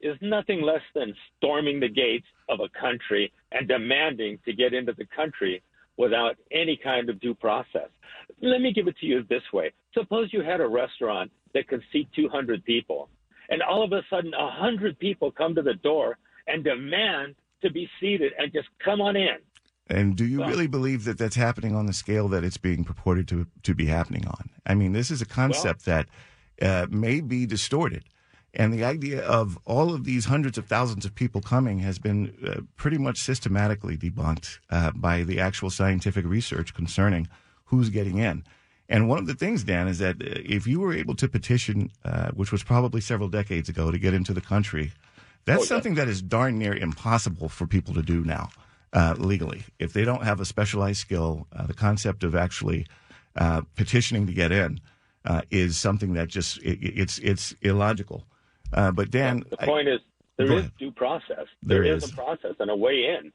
is 0.00 0.16
nothing 0.20 0.62
less 0.62 0.82
than 0.94 1.14
storming 1.36 1.80
the 1.80 1.88
gates 1.88 2.26
of 2.48 2.60
a 2.60 2.68
country 2.80 3.32
and 3.52 3.68
demanding 3.68 4.38
to 4.44 4.52
get 4.52 4.72
into 4.72 4.92
the 4.92 5.06
country 5.06 5.62
without 5.96 6.36
any 6.50 6.76
kind 6.76 7.10
of 7.10 7.20
due 7.20 7.34
process. 7.34 7.88
Let 8.40 8.60
me 8.60 8.72
give 8.72 8.88
it 8.88 8.96
to 8.98 9.06
you 9.06 9.24
this 9.28 9.42
way. 9.52 9.72
Suppose 9.92 10.32
you 10.32 10.42
had 10.42 10.60
a 10.60 10.68
restaurant 10.68 11.30
that 11.52 11.68
could 11.68 11.82
seat 11.92 12.08
200 12.14 12.64
people, 12.64 13.08
and 13.50 13.62
all 13.62 13.82
of 13.82 13.92
a 13.92 14.02
sudden 14.08 14.32
a 14.34 14.44
100 14.44 14.98
people 14.98 15.30
come 15.30 15.54
to 15.54 15.62
the 15.62 15.74
door 15.74 16.16
and 16.46 16.64
demand 16.64 17.34
to 17.62 17.70
be 17.70 17.88
seated 18.00 18.32
and 18.38 18.52
just 18.52 18.68
come 18.82 19.00
on 19.00 19.16
in. 19.16 19.36
And 19.88 20.14
do 20.14 20.24
you 20.24 20.44
really 20.44 20.68
believe 20.68 21.04
that 21.04 21.18
that's 21.18 21.34
happening 21.34 21.74
on 21.74 21.86
the 21.86 21.92
scale 21.92 22.28
that 22.28 22.44
it's 22.44 22.56
being 22.56 22.84
purported 22.84 23.26
to 23.28 23.46
to 23.64 23.74
be 23.74 23.86
happening 23.86 24.26
on? 24.26 24.48
I 24.64 24.74
mean, 24.74 24.92
this 24.92 25.10
is 25.10 25.20
a 25.20 25.26
concept 25.26 25.84
that 25.84 26.06
uh, 26.62 26.86
may 26.90 27.20
be 27.20 27.44
distorted, 27.44 28.04
and 28.54 28.72
the 28.72 28.84
idea 28.84 29.20
of 29.22 29.58
all 29.64 29.92
of 29.92 30.04
these 30.04 30.26
hundreds 30.26 30.56
of 30.58 30.66
thousands 30.66 31.04
of 31.04 31.16
people 31.16 31.40
coming 31.40 31.80
has 31.80 31.98
been 31.98 32.36
uh, 32.46 32.60
pretty 32.76 32.98
much 32.98 33.18
systematically 33.18 33.96
debunked 33.96 34.60
uh, 34.70 34.92
by 34.94 35.24
the 35.24 35.40
actual 35.40 35.70
scientific 35.70 36.24
research 36.24 36.72
concerning 36.72 37.26
who's 37.64 37.90
getting 37.90 38.18
in. 38.18 38.44
And 38.90 39.08
one 39.08 39.18
of 39.18 39.26
the 39.26 39.34
things, 39.34 39.62
Dan, 39.64 39.86
is 39.88 39.98
that 40.00 40.16
uh, 40.20 40.26
if 40.58 40.66
you 40.66 40.80
were 40.80 40.92
able 40.92 41.14
to 41.14 41.28
petition, 41.28 41.90
uh, 42.04 42.30
which 42.32 42.50
was 42.52 42.62
probably 42.62 43.00
several 43.00 43.28
decades 43.30 43.68
ago, 43.68 43.90
to 43.90 43.98
get 43.98 44.12
into 44.14 44.34
the 44.34 44.40
country, 44.42 44.92
That's 45.46 45.60
Oh, 45.60 45.62
yeah. 45.62 45.68
something 45.68 45.94
that 45.94 46.08
is 46.08 46.20
darn 46.20 46.58
near 46.58 46.74
impossible 46.74 47.48
for 47.48 47.66
people 47.66 47.94
to 47.94 48.02
do 48.02 48.22
now 48.24 48.50
uh, 48.92 49.14
legally. 49.16 49.62
If 49.78 49.92
they 49.94 50.04
don't 50.04 50.22
have 50.24 50.38
a 50.40 50.44
specialized 50.44 51.00
skill, 51.00 51.46
uh, 51.56 51.66
the 51.66 51.74
concept 51.74 52.24
of 52.24 52.34
actually 52.34 52.86
uh, 53.36 53.62
petitioning 53.76 54.26
to 54.26 54.32
get 54.34 54.50
in 54.52 54.80
uh, 55.24 55.40
is 55.50 55.78
something 55.78 56.12
that 56.14 56.28
just 56.28 56.58
it, 56.62 56.78
it's 56.82 57.18
it's 57.30 57.54
illogical. 57.62 58.20
Uh, 58.72 58.90
but 58.92 59.10
Dan, 59.10 59.44
The 59.50 59.56
point 59.74 59.88
is, 59.88 60.00
there 60.36 60.52
is 60.52 60.66
due 60.78 60.92
process. 60.92 61.46
There 61.62 61.82
there 61.84 61.94
is. 61.96 62.04
is. 62.04 62.10
a 62.12 62.14
process 62.16 62.54
and 62.60 62.70
a 62.70 62.76
way 62.76 62.96
in. 63.16 63.32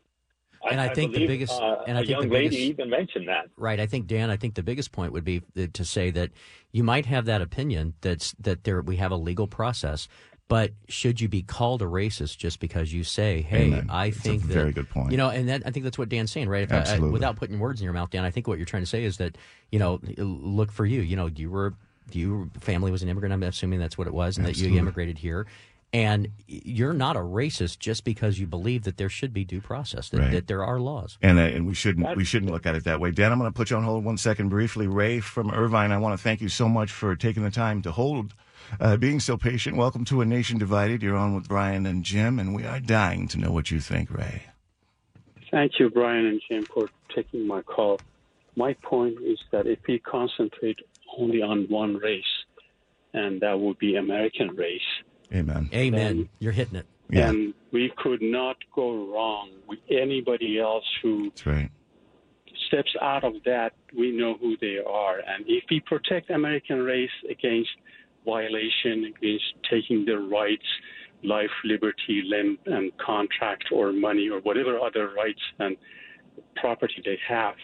And 0.69 0.79
I 0.81 0.89
think 0.89 1.13
the 1.13 1.27
biggest- 1.27 1.53
uh, 1.61 1.83
and 1.87 1.97
I 1.97 2.01
a 2.01 2.05
think 2.05 2.17
the 2.17 2.23
young 2.23 2.29
lady 2.31 2.49
biggest- 2.49 2.61
even 2.69 2.89
mentioned 2.89 3.27
that. 3.27 3.49
Right. 3.57 3.79
I 3.79 3.85
think 3.85 4.07
Dan. 4.07 4.29
I 4.29 4.37
think 4.37 4.55
the 4.55 4.63
biggest 4.63 4.91
point 4.91 5.11
would 5.13 5.23
be 5.23 5.41
to 5.73 5.85
say 5.85 6.09
that 6.11 6.31
you 6.71 6.83
might 6.83 7.05
have 7.05 7.25
that 7.25 7.41
opinion 7.41 7.93
that's 8.01 8.33
that 8.39 8.63
there 8.63 8.81
we 8.81 8.95
have 8.97 9.11
a 9.11 9.15
legal 9.17 9.47
process, 9.47 10.07
but 10.47 10.71
should 10.87 11.21
you 11.21 11.27
be 11.27 11.41
called 11.41 11.81
a 11.81 11.85
racist 11.85 12.37
just 12.37 12.59
because 12.59 12.93
you 12.93 13.03
say, 13.03 13.41
"Hey, 13.41 13.65
Amen. 13.67 13.87
I 13.89 14.07
It's 14.07 14.25
a 14.25 14.31
that," 14.37 14.41
very 14.41 14.71
good 14.71 14.89
point. 14.89 15.11
You 15.11 15.17
know, 15.17 15.29
and 15.29 15.47
that, 15.49 15.63
I 15.65 15.71
think 15.71 15.83
that's 15.83 15.97
what 15.97 16.09
Dan's 16.09 16.31
saying, 16.31 16.49
right? 16.49 16.63
If 16.63 16.71
I- 16.71 16.75
I, 16.75 16.79
Absolutely. 16.79 17.11
without 17.11 17.35
putting 17.35 17.59
words 17.59 17.79
in 17.81 17.85
your 17.85 17.93
mouth, 17.93 18.09
Dan, 18.09 18.23
I 18.25 18.31
think 18.31 18.47
what 18.47 18.57
you're 18.57 18.65
trying 18.65 18.83
to 18.83 18.87
say 18.87 19.03
is 19.03 19.17
that 19.17 19.37
you 19.71 19.79
know, 19.79 19.99
look 20.17 20.71
for 20.71 20.85
you. 20.85 21.01
You 21.01 21.15
know, 21.15 21.27
you 21.27 21.49
were 21.49 21.73
your 22.11 22.47
family 22.59 22.91
was 22.91 23.01
an 23.01 23.09
immigrant. 23.09 23.33
I'm 23.33 23.41
assuming 23.41 23.79
that's 23.79 23.97
what 23.97 24.05
it 24.07 24.13
was, 24.13 24.37
and 24.37 24.45
that 24.45 24.57
you 24.57 24.77
immigrated 24.77 25.17
here. 25.17 25.47
And 25.95 26.27
you're 26.45 26.91
not 26.93 27.15
a 27.15 27.19
racist 27.21 27.79
just 27.79 28.03
because 28.03 28.37
you 28.37 28.47
believe 28.47 28.83
that 28.83 28.97
there 28.97 29.07
should 29.07 29.33
be 29.33 29.45
due 29.45 29.61
process, 29.61 30.09
that, 30.09 30.19
Right. 30.19 30.31
that 30.31 30.47
there 30.47 30.61
are 30.61 30.77
laws. 30.77 31.17
and 31.21 31.39
uh, 31.39 31.43
and 31.43 31.65
we 31.65 31.73
shouldn't 31.73 32.17
we 32.17 32.25
shouldn't 32.25 32.51
look 32.51 32.65
at 32.65 32.75
it 32.75 32.83
that 32.83 32.99
way. 32.99 33.11
Dan, 33.11 33.31
I'm 33.31 33.39
going 33.39 33.49
to 33.49 33.55
put 33.55 33.69
you 33.69 33.77
on 33.77 33.83
hold 33.83 34.03
one 34.03 34.17
second 34.17 34.49
briefly. 34.49 34.87
Ray 34.87 35.21
from 35.21 35.51
Irvine, 35.51 35.93
I 35.93 35.97
want 35.97 36.17
to 36.17 36.21
thank 36.21 36.41
you 36.41 36.49
so 36.49 36.67
much 36.67 36.91
for 36.91 37.15
taking 37.15 37.43
the 37.43 37.49
time 37.49 37.81
to 37.83 37.93
hold, 37.93 38.33
uh, 38.81 38.97
being 38.97 39.21
so 39.21 39.37
patient. 39.37 39.77
Welcome 39.77 40.03
to 40.05 40.19
a 40.19 40.25
nation 40.25 40.57
divided. 40.57 41.01
You're 41.01 41.15
on 41.15 41.33
with 41.33 41.47
Brian 41.47 41.85
and 41.85 42.03
Jim, 42.03 42.39
and 42.39 42.53
we 42.53 42.65
are 42.65 42.81
dying 42.81 43.29
to 43.29 43.39
know 43.39 43.51
what 43.53 43.71
you 43.71 43.79
think, 43.79 44.11
Ray. 44.11 44.43
Thank 45.49 45.79
you, 45.79 45.89
Brian 45.89 46.25
and 46.25 46.41
Jim, 46.49 46.65
for 46.65 46.89
taking 47.15 47.47
my 47.47 47.61
call. 47.61 48.01
My 48.57 48.73
point 48.83 49.15
is 49.23 49.39
that 49.51 49.65
if 49.65 49.79
we 49.87 49.99
concentrate 49.99 50.79
only 51.17 51.41
on 51.41 51.67
one 51.69 51.95
race, 51.95 52.33
and 53.13 53.39
that 53.39 53.57
would 53.57 53.77
be 53.79 53.95
American 53.95 54.49
race, 54.57 54.81
Amen. 55.33 55.69
Amen. 55.73 56.29
you're 56.39 56.51
hitting 56.51 56.75
it. 56.75 56.85
Yeah. 57.09 57.27
then 57.27 57.53
we 57.71 57.91
could 57.97 58.21
not 58.21 58.57
go 58.73 59.11
wrong 59.13 59.51
with 59.67 59.79
anybody 59.89 60.59
else 60.59 60.85
who 61.03 61.31
right. 61.45 61.69
steps 62.67 62.95
out 63.01 63.23
of 63.23 63.33
that. 63.45 63.73
We 63.95 64.11
know 64.11 64.35
who 64.39 64.57
they 64.59 64.79
are, 64.85 65.19
and 65.19 65.45
if 65.47 65.63
we 65.69 65.81
protect 65.81 66.29
American 66.31 66.79
race 66.79 67.11
against 67.29 67.69
violation, 68.25 69.13
against 69.15 69.45
taking 69.69 70.05
their 70.05 70.19
rights, 70.19 70.65
life, 71.23 71.51
liberty, 71.63 72.23
limb, 72.25 72.57
and 72.65 72.91
contract, 72.97 73.65
or 73.71 73.91
money, 73.91 74.29
or 74.29 74.39
whatever 74.39 74.79
other 74.79 75.13
rights 75.13 75.41
and 75.59 75.77
property 76.55 77.01
they 77.05 77.19
have, 77.27 77.55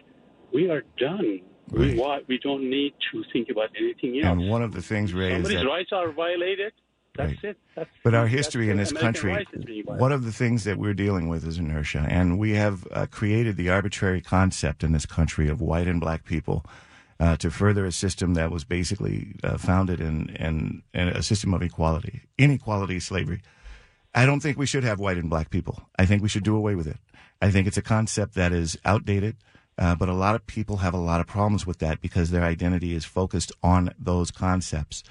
we 0.54 0.70
are 0.70 0.84
done. 0.98 1.42
Right. 1.72 1.96
We 1.96 2.36
we 2.36 2.38
don't 2.38 2.70
need 2.70 2.94
to 3.12 3.24
think 3.32 3.50
about 3.50 3.70
anything 3.80 4.22
else. 4.22 4.38
And 4.38 4.50
one 4.50 4.62
of 4.62 4.74
the 4.74 4.82
things, 4.82 5.14
Ray, 5.14 5.28
is 5.30 5.34
Somebody's 5.36 5.60
that 5.60 5.68
rights 5.68 5.90
are 5.94 6.12
violated. 6.12 6.74
That's 7.16 7.30
Right. 7.44 7.44
it. 7.44 7.58
That's, 7.76 7.90
But 8.04 8.16
our 8.16 8.28
history 8.28 8.70
in 8.70 8.78
this 8.78 8.92
country, 8.94 9.32
rights 9.34 9.52
is 9.54 9.66
being 9.66 9.84
violated. 9.86 10.02
one 10.02 10.12
of 10.12 10.24
the 10.24 10.32
things 10.32 10.64
that 10.64 10.78
we're 10.78 10.94
dealing 10.94 11.28
with 11.28 11.46
is 11.46 11.58
inertia. 11.58 12.06
And 12.10 12.40
we 12.40 12.52
have 12.54 12.88
uh, 12.92 13.06
created 13.12 13.58
the 13.58 13.70
arbitrary 13.70 14.22
concept 14.22 14.84
in 14.84 14.92
this 14.94 15.06
country 15.06 15.50
of 15.50 15.60
white 15.62 15.88
and 15.88 16.00
black 16.00 16.24
people 16.26 16.66
uh, 17.20 17.36
to 17.38 17.52
further 17.52 17.86
a 17.86 17.92
system 17.92 18.34
that 18.36 18.50
was 18.52 18.64
basically 18.64 19.36
uh, 19.44 19.58
founded 19.58 20.00
in, 20.00 20.30
in, 20.38 20.84
in 20.94 21.10
a 21.10 21.22
system 21.22 21.54
of 21.54 21.62
equality, 21.62 22.22
inequality, 22.38 23.00
slavery. 23.00 23.42
I 24.16 24.26
don't 24.26 24.40
think 24.42 24.58
we 24.58 24.66
should 24.66 24.84
have 24.84 25.00
white 25.00 25.18
and 25.18 25.30
black 25.30 25.50
people. 25.50 25.84
I 26.00 26.06
think 26.06 26.22
we 26.24 26.30
should 26.30 26.44
do 26.44 26.56
away 26.56 26.76
with 26.76 26.88
it. 26.88 26.98
I 27.42 27.52
think 27.52 27.68
it's 27.68 27.78
a 27.78 27.82
concept 27.82 28.36
that 28.36 28.52
is 28.54 28.78
outdated. 28.86 29.36
Uh, 29.78 29.96
but 29.96 30.10
a 30.10 30.14
lot 30.14 30.36
of 30.36 30.46
people 30.48 30.78
have 30.78 30.94
a 30.94 30.98
lot 30.98 31.22
of 31.22 31.28
problems 31.28 31.66
with 31.66 31.80
that 31.80 32.02
because 32.02 32.30
their 32.30 32.44
identity 32.44 32.94
is 32.94 33.06
focused 33.06 33.52
on 33.64 33.94
those 33.98 34.30
concepts. 34.30 35.02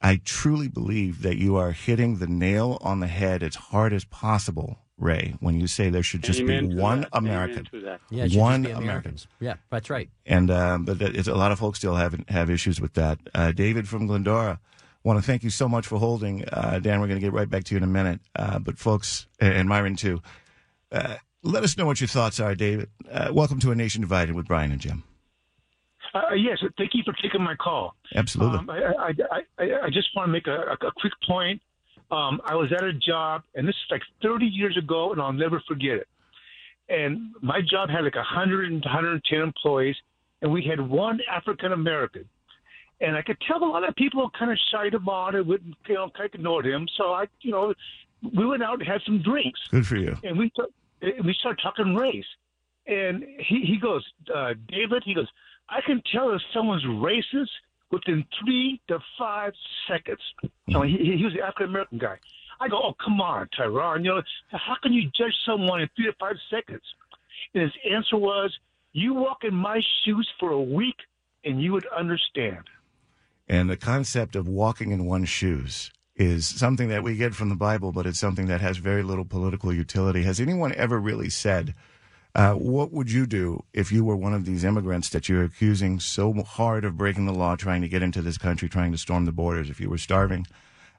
I 0.00 0.20
truly 0.24 0.68
believe 0.68 1.22
that 1.22 1.38
you 1.38 1.56
are 1.56 1.72
hitting 1.72 2.16
the 2.18 2.26
nail 2.26 2.78
on 2.80 3.00
the 3.00 3.06
head 3.08 3.42
as 3.42 3.56
hard 3.56 3.92
as 3.92 4.04
possible, 4.04 4.78
Ray, 4.96 5.34
when 5.40 5.58
you 5.58 5.66
say 5.66 5.90
there 5.90 6.02
should 6.04 6.22
just 6.22 6.40
Amen 6.40 6.68
be 6.68 6.74
one 6.76 7.00
that. 7.00 7.08
American. 7.12 7.68
That. 7.72 8.00
Yeah, 8.10 8.28
should 8.28 8.38
one 8.38 8.62
just 8.62 8.64
be 8.64 8.70
American. 8.70 8.82
Americans. 8.84 9.26
Yeah, 9.40 9.54
that's 9.70 9.90
right. 9.90 10.08
And 10.24 10.50
um, 10.50 10.84
but 10.84 11.02
it's, 11.02 11.28
a 11.28 11.34
lot 11.34 11.50
of 11.50 11.58
folks 11.58 11.78
still 11.78 11.96
have 11.96 12.14
have 12.28 12.48
issues 12.48 12.80
with 12.80 12.94
that. 12.94 13.18
Uh, 13.34 13.50
David 13.50 13.88
from 13.88 14.06
Glendora, 14.06 14.60
want 15.02 15.18
to 15.18 15.26
thank 15.26 15.42
you 15.42 15.50
so 15.50 15.68
much 15.68 15.86
for 15.86 15.98
holding. 15.98 16.44
Uh, 16.48 16.78
Dan, 16.78 17.00
we're 17.00 17.08
going 17.08 17.20
to 17.20 17.24
get 17.24 17.32
right 17.32 17.50
back 17.50 17.64
to 17.64 17.74
you 17.74 17.78
in 17.78 17.84
a 17.84 17.88
minute. 17.88 18.20
Uh, 18.36 18.58
but 18.58 18.78
folks, 18.78 19.26
and 19.40 19.68
Myron 19.68 19.96
too, 19.96 20.22
uh, 20.92 21.16
let 21.42 21.64
us 21.64 21.76
know 21.76 21.86
what 21.86 22.00
your 22.00 22.08
thoughts 22.08 22.38
are, 22.38 22.54
David. 22.54 22.88
Uh, 23.10 23.30
welcome 23.32 23.58
to 23.60 23.72
a 23.72 23.74
nation 23.74 24.00
divided 24.00 24.34
with 24.34 24.46
Brian 24.46 24.70
and 24.70 24.80
Jim. 24.80 25.02
Uh, 26.14 26.34
yes, 26.34 26.58
thank 26.76 26.94
you 26.94 27.02
for 27.04 27.12
taking 27.14 27.42
my 27.42 27.54
call. 27.54 27.94
Absolutely. 28.14 28.58
Um, 28.58 28.70
I, 28.70 28.78
I, 28.78 29.42
I, 29.58 29.64
I, 29.84 29.90
just 29.90 30.08
want 30.16 30.28
to 30.28 30.32
make 30.32 30.46
a, 30.46 30.76
a, 30.86 30.92
quick 30.96 31.12
point. 31.26 31.60
Um, 32.10 32.40
I 32.44 32.54
was 32.54 32.72
at 32.72 32.82
a 32.82 32.92
job, 32.92 33.42
and 33.54 33.68
this 33.68 33.74
is 33.74 33.90
like 33.90 34.02
30 34.22 34.46
years 34.46 34.76
ago, 34.78 35.12
and 35.12 35.20
I'll 35.20 35.32
never 35.32 35.62
forget 35.68 35.96
it. 35.96 36.08
And 36.88 37.34
my 37.42 37.60
job 37.60 37.90
had 37.90 38.04
like 38.04 38.16
100 38.16 38.72
and 38.72 38.82
110 38.82 39.40
employees, 39.40 39.96
and 40.40 40.50
we 40.50 40.64
had 40.64 40.80
one 40.80 41.20
African 41.30 41.72
American. 41.72 42.24
And 43.00 43.14
I 43.14 43.22
could 43.22 43.36
tell 43.46 43.62
a 43.62 43.66
lot 43.66 43.86
of 43.86 43.94
people 43.94 44.28
kind 44.36 44.50
of 44.50 44.58
shy 44.72 44.88
about 44.92 45.34
it, 45.34 45.46
wouldn't, 45.46 45.76
you 45.86 45.94
know, 45.94 46.10
kind 46.16 46.28
of 46.28 46.34
ignored 46.34 46.66
him. 46.66 46.88
So 46.96 47.12
I, 47.12 47.26
you 47.42 47.52
know, 47.52 47.74
we 48.34 48.46
went 48.46 48.62
out 48.62 48.80
and 48.80 48.88
had 48.88 49.02
some 49.04 49.22
drinks 49.22 49.60
Good 49.70 49.86
for 49.86 49.96
you. 49.96 50.16
and 50.24 50.36
we 50.36 50.50
t- 50.50 51.12
we 51.24 51.34
started 51.34 51.60
talking 51.62 51.94
race. 51.94 52.26
And 52.86 53.22
he 53.38 53.60
he 53.60 53.76
goes, 53.76 54.04
uh, 54.34 54.54
David, 54.68 55.02
he 55.04 55.14
goes, 55.14 55.28
I 55.68 55.80
can 55.80 56.02
tell 56.12 56.34
if 56.34 56.40
someone's 56.54 56.84
racist 56.84 57.50
within 57.90 58.24
three 58.40 58.80
to 58.88 58.98
five 59.18 59.52
seconds. 59.88 60.20
Hmm. 60.40 60.46
Oh, 60.76 60.82
you 60.82 60.98
know, 60.98 61.04
he, 61.04 61.16
he 61.16 61.24
was 61.24 61.34
the 61.34 61.42
African 61.42 61.66
American 61.66 61.98
guy. 61.98 62.18
I 62.60 62.68
go, 62.68 62.76
oh 62.82 62.94
come 63.02 63.20
on, 63.20 63.48
Tyron, 63.56 64.04
you 64.04 64.10
know, 64.10 64.22
how 64.50 64.76
can 64.82 64.92
you 64.92 65.04
judge 65.16 65.34
someone 65.46 65.80
in 65.80 65.88
three 65.94 66.06
to 66.06 66.12
five 66.18 66.36
seconds? 66.50 66.82
And 67.54 67.62
his 67.62 67.72
answer 67.90 68.16
was, 68.16 68.52
you 68.92 69.14
walk 69.14 69.44
in 69.44 69.54
my 69.54 69.80
shoes 70.04 70.28
for 70.40 70.50
a 70.50 70.60
week, 70.60 70.96
and 71.44 71.62
you 71.62 71.72
would 71.72 71.86
understand. 71.96 72.64
And 73.48 73.70
the 73.70 73.76
concept 73.76 74.34
of 74.34 74.48
walking 74.48 74.90
in 74.90 75.06
one's 75.06 75.28
shoes 75.28 75.92
is 76.16 76.46
something 76.46 76.88
that 76.88 77.02
we 77.02 77.16
get 77.16 77.34
from 77.34 77.48
the 77.48 77.54
Bible, 77.54 77.92
but 77.92 78.06
it's 78.06 78.18
something 78.18 78.46
that 78.46 78.60
has 78.60 78.78
very 78.78 79.02
little 79.02 79.24
political 79.24 79.72
utility. 79.72 80.24
Has 80.24 80.40
anyone 80.40 80.74
ever 80.74 80.98
really 80.98 81.30
said, 81.30 81.74
uh, 82.38 82.54
what 82.54 82.92
would 82.92 83.10
you 83.10 83.26
do 83.26 83.64
if 83.72 83.90
you 83.90 84.04
were 84.04 84.14
one 84.14 84.32
of 84.32 84.44
these 84.44 84.62
immigrants 84.62 85.08
that 85.08 85.28
you're 85.28 85.42
accusing 85.42 85.98
so 85.98 86.32
hard 86.34 86.84
of 86.84 86.96
breaking 86.96 87.26
the 87.26 87.32
law, 87.32 87.56
trying 87.56 87.82
to 87.82 87.88
get 87.88 88.00
into 88.00 88.22
this 88.22 88.38
country, 88.38 88.68
trying 88.68 88.92
to 88.92 88.98
storm 88.98 89.24
the 89.24 89.32
borders? 89.32 89.68
If 89.68 89.80
you 89.80 89.90
were 89.90 89.98
starving, 89.98 90.46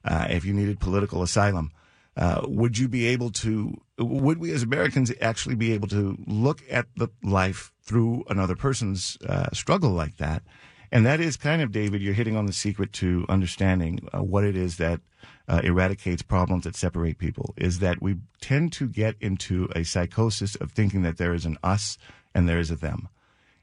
uh, 0.03 0.27
if 0.29 0.43
you 0.43 0.53
needed 0.53 0.81
political 0.81 1.23
asylum, 1.23 1.71
uh, 2.17 2.41
would 2.43 2.77
you 2.77 2.89
be 2.89 3.07
able 3.07 3.31
to? 3.31 3.79
Would 3.97 4.37
we 4.37 4.51
as 4.51 4.63
Americans 4.63 5.13
actually 5.21 5.55
be 5.55 5.71
able 5.71 5.87
to 5.87 6.17
look 6.27 6.61
at 6.69 6.87
the 6.97 7.07
life 7.23 7.71
through 7.83 8.25
another 8.29 8.57
person's 8.57 9.17
uh, 9.25 9.49
struggle 9.53 9.91
like 9.91 10.17
that? 10.17 10.43
And 10.91 11.05
that 11.05 11.19
is 11.19 11.37
kind 11.37 11.61
of, 11.61 11.71
David, 11.71 12.01
you're 12.01 12.13
hitting 12.13 12.35
on 12.35 12.45
the 12.45 12.53
secret 12.53 12.91
to 12.93 13.25
understanding 13.29 14.07
uh, 14.11 14.23
what 14.23 14.43
it 14.43 14.55
is 14.55 14.77
that 14.77 15.01
uh, 15.47 15.61
eradicates 15.63 16.21
problems 16.21 16.63
that 16.63 16.75
separate 16.75 17.17
people, 17.17 17.53
is 17.57 17.79
that 17.79 18.01
we 18.01 18.17
tend 18.41 18.71
to 18.73 18.87
get 18.87 19.15
into 19.19 19.69
a 19.75 19.83
psychosis 19.83 20.55
of 20.55 20.71
thinking 20.71 21.01
that 21.03 21.17
there 21.17 21.33
is 21.33 21.45
an 21.45 21.57
us 21.63 21.97
and 22.33 22.47
there 22.47 22.59
is 22.59 22.71
a 22.71 22.75
them. 22.75 23.09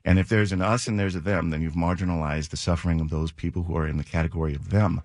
And 0.04 0.20
if 0.20 0.28
there's 0.28 0.52
an 0.52 0.62
us 0.62 0.86
and 0.86 0.98
there's 0.98 1.16
a 1.16 1.20
them, 1.20 1.50
then 1.50 1.62
you've 1.62 1.74
marginalized 1.74 2.50
the 2.50 2.56
suffering 2.56 3.00
of 3.00 3.10
those 3.10 3.32
people 3.32 3.64
who 3.64 3.76
are 3.76 3.88
in 3.88 3.98
the 3.98 4.04
category 4.04 4.54
of 4.54 4.70
them. 4.70 5.02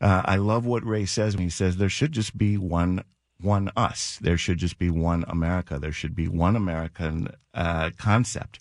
Uh, 0.00 0.22
I 0.24 0.36
love 0.36 0.64
what 0.64 0.86
Ray 0.86 1.04
says 1.04 1.34
when 1.34 1.44
he 1.44 1.50
says 1.50 1.76
there 1.76 1.88
should 1.88 2.12
just 2.12 2.36
be 2.38 2.56
one 2.56 3.04
one 3.40 3.70
us. 3.76 4.18
There 4.20 4.36
should 4.36 4.58
just 4.58 4.78
be 4.78 4.90
one 4.90 5.24
America. 5.28 5.78
There 5.78 5.92
should 5.92 6.16
be 6.16 6.26
one 6.26 6.56
American 6.56 7.28
uh, 7.54 7.90
concept, 7.96 8.58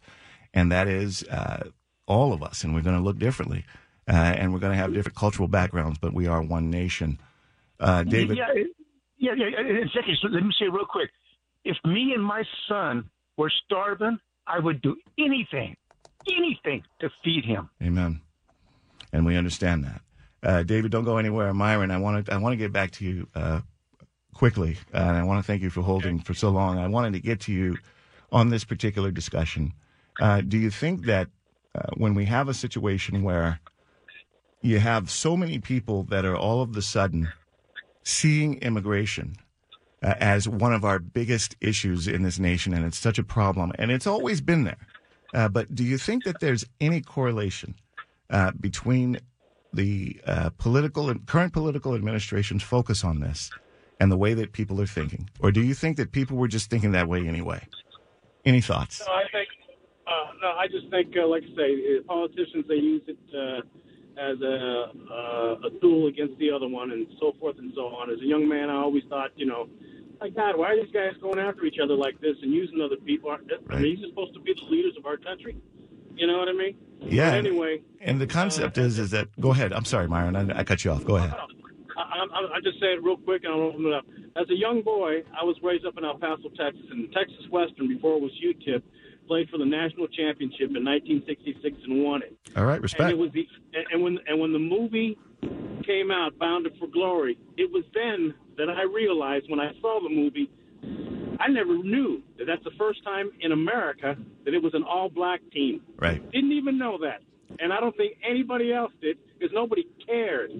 and 0.54 0.72
that 0.72 0.88
is 0.88 1.24
uh, 1.24 1.70
all 2.08 2.34
of 2.34 2.41
us. 2.41 2.63
And 2.63 2.74
we're 2.74 2.82
going 2.82 2.98
to 2.98 3.04
look 3.04 3.20
differently, 3.20 3.65
uh, 4.08 4.13
and 4.13 4.54
we're 4.54 4.60
going 4.60 4.72
to 4.72 4.78
have 4.78 4.93
different 4.93 5.17
cultural 5.17 5.48
backgrounds, 5.48 6.00
but 6.00 6.13
we 6.13 6.27
are 6.27 6.42
one 6.42 6.69
nation. 6.69 7.19
Uh, 7.79 8.04
David, 8.04 8.38
Yeah, 8.38 8.48
yeah, 9.17 9.34
yeah. 9.36 9.60
yeah. 9.60 9.82
And 9.82 9.90
so 9.94 10.27
let 10.29 10.44
me 10.44 10.54
say 10.60 10.67
real 10.67 10.86
quick: 10.86 11.10
if 11.63 11.77
me 11.86 12.13
and 12.13 12.23
my 12.23 12.44
son 12.67 13.10
were 13.38 13.52
starving, 13.65 14.19
I 14.48 14.60
would 14.60 14.82
do 14.82 14.96
anything, 15.19 15.75
anything 16.27 16.84
to 17.00 17.10
feed 17.23 17.46
him. 17.46 17.69
Amen. 17.84 18.21
And 19.13 19.25
we 19.25 19.38
understand 19.38 19.84
that. 19.84 20.02
Uh, 20.44 20.63
David, 20.63 20.92
don't 20.92 21.04
go 21.04 21.17
anywhere. 21.17 21.54
Myron, 21.54 21.92
I 21.92 21.98
want 21.98 22.25
to 22.25 22.34
I 22.34 22.38
want 22.38 22.54
to 22.54 22.58
get 22.58 22.71
back 22.71 22.92
to 22.92 23.06
you 23.06 23.27
uh, 23.36 23.62
quickly, 24.34 24.77
uh, 24.94 24.98
and 24.98 25.17
I 25.17 25.23
want 25.23 25.44
to 25.44 25.48
thank 25.48 25.62
you 25.62 25.69
for 25.69 25.82
holding 25.82 26.19
for 26.19 26.34
so 26.34 26.50
long. 26.50 26.77
I 26.77 26.88
wanted 26.88 27.13
to 27.13 27.19
get 27.19 27.42
to 27.42 27.54
you 27.54 27.77
on 28.32 28.50
this 28.50 28.63
particular 28.63 29.12
discussion. 29.12 29.73
Uh, 30.19 30.42
do 30.42 30.58
you 30.58 30.69
think 30.69 31.06
that 31.06 31.29
uh, 31.78 31.90
when 31.96 32.13
we 32.13 32.25
have 32.25 32.50
a 32.50 32.54
situation 32.54 33.23
where 33.23 33.60
you 34.62 34.80
have 34.80 35.10
so 35.10 35.38
many 35.38 35.60
people 35.60 36.04
that 36.04 36.25
are 36.25 36.36
all 36.36 36.62
of 36.62 36.73
the 36.73 36.82
sudden 36.82 37.30
seeing 38.04 38.56
immigration 38.60 39.36
uh, 40.02 40.13
as 40.19 40.48
one 40.48 40.73
of 40.73 40.84
our 40.84 41.00
biggest 41.00 41.56
issues 41.62 42.08
in 42.08 42.23
this 42.23 42.40
nation, 42.40 42.73
and 42.73 42.86
it's 42.86 42.98
such 42.98 43.19
a 43.19 43.23
problem, 43.23 43.71
and 43.78 43.92
it's 43.92 44.08
always 44.08 44.42
been 44.42 44.63
there. 44.63 44.88
Uh, 45.34 45.48
but 45.48 45.73
do 45.75 45.84
you 45.84 45.98
think 45.98 46.23
that 46.23 46.40
there's 46.40 46.65
any 46.80 47.02
correlation 47.02 47.75
uh, 48.30 48.52
between 48.60 49.19
the 49.73 50.19
uh, 50.25 50.50
political 50.58 51.10
and 51.10 51.25
current 51.28 51.54
political 51.54 51.94
administration's 51.94 52.63
focus 52.63 53.04
on 53.04 53.19
this 53.19 53.52
and 54.00 54.12
the 54.12 54.17
way 54.17 54.34
that 54.34 54.54
people 54.54 54.80
are 54.82 54.88
thinking, 54.88 55.30
or 55.40 55.52
do 55.52 55.62
you 55.62 55.73
think 55.73 55.98
that 55.98 56.12
people 56.12 56.38
were 56.38 56.48
just 56.48 56.69
thinking 56.69 56.92
that 56.92 57.08
way 57.08 57.28
anyway? 57.28 57.67
Any 58.46 58.62
thoughts? 58.62 59.04
No, 59.06 59.13
I 59.13 59.23
think 59.32 59.46
no. 60.42 60.50
I 60.50 60.67
just 60.67 60.90
think, 60.90 61.15
uh, 61.17 61.27
like 61.27 61.44
I 61.44 61.56
say, 61.56 61.98
uh, 61.98 62.04
politicians 62.08 62.65
they 62.67 62.75
use 62.75 63.02
it 63.08 63.17
uh, 63.33 63.62
as 64.19 64.42
a 64.42 64.92
uh, 65.12 65.67
a 65.67 65.69
tool 65.81 66.08
against 66.08 66.38
the 66.40 66.52
other 66.52 66.67
one, 66.67 66.92
and 66.92 67.08
so 67.19 67.33
forth 67.40 67.58
and 67.60 67.71
so 67.75 67.88
on. 67.88 68.12
As 68.12 68.19
a 68.21 68.25
young 68.25 68.48
man, 68.48 68.69
I 68.69 68.75
always 68.77 69.04
thought, 69.10 69.31
you 69.35 69.46
know, 69.46 69.69
like 70.21 70.35
God, 70.35 70.58
why 70.58 70.73
are 70.73 70.75
these 70.75 70.94
guys 70.94 71.13
going 71.21 71.40
after 71.40 71.65
each 71.65 71.79
other 71.83 71.96
like 71.96 72.19
this 72.21 72.35
and 72.42 72.52
using 72.52 72.81
other 72.81 72.98
people? 72.98 73.29
Are, 73.29 73.40
are 73.69 73.79
these 73.79 74.00
supposed 74.10 74.33
to 74.33 74.40
be 74.40 74.54
the 74.54 74.65
leaders 74.69 74.94
of 74.98 75.06
our 75.06 75.17
country? 75.17 75.56
You 76.15 76.25
know 76.27 76.38
what 76.40 76.50
I 76.50 76.54
mean? 76.54 76.75
Yeah. 77.02 77.29
But 77.29 77.38
anyway, 77.38 77.81
And 78.02 78.19
the 78.19 78.25
concept 78.27 78.77
is 78.77 78.98
is 78.98 79.12
that 79.12 79.27
go 79.40 79.52
ahead. 79.52 79.71
I'm 79.73 79.85
sorry, 79.85 80.08
Myron. 80.08 80.35
I, 80.35 80.60
I 80.60 80.63
cut 80.63 80.83
you 80.83 80.92
off. 80.92 81.06
Go 81.06 81.17
ahead. 81.17 81.33
I, 81.96 82.02
I, 82.02 82.58
I 82.58 82.60
just 82.63 82.79
say 82.79 82.88
it 82.88 83.04
real 83.04 83.17
quick 83.17 83.44
and 83.44 83.54
I'll 83.54 83.62
open 83.62 83.85
it 83.85 83.94
up. 83.94 84.06
As 84.35 84.50
a 84.50 84.56
young 84.56 84.81
boy, 84.81 85.23
I 85.40 85.44
was 85.44 85.58
raised 85.63 85.85
up 85.85 85.98
in 85.98 86.06
El 86.06 86.17
Paso, 86.17 86.50
Texas, 86.58 86.85
and 86.92 87.12
Texas 87.12 87.48
Western, 87.50 87.88
before 87.88 88.17
it 88.17 88.21
was 88.21 88.31
UTEP, 88.44 88.83
played 89.28 89.50
for 89.50 89.58
the 89.58 89.65
national 89.65 90.08
championship 90.08 90.75
in 90.75 90.84
1966 90.86 91.75
and 91.86 92.04
won 92.04 92.21
it. 92.23 92.36
All 92.56 92.65
right, 92.65 92.75
And 92.75 92.84
respect. 92.84 93.12
it 93.12 93.17
was 93.17 93.32
the 93.34 93.48
and- 93.73 93.86
and 93.92 94.02
when 94.04 94.19
and 94.28 94.40
when 94.40 94.54
the 94.54 94.60
movie 94.60 95.17
came 95.86 96.12
out, 96.12 96.38
Bounded 96.40 96.73
for 96.80 96.88
Glory, 96.88 97.38
it 97.58 97.71
was 97.71 97.84
then 97.94 98.34
that 98.58 98.69
I 98.69 98.84
realized 98.84 99.50
when 99.50 99.60
I 99.60 99.71
saw 99.82 100.00
the 100.02 100.10
movie, 100.10 100.50
I 101.40 101.48
never 101.50 101.78
knew 101.78 102.21
that 102.38 102.46
that's 102.46 102.63
the 102.63 102.71
first 102.78 103.04
time 103.04 103.32
in 103.42 103.52
America 103.52 104.17
that 104.46 104.54
it 104.54 104.62
was 104.63 104.73
an 104.73 104.84
all-black 104.84 105.42
team. 105.52 105.82
Right. 105.98 106.19
Didn't 106.32 106.52
even 106.54 106.78
know 106.78 106.98
that, 107.00 107.21
and 107.60 107.71
I 107.71 107.80
don't 107.80 107.96
think 107.96 108.17
anybody 108.28 108.73
else 108.73 108.92
did 109.02 109.17
because 109.38 109.54
nobody 109.54 109.86
cared. 110.06 110.52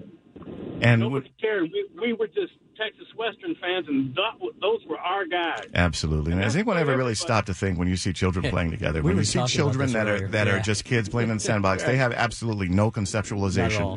And 0.82 1.02
Nobody 1.02 1.32
cared. 1.41 1.64
We, 1.64 1.88
we 2.00 2.14
were 2.14 2.28
just 2.28 2.54
Texas 2.78 3.08
Western 3.16 3.56
fans, 3.56 3.88
and 3.88 4.14
that, 4.14 4.34
those 4.62 4.86
were 4.88 5.00
our 5.00 5.26
guys. 5.26 5.64
Absolutely. 5.74 6.34
And 6.34 6.41
has 6.43 6.56
anyone 6.56 6.78
ever 6.78 6.95
really 6.95 7.16
stopped 7.16 7.48
to 7.48 7.56
think 7.56 7.80
when 7.80 7.88
you 7.88 7.95
see 7.95 8.14
children 8.14 8.48
playing 8.52 8.70
together? 8.70 9.02
We 9.02 9.06
when 9.08 9.16
were 9.16 9.22
you 9.22 9.26
see 9.26 9.43
children 9.48 9.88
this 9.88 9.93
that 9.93 10.06
are 10.08 10.14
earlier. 10.18 10.28
that 10.28 10.48
are 10.48 10.60
just 10.60 10.86
kids 10.86 11.10
playing 11.10 11.32
in 11.32 11.38
the 11.38 11.41
sandbox, 11.43 11.84
they 11.84 11.98
have 11.98 12.14
absolutely 12.14 12.70
no 12.70 12.76
Not 12.76 12.78
at 12.86 12.86
all. 12.86 13.04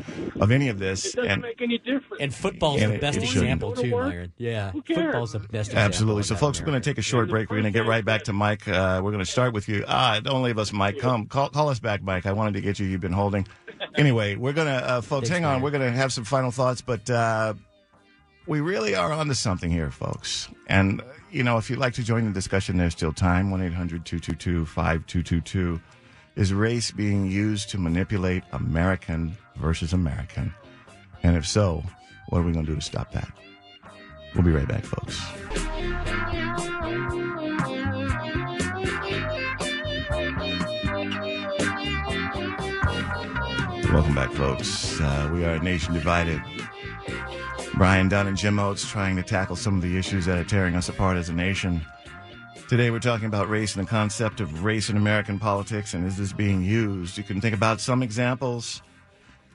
conceptualization 0.05 0.41
of 0.41 0.51
any 0.51 0.69
of 0.71 0.79
this. 0.79 1.05
It 1.05 1.17
doesn't 1.17 1.31
and 1.31 1.43
make 1.43 1.61
any 1.61 1.77
difference. 1.77 2.17
And 2.21 2.35
football's 2.35 2.81
And 2.81 2.93
the 2.93 2.95
it- 2.95 3.01
best 3.03 3.19
it 3.19 3.27
shouldn't. 3.27 3.45
example 3.45 3.73
too, 3.75 3.91
Myron. 3.91 4.33
Yeah, 4.39 4.71
Who 4.71 4.81
cares? 4.81 4.99
football's 5.05 5.33
the 5.33 5.41
best. 5.41 5.53
example 5.73 5.79
Absolutely. 5.85 6.23
So, 6.23 6.35
folks, 6.37 6.61
we're 6.61 6.67
going 6.67 6.81
to 6.81 6.91
take 6.91 6.97
a 6.97 7.03
short 7.03 7.29
break. 7.29 7.51
We're 7.51 7.61
going 7.61 7.71
to 7.71 7.79
get 7.79 7.87
right 7.87 8.05
back 8.07 8.23
to 8.25 8.33
Mike. 8.33 8.67
Uh, 8.67 9.03
we're 9.05 9.13
going 9.13 9.23
to 9.23 9.31
start 9.31 9.53
with 9.53 9.69
you. 9.69 9.85
Ah, 9.87 10.21
don't 10.21 10.43
leave 10.43 10.57
us, 10.57 10.73
Mike. 10.73 10.97
Come, 10.99 11.27
call, 11.27 11.51
call 11.51 11.69
us 11.69 11.79
back, 11.81 12.03
Mike. 12.03 12.25
I 12.25 12.33
wanted 12.33 12.55
to 12.55 12.63
get 12.63 12.79
you. 12.79 12.87
You've 12.87 13.03
been 13.03 13.13
holding. 13.13 13.47
Anyway, 13.97 14.37
we're 14.37 14.53
going 14.53 14.67
to, 14.67 14.73
uh, 14.91 15.01
folks, 15.01 15.29
hang 15.29 15.45
on. 15.45 15.63
We're 15.63 15.71
going 15.71 15.83
to 15.83 15.97
have 15.97 16.13
some 16.13 16.25
final 16.25 16.51
thoughts, 16.51 16.81
but 16.81 17.09
uh, 17.09 17.55
we 18.47 18.61
really 18.61 18.95
are 18.95 19.13
onto 19.13 19.35
something 19.35 19.71
here, 19.71 19.91
folks. 19.91 20.49
And, 20.67 21.01
uh, 21.01 21.05
you 21.31 21.43
know, 21.43 21.59
if 21.59 21.71
you'd 21.71 21.79
like 21.79 21.95
to 21.95 22.03
join 22.03 22.25
the 22.25 22.33
discussion, 22.33 22.77
there's 22.77 22.93
still 22.93 23.13
time. 23.13 23.51
1 23.51 23.63
800 23.63 24.05
222 24.05 24.67
5222. 24.67 25.81
Is 26.37 26.55
race 26.55 26.91
being 26.91 27.31
used 27.31 27.71
to 27.71 27.79
manipulate 27.79 28.45
American 28.53 29.37
versus 29.57 29.93
American? 29.93 30.55
And 31.23 31.37
if 31.37 31.47
so, 31.47 31.83
what 32.29 32.39
are 32.39 32.43
we 32.43 32.53
going 32.53 32.65
to 32.65 32.73
do 32.73 32.77
to 32.77 32.83
stop 32.83 33.13
that? 33.13 33.31
We'll 34.35 34.45
be 34.45 34.53
right 34.53 34.69
back, 34.69 34.85
folks. 34.85 35.21
Welcome 43.93 44.15
back, 44.15 44.31
folks. 44.31 45.01
Uh, 45.01 45.29
we 45.33 45.45
are 45.45 45.55
a 45.55 45.59
nation 45.59 45.95
divided. 45.95 46.41
Brian 47.75 48.09
Dunn 48.09 48.29
and 48.29 48.37
Jim 48.37 48.61
Oates 48.61 48.89
trying 48.89 49.17
to 49.17 49.23
tackle 49.25 49.57
some 49.57 49.75
of 49.75 49.83
the 49.83 49.99
issues 49.99 50.27
that 50.27 50.39
are 50.39 50.45
tearing 50.45 50.77
us 50.77 50.89
apart 50.89 51.17
as 51.17 51.29
a 51.29 51.33
nation. 51.33 51.85
Today, 52.69 52.93
we're 52.93 53.01
talking 53.01 53.27
about 53.27 53.49
race 53.49 53.75
and 53.75 53.85
the 53.85 53.91
concept 53.91 54.41
of 54.41 54.63
race 54.63 54.91
in 54.91 54.97
American 54.97 55.41
politics, 55.41 55.93
and 55.93 56.07
is 56.07 56.17
this 56.17 56.33
being 56.33 56.63
used? 56.63 57.19
You 57.19 57.25
can 57.25 57.41
think 57.41 57.53
about 57.53 57.81
some 57.81 58.01
examples. 58.01 58.81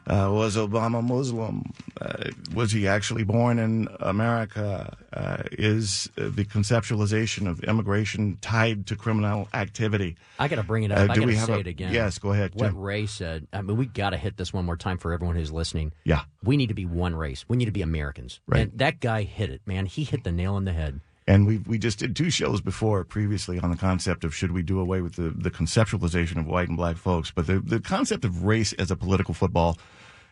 Uh, 0.07 0.29
was 0.31 0.55
Obama 0.55 1.03
Muslim? 1.03 1.73
Uh, 1.99 2.29
was 2.53 2.71
he 2.71 2.87
actually 2.87 3.23
born 3.23 3.57
in 3.57 3.87
America? 3.99 4.95
Uh, 5.11 5.43
is 5.51 6.09
uh, 6.17 6.29
the 6.29 6.45
conceptualization 6.45 7.49
of 7.49 7.63
immigration 7.63 8.37
tied 8.41 8.85
to 8.87 8.95
criminal 8.95 9.47
activity? 9.53 10.15
I 10.37 10.47
got 10.47 10.57
to 10.57 10.63
bring 10.63 10.83
it 10.83 10.91
up. 10.91 10.99
Uh, 10.99 11.03
I 11.11 11.15
do 11.15 11.21
got 11.21 11.27
we 11.27 11.33
to 11.33 11.39
say 11.41 11.53
a- 11.53 11.57
it 11.59 11.67
again. 11.67 11.93
Yes, 11.93 12.19
go 12.19 12.31
ahead, 12.31 12.51
What 12.53 12.67
Jim. 12.67 12.77
Ray 12.77 13.05
said. 13.07 13.47
I 13.51 13.61
mean, 13.61 13.77
we 13.77 13.87
got 13.87 14.11
to 14.11 14.17
hit 14.17 14.37
this 14.37 14.53
one 14.53 14.65
more 14.65 14.77
time 14.77 14.97
for 14.99 15.11
everyone 15.11 15.35
who's 15.37 15.51
listening. 15.51 15.91
Yeah. 16.03 16.21
We 16.43 16.57
need 16.57 16.67
to 16.67 16.75
be 16.75 16.85
one 16.85 17.15
race. 17.15 17.45
We 17.47 17.57
need 17.57 17.65
to 17.65 17.71
be 17.71 17.81
Americans. 17.81 18.39
Right. 18.45 18.61
And 18.61 18.77
that 18.77 18.99
guy 18.99 19.23
hit 19.23 19.49
it, 19.49 19.61
man. 19.65 19.87
He 19.87 20.03
hit 20.03 20.23
the 20.23 20.31
nail 20.31 20.53
on 20.55 20.65
the 20.65 20.73
head. 20.73 20.99
And 21.27 21.47
we 21.47 21.57
we 21.57 21.79
just 21.79 21.99
did 21.99 22.15
two 22.15 22.29
shows 22.29 22.61
before 22.61 23.03
previously 23.03 23.59
on 23.59 23.71
the 23.71 23.77
concept 23.77 24.23
of 24.23 24.35
should 24.35 24.51
we 24.51 24.61
do 24.61 24.79
away 24.79 25.01
with 25.01 25.15
the, 25.15 25.31
the 25.31 25.49
conceptualization 25.49 26.37
of 26.37 26.45
white 26.45 26.67
and 26.67 26.77
black 26.77 26.97
folks, 26.97 27.31
but 27.31 27.47
the, 27.47 27.59
the 27.59 27.79
concept 27.79 28.25
of 28.25 28.43
race 28.43 28.73
as 28.73 28.91
a 28.91 28.95
political 28.95 29.33
football. 29.33 29.77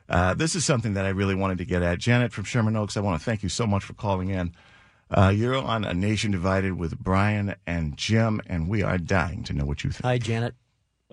Uh, 0.10 0.34
this 0.34 0.54
is 0.54 0.66
something 0.66 0.94
that 0.94 1.06
I 1.06 1.10
really 1.10 1.34
wanted 1.34 1.58
to 1.60 1.66
get 1.66 1.82
at. 1.82 1.98
Janet 1.98 2.34
from 2.34 2.44
Sherman 2.44 2.76
Oaks, 2.76 2.98
I 2.98 3.00
want 3.00 3.20
to 3.20 3.26
thank 3.26 3.42
you 3.42 3.50
so 3.50 3.66
much 3.66 3.84
for 3.84 3.94
calling 3.94 4.30
in. 4.30 4.54
Uh, 5.10 5.30
you're 5.30 5.56
on 5.56 5.86
A 5.86 5.94
Nation 5.94 6.32
Divided 6.32 6.74
with 6.74 7.00
Brian 7.00 7.56
and 7.66 7.96
Jim, 7.98 8.42
and 8.48 8.68
we 8.68 8.84
are 8.84 8.98
dying 8.98 9.44
to 9.46 9.54
know 9.54 9.66
what 9.66 9.84
you 9.84 9.92
think. 9.92 10.04
Hi, 10.04 10.18
Janet. 10.18 10.56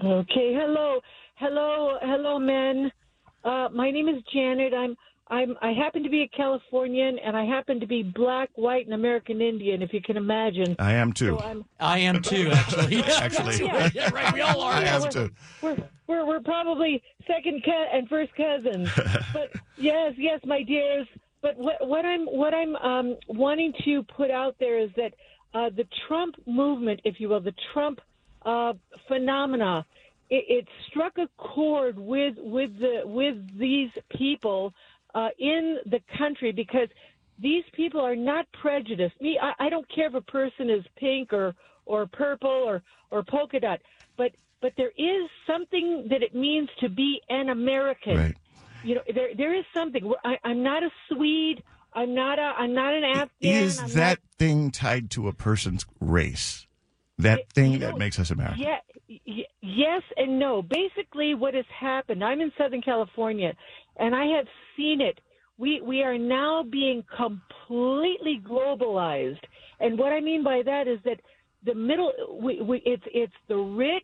Okay, 0.02 0.54
hello, 0.54 1.00
hello, 1.36 1.98
hello, 2.02 2.38
men. 2.38 2.90
Uh, 3.44 3.68
my 3.72 3.90
name 3.90 4.08
is 4.08 4.22
Janet. 4.32 4.74
I'm 4.74 4.96
I'm 5.30 5.56
I 5.62 5.72
happen 5.72 6.02
to 6.02 6.10
be 6.10 6.22
a 6.22 6.28
Californian, 6.28 7.18
and 7.20 7.36
I 7.36 7.44
happen 7.44 7.78
to 7.80 7.86
be 7.86 8.02
black, 8.02 8.50
white, 8.56 8.84
and 8.84 8.94
American 8.94 9.40
Indian, 9.40 9.80
if 9.80 9.92
you 9.92 10.02
can 10.02 10.16
imagine. 10.16 10.74
I 10.78 10.94
am 10.94 11.12
too. 11.12 11.38
So 11.38 11.64
I'm, 11.78 12.22
too, 12.22 12.50
actually. 12.52 13.02
Actually. 13.20 13.60
Yeah. 13.70 13.90
yeah, 13.94 14.10
right. 14.10 14.34
We 14.34 14.40
all 14.40 14.60
are. 14.62 14.72
I 14.72 14.84
am 14.84 15.02
we're, 15.02 15.10
too. 15.10 15.30
We're, 15.62 15.76
we're 16.06 16.26
we're 16.26 16.40
probably 16.40 17.02
second 17.26 17.62
co- 17.64 17.86
and 17.92 18.08
first 18.08 18.32
cousins. 18.34 18.88
but 19.32 19.52
yes, 19.76 20.14
yes, 20.16 20.40
my 20.44 20.62
dears. 20.62 21.06
But 21.42 21.56
what 21.56 21.86
what 21.86 22.04
I'm 22.04 22.26
what 22.26 22.52
I'm 22.52 22.74
um, 22.76 23.16
wanting 23.28 23.72
to 23.84 24.02
put 24.02 24.30
out 24.30 24.56
there 24.58 24.78
is 24.78 24.90
that 24.96 25.14
uh, 25.54 25.70
the 25.70 25.86
Trump 26.08 26.36
movement, 26.46 27.00
if 27.04 27.20
you 27.20 27.28
will, 27.28 27.40
the 27.40 27.54
Trump 27.72 28.00
uh, 28.44 28.72
phenomena, 29.08 29.84
it, 30.30 30.44
it 30.48 30.68
struck 30.88 31.18
a 31.18 31.28
chord 31.36 31.98
with 31.98 32.34
with 32.38 32.78
the 32.78 33.02
with 33.04 33.36
these 33.58 33.90
people 34.16 34.72
uh, 35.14 35.28
in 35.38 35.78
the 35.86 36.00
country 36.18 36.52
because 36.52 36.88
these 37.38 37.64
people 37.72 38.00
are 38.00 38.16
not 38.16 38.46
prejudiced. 38.60 39.20
Me, 39.20 39.38
I, 39.40 39.66
I 39.66 39.70
don't 39.70 39.86
care 39.94 40.08
if 40.08 40.14
a 40.14 40.20
person 40.20 40.70
is 40.70 40.84
pink 40.96 41.32
or 41.32 41.54
or 41.86 42.06
purple 42.06 42.50
or 42.50 42.82
or 43.10 43.22
polka 43.22 43.60
dot, 43.60 43.80
but 44.16 44.32
but 44.60 44.72
there 44.76 44.92
is 44.96 45.30
something 45.46 46.06
that 46.10 46.22
it 46.22 46.34
means 46.34 46.68
to 46.80 46.88
be 46.88 47.20
an 47.28 47.48
American. 47.48 48.16
Right. 48.16 48.36
You 48.84 48.96
know, 48.96 49.02
there 49.14 49.34
there 49.36 49.54
is 49.54 49.64
something. 49.74 50.12
I, 50.24 50.38
I'm 50.44 50.62
not 50.62 50.82
a 50.82 50.90
Swede. 51.08 51.62
I'm 51.92 52.14
not 52.14 52.38
a. 52.38 52.42
I'm 52.42 52.74
not 52.74 52.94
an 52.94 53.04
Afghan. 53.04 53.28
Is 53.40 53.80
I'm 53.80 53.90
that 53.90 54.18
thing 54.38 54.70
tied 54.70 55.10
to 55.12 55.28
a 55.28 55.32
person's 55.32 55.86
race? 56.00 56.66
That 57.18 57.52
thing 57.52 57.80
that 57.80 57.98
makes 57.98 58.18
us 58.18 58.30
American? 58.30 58.60
Yeah, 58.60 59.44
yes 59.60 60.02
and 60.16 60.38
no. 60.38 60.62
Basically, 60.62 61.34
what 61.34 61.54
has 61.54 61.66
happened? 61.78 62.24
I'm 62.24 62.40
in 62.40 62.52
Southern 62.56 62.80
California, 62.80 63.54
and 64.00 64.14
I 64.14 64.24
have 64.36 64.46
seen 64.76 65.00
it. 65.00 65.20
We 65.58 65.80
we 65.82 66.02
are 66.02 66.18
now 66.18 66.62
being 66.62 67.04
completely 67.16 68.40
globalized, 68.44 69.40
and 69.78 69.98
what 69.98 70.12
I 70.12 70.20
mean 70.20 70.42
by 70.42 70.62
that 70.64 70.88
is 70.88 70.98
that 71.04 71.20
the 71.64 71.74
middle. 71.74 72.12
We, 72.40 72.60
we 72.62 72.82
it's 72.86 73.02
it's 73.12 73.32
the 73.48 73.56
rich 73.56 74.02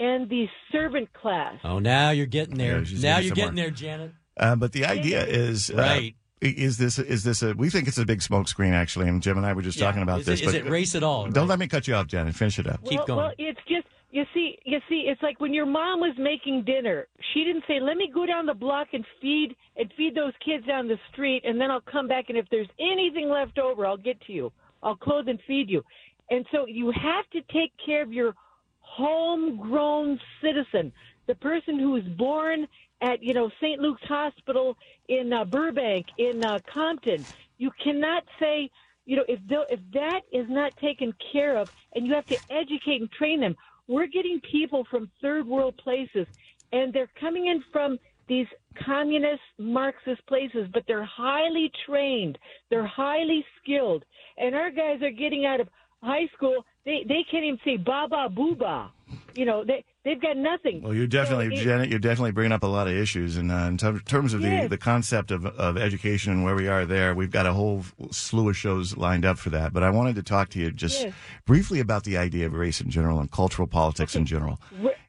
and 0.00 0.28
the 0.28 0.46
servant 0.72 1.12
class. 1.12 1.56
Oh, 1.64 1.78
now 1.78 2.10
you're 2.10 2.26
getting 2.26 2.56
there. 2.58 2.82
Yeah, 2.82 3.00
now 3.12 3.18
you're 3.18 3.28
somewhere. 3.28 3.34
getting 3.34 3.54
there, 3.56 3.70
Janet. 3.70 4.12
Uh, 4.36 4.56
but 4.56 4.72
the 4.72 4.84
idea 4.86 5.24
is 5.26 5.70
uh, 5.70 5.74
Right. 5.76 6.14
Is 6.40 6.78
this 6.78 7.00
is 7.00 7.24
this 7.24 7.42
a? 7.42 7.52
We 7.54 7.68
think 7.68 7.88
it's 7.88 7.98
a 7.98 8.04
big 8.06 8.20
smokescreen, 8.20 8.72
actually. 8.72 9.08
And 9.08 9.20
Jim 9.20 9.36
and 9.38 9.44
I 9.46 9.52
were 9.54 9.62
just 9.62 9.76
Yeah. 9.78 9.86
talking 9.86 10.02
about 10.02 10.20
Is 10.20 10.26
this. 10.26 10.40
it- 10.40 10.46
is 10.46 10.52
but 10.52 10.66
it 10.66 10.70
race 10.70 10.94
at 10.94 11.02
all, 11.02 11.26
Don't 11.28 11.48
let 11.48 11.58
me 11.58 11.66
cut 11.66 11.88
you 11.88 11.94
off, 11.96 12.06
Janet. 12.06 12.36
Finish 12.36 12.60
it 12.60 12.68
up. 12.68 12.80
well, 12.82 12.90
Keep 12.90 13.06
going. 13.06 13.16
Well, 13.18 13.32
it's 13.38 13.58
just 13.68 13.86
you 14.18 14.24
see, 14.34 14.58
you 14.64 14.80
see, 14.88 15.04
it's 15.06 15.22
like 15.22 15.40
when 15.40 15.54
your 15.54 15.64
mom 15.64 16.00
was 16.00 16.14
making 16.18 16.64
dinner. 16.64 17.06
She 17.32 17.44
didn't 17.44 17.62
say, 17.68 17.78
"Let 17.78 17.96
me 17.96 18.10
go 18.12 18.26
down 18.26 18.46
the 18.46 18.54
block 18.54 18.88
and 18.92 19.06
feed 19.20 19.54
and 19.76 19.92
feed 19.96 20.16
those 20.16 20.32
kids 20.44 20.66
down 20.66 20.88
the 20.88 20.98
street, 21.12 21.44
and 21.44 21.60
then 21.60 21.70
I'll 21.70 21.80
come 21.80 22.08
back 22.08 22.24
and 22.28 22.36
if 22.36 22.48
there's 22.50 22.68
anything 22.80 23.28
left 23.28 23.60
over, 23.60 23.86
I'll 23.86 23.96
get 23.96 24.20
to 24.22 24.32
you. 24.32 24.52
I'll 24.82 24.96
clothe 24.96 25.28
and 25.28 25.38
feed 25.46 25.70
you." 25.70 25.84
And 26.30 26.44
so 26.50 26.66
you 26.66 26.90
have 26.90 27.30
to 27.30 27.42
take 27.52 27.72
care 27.84 28.02
of 28.02 28.12
your 28.12 28.34
homegrown 28.80 30.18
citizen, 30.42 30.92
the 31.28 31.36
person 31.36 31.78
who 31.78 31.92
was 31.92 32.04
born 32.16 32.66
at 33.00 33.22
you 33.22 33.34
know 33.34 33.50
St. 33.60 33.80
Luke's 33.80 34.02
Hospital 34.02 34.76
in 35.08 35.32
uh, 35.32 35.44
Burbank, 35.44 36.06
in 36.18 36.44
uh, 36.44 36.58
Compton. 36.74 37.24
You 37.58 37.70
cannot 37.84 38.24
say 38.40 38.68
you 39.08 39.16
know, 39.16 39.24
if 39.26 39.40
if 39.48 39.80
that 39.94 40.20
is 40.30 40.46
not 40.50 40.76
taken 40.76 41.14
care 41.32 41.56
of, 41.56 41.72
and 41.94 42.06
you 42.06 42.12
have 42.12 42.26
to 42.26 42.36
educate 42.50 43.00
and 43.00 43.10
train 43.10 43.40
them, 43.40 43.56
we're 43.88 44.06
getting 44.06 44.40
people 44.50 44.86
from 44.90 45.10
third 45.20 45.46
world 45.46 45.76
places, 45.78 46.26
and 46.72 46.92
they're 46.92 47.10
coming 47.18 47.46
in 47.46 47.64
from 47.72 47.98
these 48.28 48.46
communist 48.84 49.40
Marxist 49.58 50.24
places, 50.26 50.68
but 50.72 50.84
they're 50.86 51.04
highly 51.04 51.72
trained, 51.86 52.38
they're 52.70 52.86
highly 52.86 53.44
skilled, 53.62 54.04
and 54.36 54.54
our 54.54 54.70
guys 54.70 55.02
are 55.02 55.10
getting 55.10 55.46
out 55.46 55.60
of 55.60 55.68
high 56.02 56.28
school. 56.36 56.64
They 56.84 57.04
they 57.08 57.24
can't 57.30 57.44
even 57.44 57.58
say 57.64 57.76
baba 57.76 58.28
booba. 58.28 58.90
You 59.34 59.46
know, 59.46 59.64
they 59.64 59.84
they've 60.08 60.20
got 60.20 60.36
nothing. 60.36 60.82
Well, 60.82 60.94
you're 60.94 61.06
definitely, 61.06 61.54
So 61.54 61.60
it- 61.60 61.64
Janet, 61.64 61.88
you're 61.90 61.98
definitely 61.98 62.32
bringing 62.32 62.52
up 62.52 62.62
a 62.62 62.66
lot 62.66 62.88
of 62.88 62.94
issues. 62.94 63.36
And 63.36 63.52
uh, 63.52 63.54
in 63.68 63.76
ter- 63.76 63.98
terms 64.00 64.32
of 64.34 64.40
the, 64.42 64.48
Yes. 64.48 64.70
the 64.70 64.78
concept 64.78 65.30
of, 65.30 65.44
of 65.46 65.76
education 65.76 66.32
and 66.32 66.42
where 66.44 66.54
we 66.54 66.66
are 66.68 66.86
there, 66.86 67.14
we've 67.14 67.30
got 67.30 67.46
a 67.46 67.52
whole 67.52 67.84
slew 68.10 68.48
of 68.48 68.56
shows 68.56 68.96
lined 68.96 69.24
up 69.24 69.38
for 69.38 69.50
that. 69.50 69.72
But 69.72 69.82
I 69.82 69.90
wanted 69.90 70.16
to 70.16 70.22
talk 70.22 70.48
to 70.50 70.58
you 70.58 70.70
just 70.72 71.02
Yes. 71.02 71.14
briefly 71.46 71.80
about 71.80 72.04
the 72.04 72.16
idea 72.16 72.46
of 72.46 72.54
race 72.54 72.80
in 72.80 72.90
general 72.90 73.20
and 73.20 73.30
cultural 73.30 73.68
politics 73.68 74.16
in 74.16 74.24
general. 74.26 74.58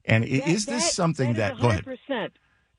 And 0.05 0.23
i- 0.25 0.27
is 0.27 0.65
this 0.65 0.91
something 0.93 1.33
that, 1.33 1.59
go 1.59 1.69
ahead. 1.69 1.85
100%. 1.85 2.29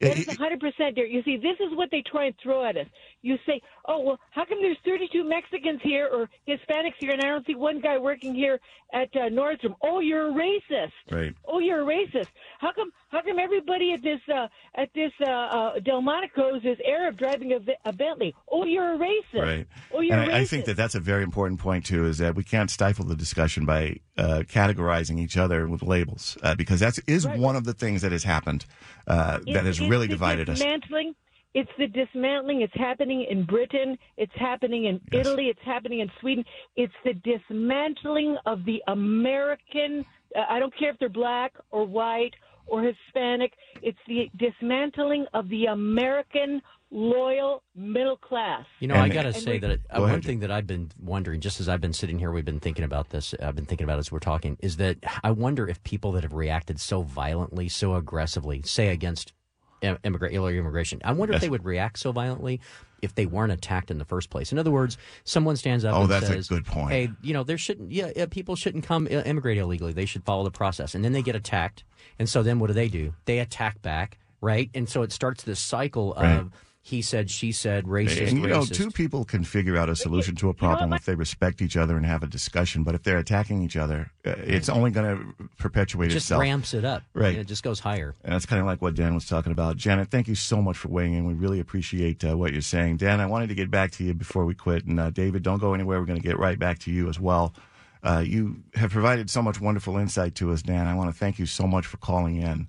That 0.00 0.16
is 0.16 0.26
100% 0.28 0.94
there. 0.94 1.04
You 1.04 1.22
see, 1.24 1.36
this 1.36 1.56
is 1.60 1.76
what 1.76 1.90
they 1.90 2.02
try 2.10 2.24
and 2.26 2.34
throw 2.42 2.64
at 2.64 2.74
us. 2.76 2.86
You 3.20 3.36
say, 3.44 3.60
oh, 3.90 4.00
well, 4.00 4.20
how 4.30 4.44
come 4.44 4.58
there's 4.62 4.78
32 4.84 5.24
Mexicans 5.24 5.80
here 5.82 6.08
or 6.10 6.28
Hispanics 6.48 6.94
here 6.98 7.10
and 7.10 7.20
I 7.20 7.28
don't 7.28 7.46
see 7.46 7.54
one 7.54 7.80
guy 7.80 7.98
working 7.98 8.34
here 8.34 8.60
at 8.92 9.08
uh, 9.16 9.28
Nordstrom? 9.28 9.74
Oh, 9.82 10.00
you're 10.00 10.28
a 10.28 10.32
racist. 10.32 10.92
Right. 11.10 11.34
Oh, 11.46 11.58
you're 11.58 11.82
a 11.82 11.84
racist. 11.84 12.28
How 12.58 12.72
come? 12.72 12.92
How 13.08 13.22
come 13.22 13.40
everybody 13.40 13.92
at 13.92 14.02
this 14.02 14.20
uh, 14.32 14.46
at 14.76 14.88
this 14.94 15.10
uh, 15.20 15.30
uh, 15.30 15.80
Delmonico's 15.80 16.64
is 16.64 16.78
Arab 16.86 17.18
driving 17.18 17.52
a, 17.52 17.88
a 17.88 17.92
Bentley? 17.92 18.34
Oh, 18.50 18.64
you're 18.64 18.94
a 18.94 18.98
racist. 18.98 19.42
Right. 19.42 19.66
Oh, 19.92 20.00
you're 20.00 20.16
and 20.16 20.30
a 20.30 20.34
I, 20.34 20.38
racist. 20.38 20.42
I 20.42 20.44
think 20.46 20.64
that 20.66 20.76
that's 20.76 20.94
a 20.94 21.00
very 21.00 21.24
important 21.24 21.58
point 21.60 21.84
too. 21.84 22.06
Is 22.06 22.18
that 22.18 22.36
we 22.36 22.44
can't 22.44 22.70
stifle 22.70 23.04
the 23.04 23.16
discussion 23.16 23.66
by 23.66 23.96
uh, 24.16 24.42
categorizing 24.46 25.18
each 25.18 25.36
other 25.36 25.66
with 25.66 25.82
labels 25.82 26.38
uh, 26.42 26.54
because 26.54 26.80
that 26.80 26.98
is 27.08 27.26
one 27.26 27.56
of 27.56 27.64
the 27.64 27.74
things 27.74 28.02
that 28.02 28.12
has 28.12 28.22
happened 28.22 28.66
uh, 29.08 29.40
that 29.52 29.64
has 29.64 29.80
really 29.80 30.06
divided 30.06 30.48
us. 30.48 30.58
dismantling. 30.58 31.14
It's 31.54 31.70
the 31.78 31.86
dismantling. 31.88 32.60
It's 32.62 32.72
happening 32.76 33.26
in 33.28 33.44
Britain. 33.44 33.96
It's 34.16 34.32
happening 34.36 34.84
in 34.84 35.00
Italy. 35.12 35.46
It's 35.46 35.60
happening 35.64 36.00
in 36.00 36.10
Sweden. 36.20 36.44
It's 36.76 36.92
the 37.04 37.14
dismantling 37.14 38.36
of 38.46 38.64
the 38.64 38.82
American. 38.88 40.04
Uh, 40.36 40.40
I 40.48 40.58
don't 40.60 40.76
care 40.78 40.90
if 40.90 40.98
they're 40.98 41.08
black 41.08 41.52
or 41.70 41.84
white 41.84 42.34
or 42.66 42.82
Hispanic. 42.84 43.52
It's 43.82 43.98
the 44.06 44.30
dismantling 44.38 45.26
of 45.34 45.48
the 45.48 45.64
American 45.66 46.62
loyal 46.92 47.62
middle 47.76 48.16
class. 48.16 48.64
You 48.80 48.88
know, 48.88 48.96
I 48.96 49.08
got 49.08 49.22
to 49.22 49.32
say 49.32 49.52
wait- 49.52 49.60
that 49.62 49.70
uh, 49.90 49.96
Go 49.96 50.00
one 50.02 50.10
ahead. 50.10 50.24
thing 50.24 50.40
that 50.40 50.50
I've 50.50 50.66
been 50.66 50.90
wondering, 51.00 51.40
just 51.40 51.60
as 51.60 51.68
I've 51.68 51.80
been 51.80 51.92
sitting 51.92 52.18
here, 52.18 52.30
we've 52.32 52.44
been 52.44 52.60
thinking 52.60 52.84
about 52.84 53.10
this. 53.10 53.34
I've 53.42 53.54
been 53.56 53.64
thinking 53.64 53.84
about 53.84 53.96
it 53.96 54.00
as 54.00 54.12
we're 54.12 54.18
talking, 54.18 54.56
is 54.60 54.76
that 54.78 54.98
I 55.24 55.30
wonder 55.30 55.68
if 55.68 55.82
people 55.84 56.12
that 56.12 56.22
have 56.24 56.32
reacted 56.32 56.78
so 56.80 57.02
violently, 57.02 57.68
so 57.68 57.94
aggressively, 57.94 58.62
say 58.62 58.88
against 58.88 59.28
im- 59.30 59.34
immigra- 59.82 60.32
illegal 60.32 60.60
immigration, 60.60 61.00
I 61.04 61.12
wonder 61.12 61.32
Yes. 61.32 61.38
if 61.38 61.42
they 61.42 61.50
would 61.50 61.64
react 61.64 61.98
so 61.98 62.12
violently 62.12 62.60
if 63.02 63.14
they 63.14 63.24
weren't 63.26 63.52
attacked 63.52 63.90
in 63.90 63.98
the 63.98 64.04
first 64.04 64.28
place. 64.30 64.52
In 64.52 64.58
other 64.58 64.70
words, 64.70 64.98
someone 65.24 65.56
stands 65.56 65.84
up 65.84 65.94
Oh, 65.96 66.02
and 66.02 66.10
that's 66.10 66.28
a 66.28 66.54
good 66.54 66.66
point. 66.66 66.90
"Hey, 66.92 67.10
you 67.22 67.32
know, 67.32 67.42
there 67.44 67.56
shouldn't, 67.58 67.90
yeah, 67.92 68.26
people 68.30 68.56
shouldn't 68.56 68.84
come 68.84 69.06
immigrate 69.06 69.56
illegally. 69.58 69.92
They 69.92 70.04
should 70.06 70.24
follow 70.24 70.44
the 70.44 70.50
process." 70.50 70.94
And 70.94 71.02
then 71.04 71.12
they 71.12 71.22
get 71.22 71.34
attacked, 71.34 71.84
and 72.18 72.28
so 72.28 72.42
then 72.42 72.58
what 72.58 72.66
do 72.66 72.74
they 72.74 72.88
do? 72.88 73.14
They 73.24 73.38
attack 73.38 73.80
back, 73.82 74.18
right? 74.42 74.68
And 74.74 74.88
so 74.88 75.02
it 75.02 75.12
starts 75.12 75.44
this 75.44 75.60
cycle 75.60 76.14
Right. 76.16 76.44
Of 76.90 76.96
he 76.96 77.02
said, 77.02 77.30
she 77.30 77.52
said, 77.52 77.84
racist, 77.84 78.28
and 78.28 78.38
you 78.38 78.46
know, 78.46 78.60
racist. 78.60 78.74
two 78.74 78.90
people 78.90 79.24
can 79.24 79.44
figure 79.44 79.76
out 79.76 79.88
a 79.88 79.96
solution 79.96 80.34
to 80.36 80.48
a 80.48 80.54
problem 80.54 80.92
if 80.92 81.04
they 81.04 81.14
respect 81.14 81.62
each 81.62 81.76
other 81.76 81.96
and 81.96 82.04
have 82.04 82.22
a 82.22 82.26
discussion. 82.26 82.82
But 82.82 82.94
if 82.94 83.02
they're 83.02 83.18
attacking 83.18 83.62
each 83.62 83.76
other, 83.76 84.10
uh, 84.26 84.34
it's 84.38 84.68
only 84.68 84.90
going 84.90 85.16
to 85.16 85.48
perpetuate 85.58 86.06
it 86.06 86.10
just 86.10 86.26
itself. 86.26 86.40
Just 86.40 86.48
ramps 86.48 86.74
it 86.74 86.84
up. 86.84 87.02
Right. 87.14 87.36
It 87.36 87.46
just 87.46 87.62
goes 87.62 87.80
higher. 87.80 88.14
And 88.24 88.34
that's 88.34 88.46
kind 88.46 88.60
of 88.60 88.66
like 88.66 88.82
what 88.82 88.94
Dan 88.94 89.14
was 89.14 89.26
talking 89.26 89.52
about. 89.52 89.76
Janet, 89.76 90.10
thank 90.10 90.28
you 90.28 90.34
so 90.34 90.60
much 90.60 90.76
for 90.76 90.88
weighing 90.88 91.14
in. 91.14 91.26
We 91.26 91.34
really 91.34 91.60
appreciate 91.60 92.24
uh, 92.24 92.36
what 92.36 92.52
you're 92.52 92.62
saying. 92.62 92.98
Dan, 92.98 93.20
I 93.20 93.26
wanted 93.26 93.48
to 93.48 93.54
get 93.54 93.70
back 93.70 93.92
to 93.92 94.04
you 94.04 94.14
before 94.14 94.44
we 94.44 94.54
quit. 94.54 94.84
And 94.84 94.98
uh, 94.98 95.10
David, 95.10 95.42
don't 95.42 95.58
go 95.58 95.74
anywhere. 95.74 96.00
We're 96.00 96.06
going 96.06 96.20
to 96.20 96.26
get 96.26 96.38
right 96.38 96.58
back 96.58 96.78
to 96.80 96.90
you 96.90 97.08
as 97.08 97.18
well. 97.18 97.54
Uh, 98.02 98.22
you 98.26 98.62
have 98.74 98.90
provided 98.90 99.28
so 99.28 99.42
much 99.42 99.60
wonderful 99.60 99.98
insight 99.98 100.34
to 100.34 100.52
us, 100.52 100.62
Dan. 100.62 100.86
I 100.86 100.94
want 100.94 101.12
to 101.12 101.18
thank 101.18 101.38
you 101.38 101.46
so 101.46 101.66
much 101.66 101.86
for 101.86 101.98
calling 101.98 102.36
in. 102.36 102.66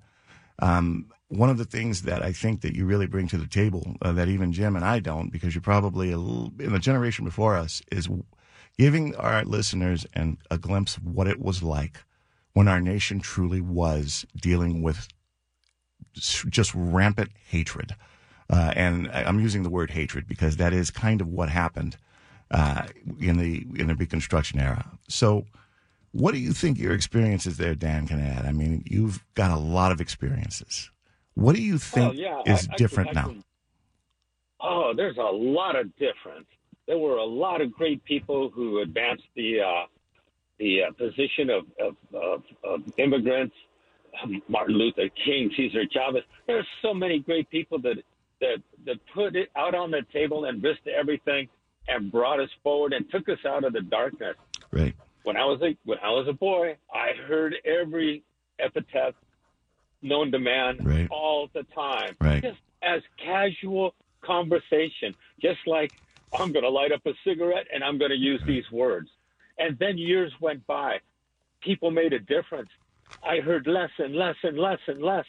Um, 0.60 1.08
one 1.32 1.50
of 1.50 1.58
the 1.58 1.66
things 1.66 2.02
that 2.02 2.22
I 2.22 2.34
think 2.34 2.62
that 2.62 2.76
you 2.76 2.86
really 2.86 3.08
bring 3.08 3.28
to 3.30 3.38
the 3.38 3.48
table 3.48 3.96
uh, 4.02 4.12
that 4.12 4.28
even 4.28 4.52
Jim 4.52 4.76
and 4.76 4.84
I 4.84 5.00
don't, 5.00 5.32
because 5.32 5.56
you're 5.56 5.62
probably 5.62 6.12
in 6.12 6.74
the 6.74 6.80
generation 6.80 7.24
before 7.24 7.56
us, 7.56 7.82
is 7.92 8.10
giving 8.78 9.16
our 9.16 9.46
listeners 9.46 10.06
an, 10.14 10.38
a 10.50 10.58
glimpse 10.58 10.98
of 10.98 11.06
what 11.06 11.28
it 11.28 11.40
was 11.40 11.64
like 11.64 12.04
when 12.54 12.68
our 12.68 12.82
nation 12.82 13.22
truly 13.22 13.62
was 13.62 14.26
dealing 14.36 14.82
with 14.82 15.08
just 16.14 16.74
rampant 16.76 17.32
hatred. 17.48 17.96
Uh, 18.50 18.74
and 18.76 19.10
I'm 19.12 19.40
using 19.40 19.64
the 19.64 19.70
word 19.70 19.92
hatred 19.92 20.28
because 20.28 20.58
that 20.58 20.74
is 20.74 20.92
kind 20.92 21.22
of 21.22 21.28
what 21.30 21.48
happened 21.48 21.96
uh, 22.52 22.88
in 23.22 23.38
the 23.38 23.66
in 23.76 23.88
the 23.88 23.96
Reconstruction 23.96 24.60
era. 24.60 24.86
So, 25.08 25.46
what 26.12 26.34
do 26.34 26.40
you 26.40 26.52
think 26.52 26.78
your 26.78 26.92
experiences 26.94 27.56
there, 27.56 27.76
Dan, 27.76 28.06
can 28.08 28.20
add? 28.20 28.46
I 28.46 28.52
mean, 28.52 28.84
you've 28.86 29.24
got 29.36 29.52
a 29.52 29.56
lot 29.58 29.94
of 29.94 30.02
experiences. 30.02 30.91
What 31.36 31.56
do 31.56 31.62
you 31.62 31.78
think 31.78 32.10
Oh, 32.10 32.12
yeah, 32.14 32.42
is 32.46 32.68
I- 32.70 32.74
I 32.74 32.76
different 32.78 33.10
can- 33.10 33.18
I 33.18 33.22
now? 33.22 33.28
can- 33.30 33.44
Oh, 34.64 34.94
there's 34.96 35.18
a 35.18 35.22
lot 35.22 35.76
of 35.76 35.96
difference. 35.98 36.46
There 36.88 36.98
were 36.98 37.18
a 37.18 37.26
lot 37.26 37.62
of 37.62 37.72
great 37.72 38.04
people 38.04 38.50
who 38.50 38.80
advanced 38.82 39.24
the 39.36 39.60
uh, 39.62 39.86
the 40.60 40.84
uh, 40.84 40.92
position 40.92 41.50
of, 41.50 41.66
of, 41.80 41.96
of, 42.14 42.44
of 42.64 42.82
immigrants. 43.00 43.56
Um, 44.22 44.42
Martin 44.50 44.76
Luther 44.78 45.10
King, 45.26 45.50
Cesar 45.56 45.84
Chavez. 45.92 46.22
There's 46.46 46.68
so 46.82 46.94
many 46.94 47.20
great 47.20 47.50
people 47.50 47.80
that 47.80 47.96
that 48.42 48.58
that 48.86 48.98
put 49.14 49.36
it 49.36 49.50
out 49.56 49.74
on 49.74 49.90
the 49.90 50.02
table 50.14 50.46
and 50.46 50.62
risked 50.62 50.88
everything 50.88 51.48
and 51.88 52.12
brought 52.12 52.40
us 52.40 52.50
forward 52.62 52.94
and 52.94 53.10
took 53.10 53.28
us 53.30 53.40
out 53.48 53.64
of 53.64 53.74
the 53.74 53.82
darkness. 53.82 54.36
Right. 54.70 54.94
When 55.24 55.38
I 55.38 55.46
was 55.46 55.60
a 55.64 55.76
when 55.86 55.98
I 56.04 56.10
was 56.12 56.28
a 56.28 56.34
boy, 56.34 56.76
I 56.94 57.14
heard 57.26 57.56
every 57.66 58.22
epithet 58.60 59.16
known 60.02 60.32
to 60.32 60.40
man 60.40 60.78
Right. 60.84 61.08
all 61.10 61.50
the 61.54 61.64
time, 61.76 62.16
Right. 62.20 62.42
just 62.42 62.60
as 62.82 63.02
casual 63.24 63.94
conversation, 64.22 65.16
just 65.42 65.60
like 65.68 65.94
I'm 66.34 66.52
going 66.54 66.64
to 66.64 66.70
light 66.70 66.92
up 66.92 67.06
a 67.06 67.12
cigarette 67.26 67.68
and 67.74 67.84
I'm 67.84 67.98
going 67.98 68.12
to 68.12 68.18
use 68.18 68.42
these 68.48 68.64
words. 68.72 69.10
And 69.58 69.78
then 69.80 69.98
years 69.98 70.32
went 70.40 70.66
by, 70.66 70.98
people 71.62 71.92
made 71.92 72.14
a 72.14 72.20
difference. 72.20 72.70
I 73.24 73.38
heard 73.42 73.68
less 73.68 73.92
and 74.00 74.16
less 74.16 74.36
and 74.44 74.58
less 74.58 74.80
and 74.88 75.02
less 75.02 75.26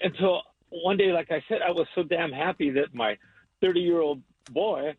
until 0.00 0.42
one 0.68 0.96
day, 0.96 1.10
like 1.12 1.30
I 1.30 1.42
said, 1.48 1.58
I 1.66 1.70
was 1.70 1.86
so 1.94 2.02
damn 2.02 2.30
happy 2.32 2.70
that 2.70 2.94
my 2.94 3.16
30 3.62 3.80
year 3.80 4.00
old 4.00 4.22
boy. 4.50 4.94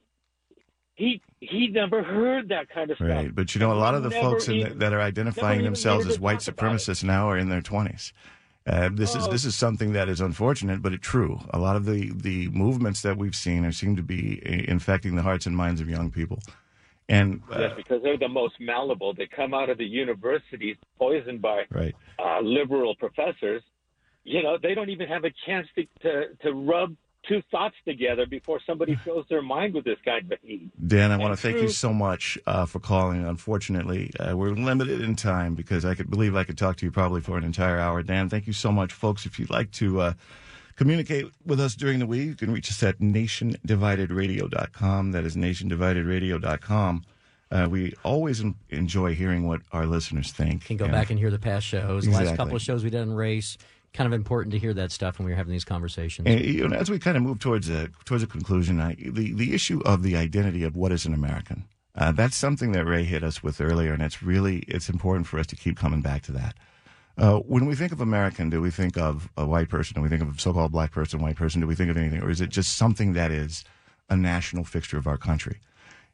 He 0.96 1.22
he 1.40 1.68
never 1.68 2.02
heard 2.02 2.50
that 2.50 2.68
kind 2.70 2.90
of 2.90 2.98
stuff. 2.98 3.08
Right. 3.10 3.34
But 3.36 3.54
you 3.54 3.60
know, 3.60 3.72
a 3.72 3.76
lot 3.78 3.94
of 3.94 4.02
the 4.02 4.10
Never 4.10 4.32
folks 4.32 4.48
in 4.48 4.60
the, 4.60 4.70
that 4.72 4.94
are 4.94 5.00
identifying 5.00 5.64
themselves 5.64 6.08
as 6.08 6.20
white 6.20 6.40
talk 6.40 6.56
about 6.56 6.74
it. 6.74 6.76
supremacists 6.78 7.04
now 7.04 7.30
are 7.30 7.38
in 7.38 7.50
their 7.50 7.62
20s. 7.62 8.12
Uh, 8.68 8.90
this 8.92 9.16
is 9.16 9.28
Oh. 9.28 9.32
this 9.32 9.46
is 9.46 9.56
something 9.56 9.94
that 9.94 10.10
is 10.10 10.20
unfortunate, 10.20 10.82
but 10.82 10.92
it's 10.94 11.08
true. 11.08 11.40
A 11.52 11.60
lot 11.60 11.76
of 11.78 11.86
the, 11.86 12.12
the 12.14 12.50
movements 12.50 13.02
that 13.02 13.18
we've 13.18 13.36
seen 13.36 13.64
are 13.66 13.72
seem 13.72 13.96
to 13.96 14.04
be 14.04 14.42
uh, 14.46 14.50
infecting 14.72 15.16
the 15.16 15.22
hearts 15.22 15.46
and 15.46 15.56
minds 15.56 15.80
of 15.80 15.90
young 15.90 16.12
people. 16.12 16.40
And 17.08 17.42
uh, 17.50 17.60
Yes, 17.60 17.72
because 17.78 18.04
they're 18.04 18.18
the 18.18 18.28
most 18.28 18.56
malleable. 18.60 19.14
They 19.14 19.28
come 19.28 19.54
out 19.54 19.70
of 19.70 19.78
the 19.78 19.86
universities 19.86 20.76
poisoned 21.00 21.42
by 21.42 21.64
right, 21.70 21.96
uh, 22.20 22.42
liberal 22.42 22.94
professors. 22.96 23.64
You 24.26 24.44
know, 24.44 24.58
they 24.62 24.76
don't 24.76 24.90
even 24.90 25.08
have 25.08 25.24
a 25.24 25.32
chance 25.46 25.68
to, 25.76 25.86
to, 26.02 26.36
to 26.44 26.52
rub 26.52 26.94
two 27.28 27.42
thoughts 27.52 27.76
together 27.86 28.26
before 28.26 28.60
somebody 28.66 28.96
fills 29.04 29.26
their 29.30 29.42
mind 29.42 29.74
with 29.74 29.86
this 29.86 29.98
kind 30.06 30.32
of 30.32 30.40
heat. 30.42 30.70
Dan, 30.88 31.12
I 31.12 31.18
want 31.18 31.28
to 31.28 31.32
And 31.32 31.40
thank 31.40 31.62
you 31.62 31.70
so 31.70 31.94
much 31.94 32.38
uh, 32.46 32.66
for 32.66 32.80
calling. 32.80 33.26
Unfortunately, 33.26 34.12
uh, 34.20 34.36
we're 34.36 34.52
limited 34.52 35.02
in 35.02 35.16
time 35.16 35.56
because 35.56 35.86
I 35.86 35.96
could 35.96 36.10
believe 36.10 36.36
I 36.36 36.44
could 36.44 36.58
talk 36.58 36.78
to 36.78 36.86
you 36.86 36.92
probably 36.92 37.22
for 37.22 37.38
an 37.38 37.44
entire 37.44 37.80
hour. 37.80 38.04
Dan, 38.04 38.30
thank 38.30 38.48
you 38.48 38.54
so 38.54 38.72
much, 38.72 38.94
folks. 38.94 39.26
If 39.26 39.40
you'd 39.40 39.50
like 39.50 39.72
to 39.74 40.02
uh, 40.02 40.14
communicate 40.76 41.26
with 41.46 41.60
us 41.60 41.76
during 41.76 42.00
the 42.00 42.06
week, 42.06 42.28
you 42.28 42.36
can 42.36 42.52
reach 42.52 42.70
us 42.70 42.82
at 42.84 43.00
nationdividedradio.com. 43.00 45.12
That 45.12 45.26
is 45.26 45.36
nationdividedradio.com. 45.36 47.06
Uh, 47.50 47.68
we 47.70 47.94
always 48.04 48.42
en- 48.42 48.56
enjoy 48.70 49.16
hearing 49.16 49.48
what 49.48 49.62
our 49.72 49.86
listeners 49.86 50.32
think. 50.32 50.66
Can 50.66 50.76
go 50.76 50.88
back 50.88 51.10
and 51.10 51.18
hear 51.18 51.32
the 51.32 51.40
past 51.40 51.66
shows. 51.66 52.06
The 52.06 52.12
last 52.12 52.36
couple 52.36 52.58
of 52.58 52.62
shows 52.62 52.84
we 52.84 52.90
did 52.90 53.02
on 53.02 53.14
race. 53.14 53.58
Kind 53.98 54.14
of 54.14 54.14
important 54.14 54.52
to 54.52 54.60
hear 54.60 54.76
that 54.76 54.92
stuff 54.92 55.18
when 55.18 55.26
we 55.26 55.32
were 55.32 55.36
having 55.36 55.52
these 55.52 55.66
conversations. 55.66 56.28
And, 56.28 56.40
you 56.40 56.68
know, 56.68 56.76
as 56.76 56.88
we 56.88 57.00
kind 57.00 57.18
of 57.18 57.24
move 57.24 57.40
towards 57.40 57.68
a 57.68 57.90
towards 58.06 58.24
a 58.24 58.28
conclusion, 58.28 58.80
I, 58.80 58.94
the 58.94 59.34
the 59.34 59.56
issue 59.56 59.82
of 59.86 60.04
the 60.04 60.16
identity 60.16 60.64
of 60.64 60.76
what 60.76 60.92
is 60.92 61.08
an 61.08 61.16
American. 61.16 61.66
Uh, 61.96 62.12
that's 62.12 62.36
something 62.36 62.74
that 62.74 62.86
Ray 62.86 63.06
hit 63.06 63.24
us 63.24 63.42
with 63.42 63.60
earlier, 63.60 63.94
and 63.94 64.04
it's 64.04 64.22
really 64.22 64.60
it's 64.68 64.88
important 64.88 65.26
for 65.26 65.40
us 65.40 65.48
to 65.48 65.56
keep 65.56 65.78
coming 65.78 66.02
back 66.02 66.22
to 66.24 66.32
that. 66.34 66.54
Uh, 67.18 67.40
when 67.40 67.66
we 67.66 67.74
think 67.74 67.92
of 67.92 68.00
American, 68.00 68.52
do 68.52 68.62
we 68.62 68.70
think 68.70 69.00
of 69.00 69.30
a 69.36 69.48
white 69.48 69.68
person? 69.68 69.96
Do 69.96 70.02
we 70.04 70.10
think 70.10 70.22
of 70.22 70.30
a 70.30 70.40
so-called 70.40 70.72
black 70.72 70.92
person, 70.92 71.20
white 71.20 71.36
person? 71.36 71.60
Do 71.60 71.66
we 71.66 71.74
think 71.74 71.90
of 71.90 71.98
anything, 71.98 72.22
or 72.22 72.30
is 72.30 72.40
it 72.40 72.52
just 72.52 72.78
something 72.78 73.14
that 73.14 73.32
is 73.32 73.64
a 74.12 74.16
national 74.16 74.64
fixture 74.64 75.00
of 75.00 75.08
our 75.08 75.18
country? 75.18 75.60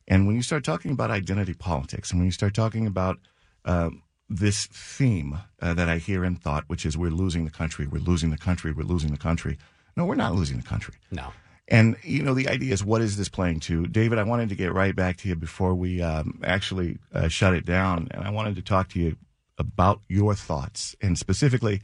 And 0.08 0.26
when 0.26 0.38
you 0.38 0.42
start 0.42 0.64
talking 0.64 0.92
about 0.92 1.12
identity 1.12 1.54
politics, 1.54 2.12
and 2.12 2.20
when 2.22 2.28
you 2.28 2.32
start 2.32 2.54
talking 2.54 2.88
about 2.88 3.20
um, 3.66 4.04
this 4.30 4.68
theme 4.68 5.40
uh, 5.62 5.74
that 5.74 5.90
I 5.90 5.98
hear 5.98 6.24
in 6.24 6.36
thought, 6.36 6.64
which 6.68 6.86
is 6.86 6.98
we're 6.98 7.12
losing 7.12 7.46
the 7.46 7.52
country, 7.52 7.88
we're 7.88 8.00
losing 8.02 8.32
the 8.32 8.38
country, 8.38 8.72
we're 8.72 8.84
losing 8.84 9.12
the 9.12 9.18
country. 9.18 9.58
No, 9.96 10.06
we're 10.06 10.16
not 10.16 10.34
losing 10.34 10.58
the 10.58 10.64
country. 10.64 10.96
No. 11.12 11.34
And 11.68 11.96
you 12.04 12.24
know, 12.24 12.34
the 12.34 12.50
idea 12.50 12.74
is, 12.74 12.84
what 12.84 13.02
is 13.02 13.18
this 13.18 13.30
playing 13.30 13.62
to? 13.62 13.88
David, 13.88 14.20
I 14.20 14.24
wanted 14.24 14.50
to 14.50 14.56
get 14.56 14.74
right 14.74 14.96
back 14.96 15.18
to 15.18 15.30
you 15.30 15.36
before 15.36 15.74
we 15.76 16.02
um, 16.02 16.42
actually 16.44 16.98
uh, 17.14 17.28
shut 17.28 17.54
it 17.54 17.66
down, 17.66 18.08
and 18.12 18.24
I 18.24 18.32
wanted 18.32 18.56
to 18.56 18.62
talk 18.62 18.90
to 18.90 19.00
you 19.00 19.16
about 19.58 20.02
your 20.10 20.36
thoughts, 20.36 20.96
and 21.02 21.18
specifically, 21.18 21.82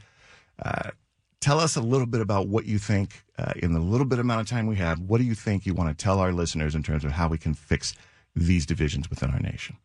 uh, 0.63 0.91
tell 1.39 1.59
us 1.59 1.75
a 1.75 1.81
little 1.81 2.07
bit 2.07 2.19
about 2.19 2.47
what 2.47 2.65
you 2.65 2.77
think 2.77 3.23
uh, 3.37 3.53
in 3.55 3.73
the 3.73 3.79
little 3.79 4.05
bit 4.05 4.19
amount 4.19 4.41
of 4.41 4.47
time 4.47 4.67
we 4.67 4.75
have. 4.75 4.99
What 4.99 5.19
do 5.19 5.23
you 5.23 5.35
think 5.35 5.65
you 5.65 5.73
want 5.73 5.97
to 5.97 6.03
tell 6.03 6.19
our 6.19 6.33
listeners 6.33 6.75
in 6.75 6.83
terms 6.83 7.05
of 7.05 7.11
how 7.11 7.29
we 7.29 7.37
can 7.37 7.53
fix 7.53 7.93
these 8.35 8.65
divisions 8.65 9.09
within 9.09 9.29
our 9.31 9.39
nation? 9.39 9.77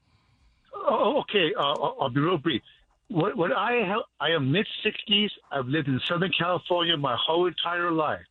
Oh, 1.14 1.20
okay. 1.20 1.52
Uh, 1.56 1.62
I'll 1.62 1.96
I'll 2.00 2.10
be 2.10 2.20
real 2.20 2.38
brief. 2.38 2.62
What, 3.08 3.36
what 3.36 3.52
I 3.52 3.72
have, 3.86 4.00
I 4.20 4.30
am 4.30 4.50
mid 4.50 4.66
sixties. 4.82 5.30
I've 5.52 5.66
lived 5.66 5.88
in 5.88 6.00
Southern 6.08 6.32
California 6.36 6.96
my 6.96 7.16
whole 7.24 7.46
entire 7.46 7.92
life. 7.92 8.24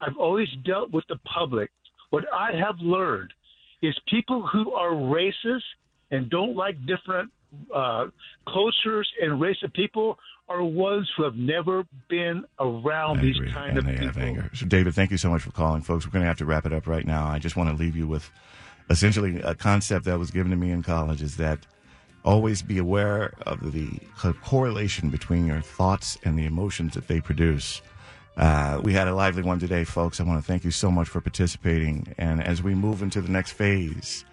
I've 0.00 0.16
always 0.16 0.48
dealt 0.64 0.90
with 0.92 1.04
the 1.08 1.16
public. 1.16 1.70
What 2.10 2.24
I 2.32 2.52
have 2.52 2.76
learned 2.80 3.32
is 3.82 3.98
people 4.08 4.46
who 4.46 4.72
are 4.72 4.90
racist 4.90 5.62
and 6.10 6.28
don't 6.30 6.54
like 6.54 6.76
different 6.86 7.30
uh, 7.74 8.06
cultures 8.46 9.10
and 9.22 9.40
race 9.40 9.56
of 9.62 9.72
people 9.72 10.18
are 10.48 10.62
ones 10.62 11.08
who 11.16 11.22
have 11.22 11.36
never 11.36 11.84
been 12.08 12.44
around 12.58 13.20
these 13.20 13.36
kind 13.54 13.78
of 13.78 13.86
they 13.86 13.92
people. 13.92 14.06
have 14.08 14.18
anger. 14.18 14.50
So, 14.52 14.66
David, 14.66 14.94
thank 14.94 15.10
you 15.12 15.16
so 15.16 15.30
much 15.30 15.42
for 15.42 15.52
calling, 15.52 15.82
folks. 15.82 16.04
We're 16.04 16.12
going 16.12 16.22
to 16.22 16.28
have 16.28 16.38
to 16.38 16.44
wrap 16.44 16.66
it 16.66 16.72
up 16.72 16.86
right 16.86 17.06
now. 17.06 17.26
I 17.26 17.38
just 17.38 17.56
want 17.56 17.70
to 17.70 17.76
leave 17.76 17.96
you 17.96 18.06
with 18.06 18.30
essentially 18.90 19.40
a 19.40 19.54
concept 19.54 20.04
that 20.06 20.18
was 20.18 20.30
given 20.30 20.50
to 20.50 20.56
me 20.56 20.70
in 20.72 20.82
college: 20.82 21.22
is 21.22 21.36
that 21.36 21.66
always 22.24 22.62
be 22.62 22.78
aware 22.78 23.32
of 23.46 23.72
the 23.72 24.00
correlation 24.42 25.10
between 25.10 25.46
your 25.46 25.60
thoughts 25.60 26.18
and 26.24 26.38
the 26.38 26.46
emotions 26.46 26.94
that 26.94 27.08
they 27.08 27.20
produce. 27.20 27.82
Uh, 28.36 28.80
we 28.82 28.92
had 28.92 29.08
a 29.08 29.14
lively 29.14 29.42
one 29.42 29.58
today, 29.58 29.84
folks. 29.84 30.20
I 30.20 30.24
want 30.24 30.42
to 30.42 30.46
thank 30.46 30.64
you 30.64 30.70
so 30.70 30.90
much 30.90 31.08
for 31.08 31.20
participating. 31.20 32.14
And 32.18 32.42
as 32.42 32.62
we 32.62 32.74
move 32.74 33.02
into 33.02 33.20
the 33.20 33.30
next 33.30 33.52
phase, 33.52 34.24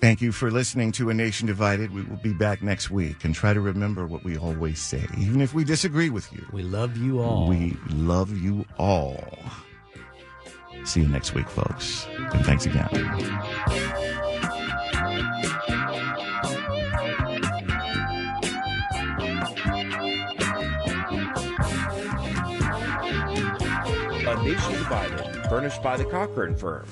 thank 0.00 0.20
you 0.20 0.32
for 0.32 0.50
listening 0.50 0.92
to 0.92 1.10
A 1.10 1.14
Nation 1.14 1.46
Divided. 1.46 1.92
We 1.92 2.02
will 2.02 2.16
be 2.16 2.32
back 2.32 2.62
next 2.62 2.90
week 2.90 3.24
and 3.24 3.34
try 3.34 3.52
to 3.52 3.60
remember 3.60 4.06
what 4.06 4.24
we 4.24 4.38
always 4.38 4.80
say, 4.80 5.04
even 5.18 5.40
if 5.40 5.52
we 5.52 5.64
disagree 5.64 6.10
with 6.10 6.32
you. 6.32 6.46
We 6.52 6.62
love 6.62 6.96
you 6.96 7.20
all. 7.20 7.48
We 7.48 7.76
love 7.90 8.36
you 8.36 8.64
all. 8.78 9.38
See 10.84 11.00
you 11.00 11.08
next 11.08 11.34
week, 11.34 11.48
folks. 11.48 12.06
And 12.16 12.46
thanks 12.46 12.64
again. 12.64 12.88
Furnished 25.48 25.82
by 25.82 25.96
the 25.96 26.04
Cochran 26.04 26.54
Firm. 26.54 26.86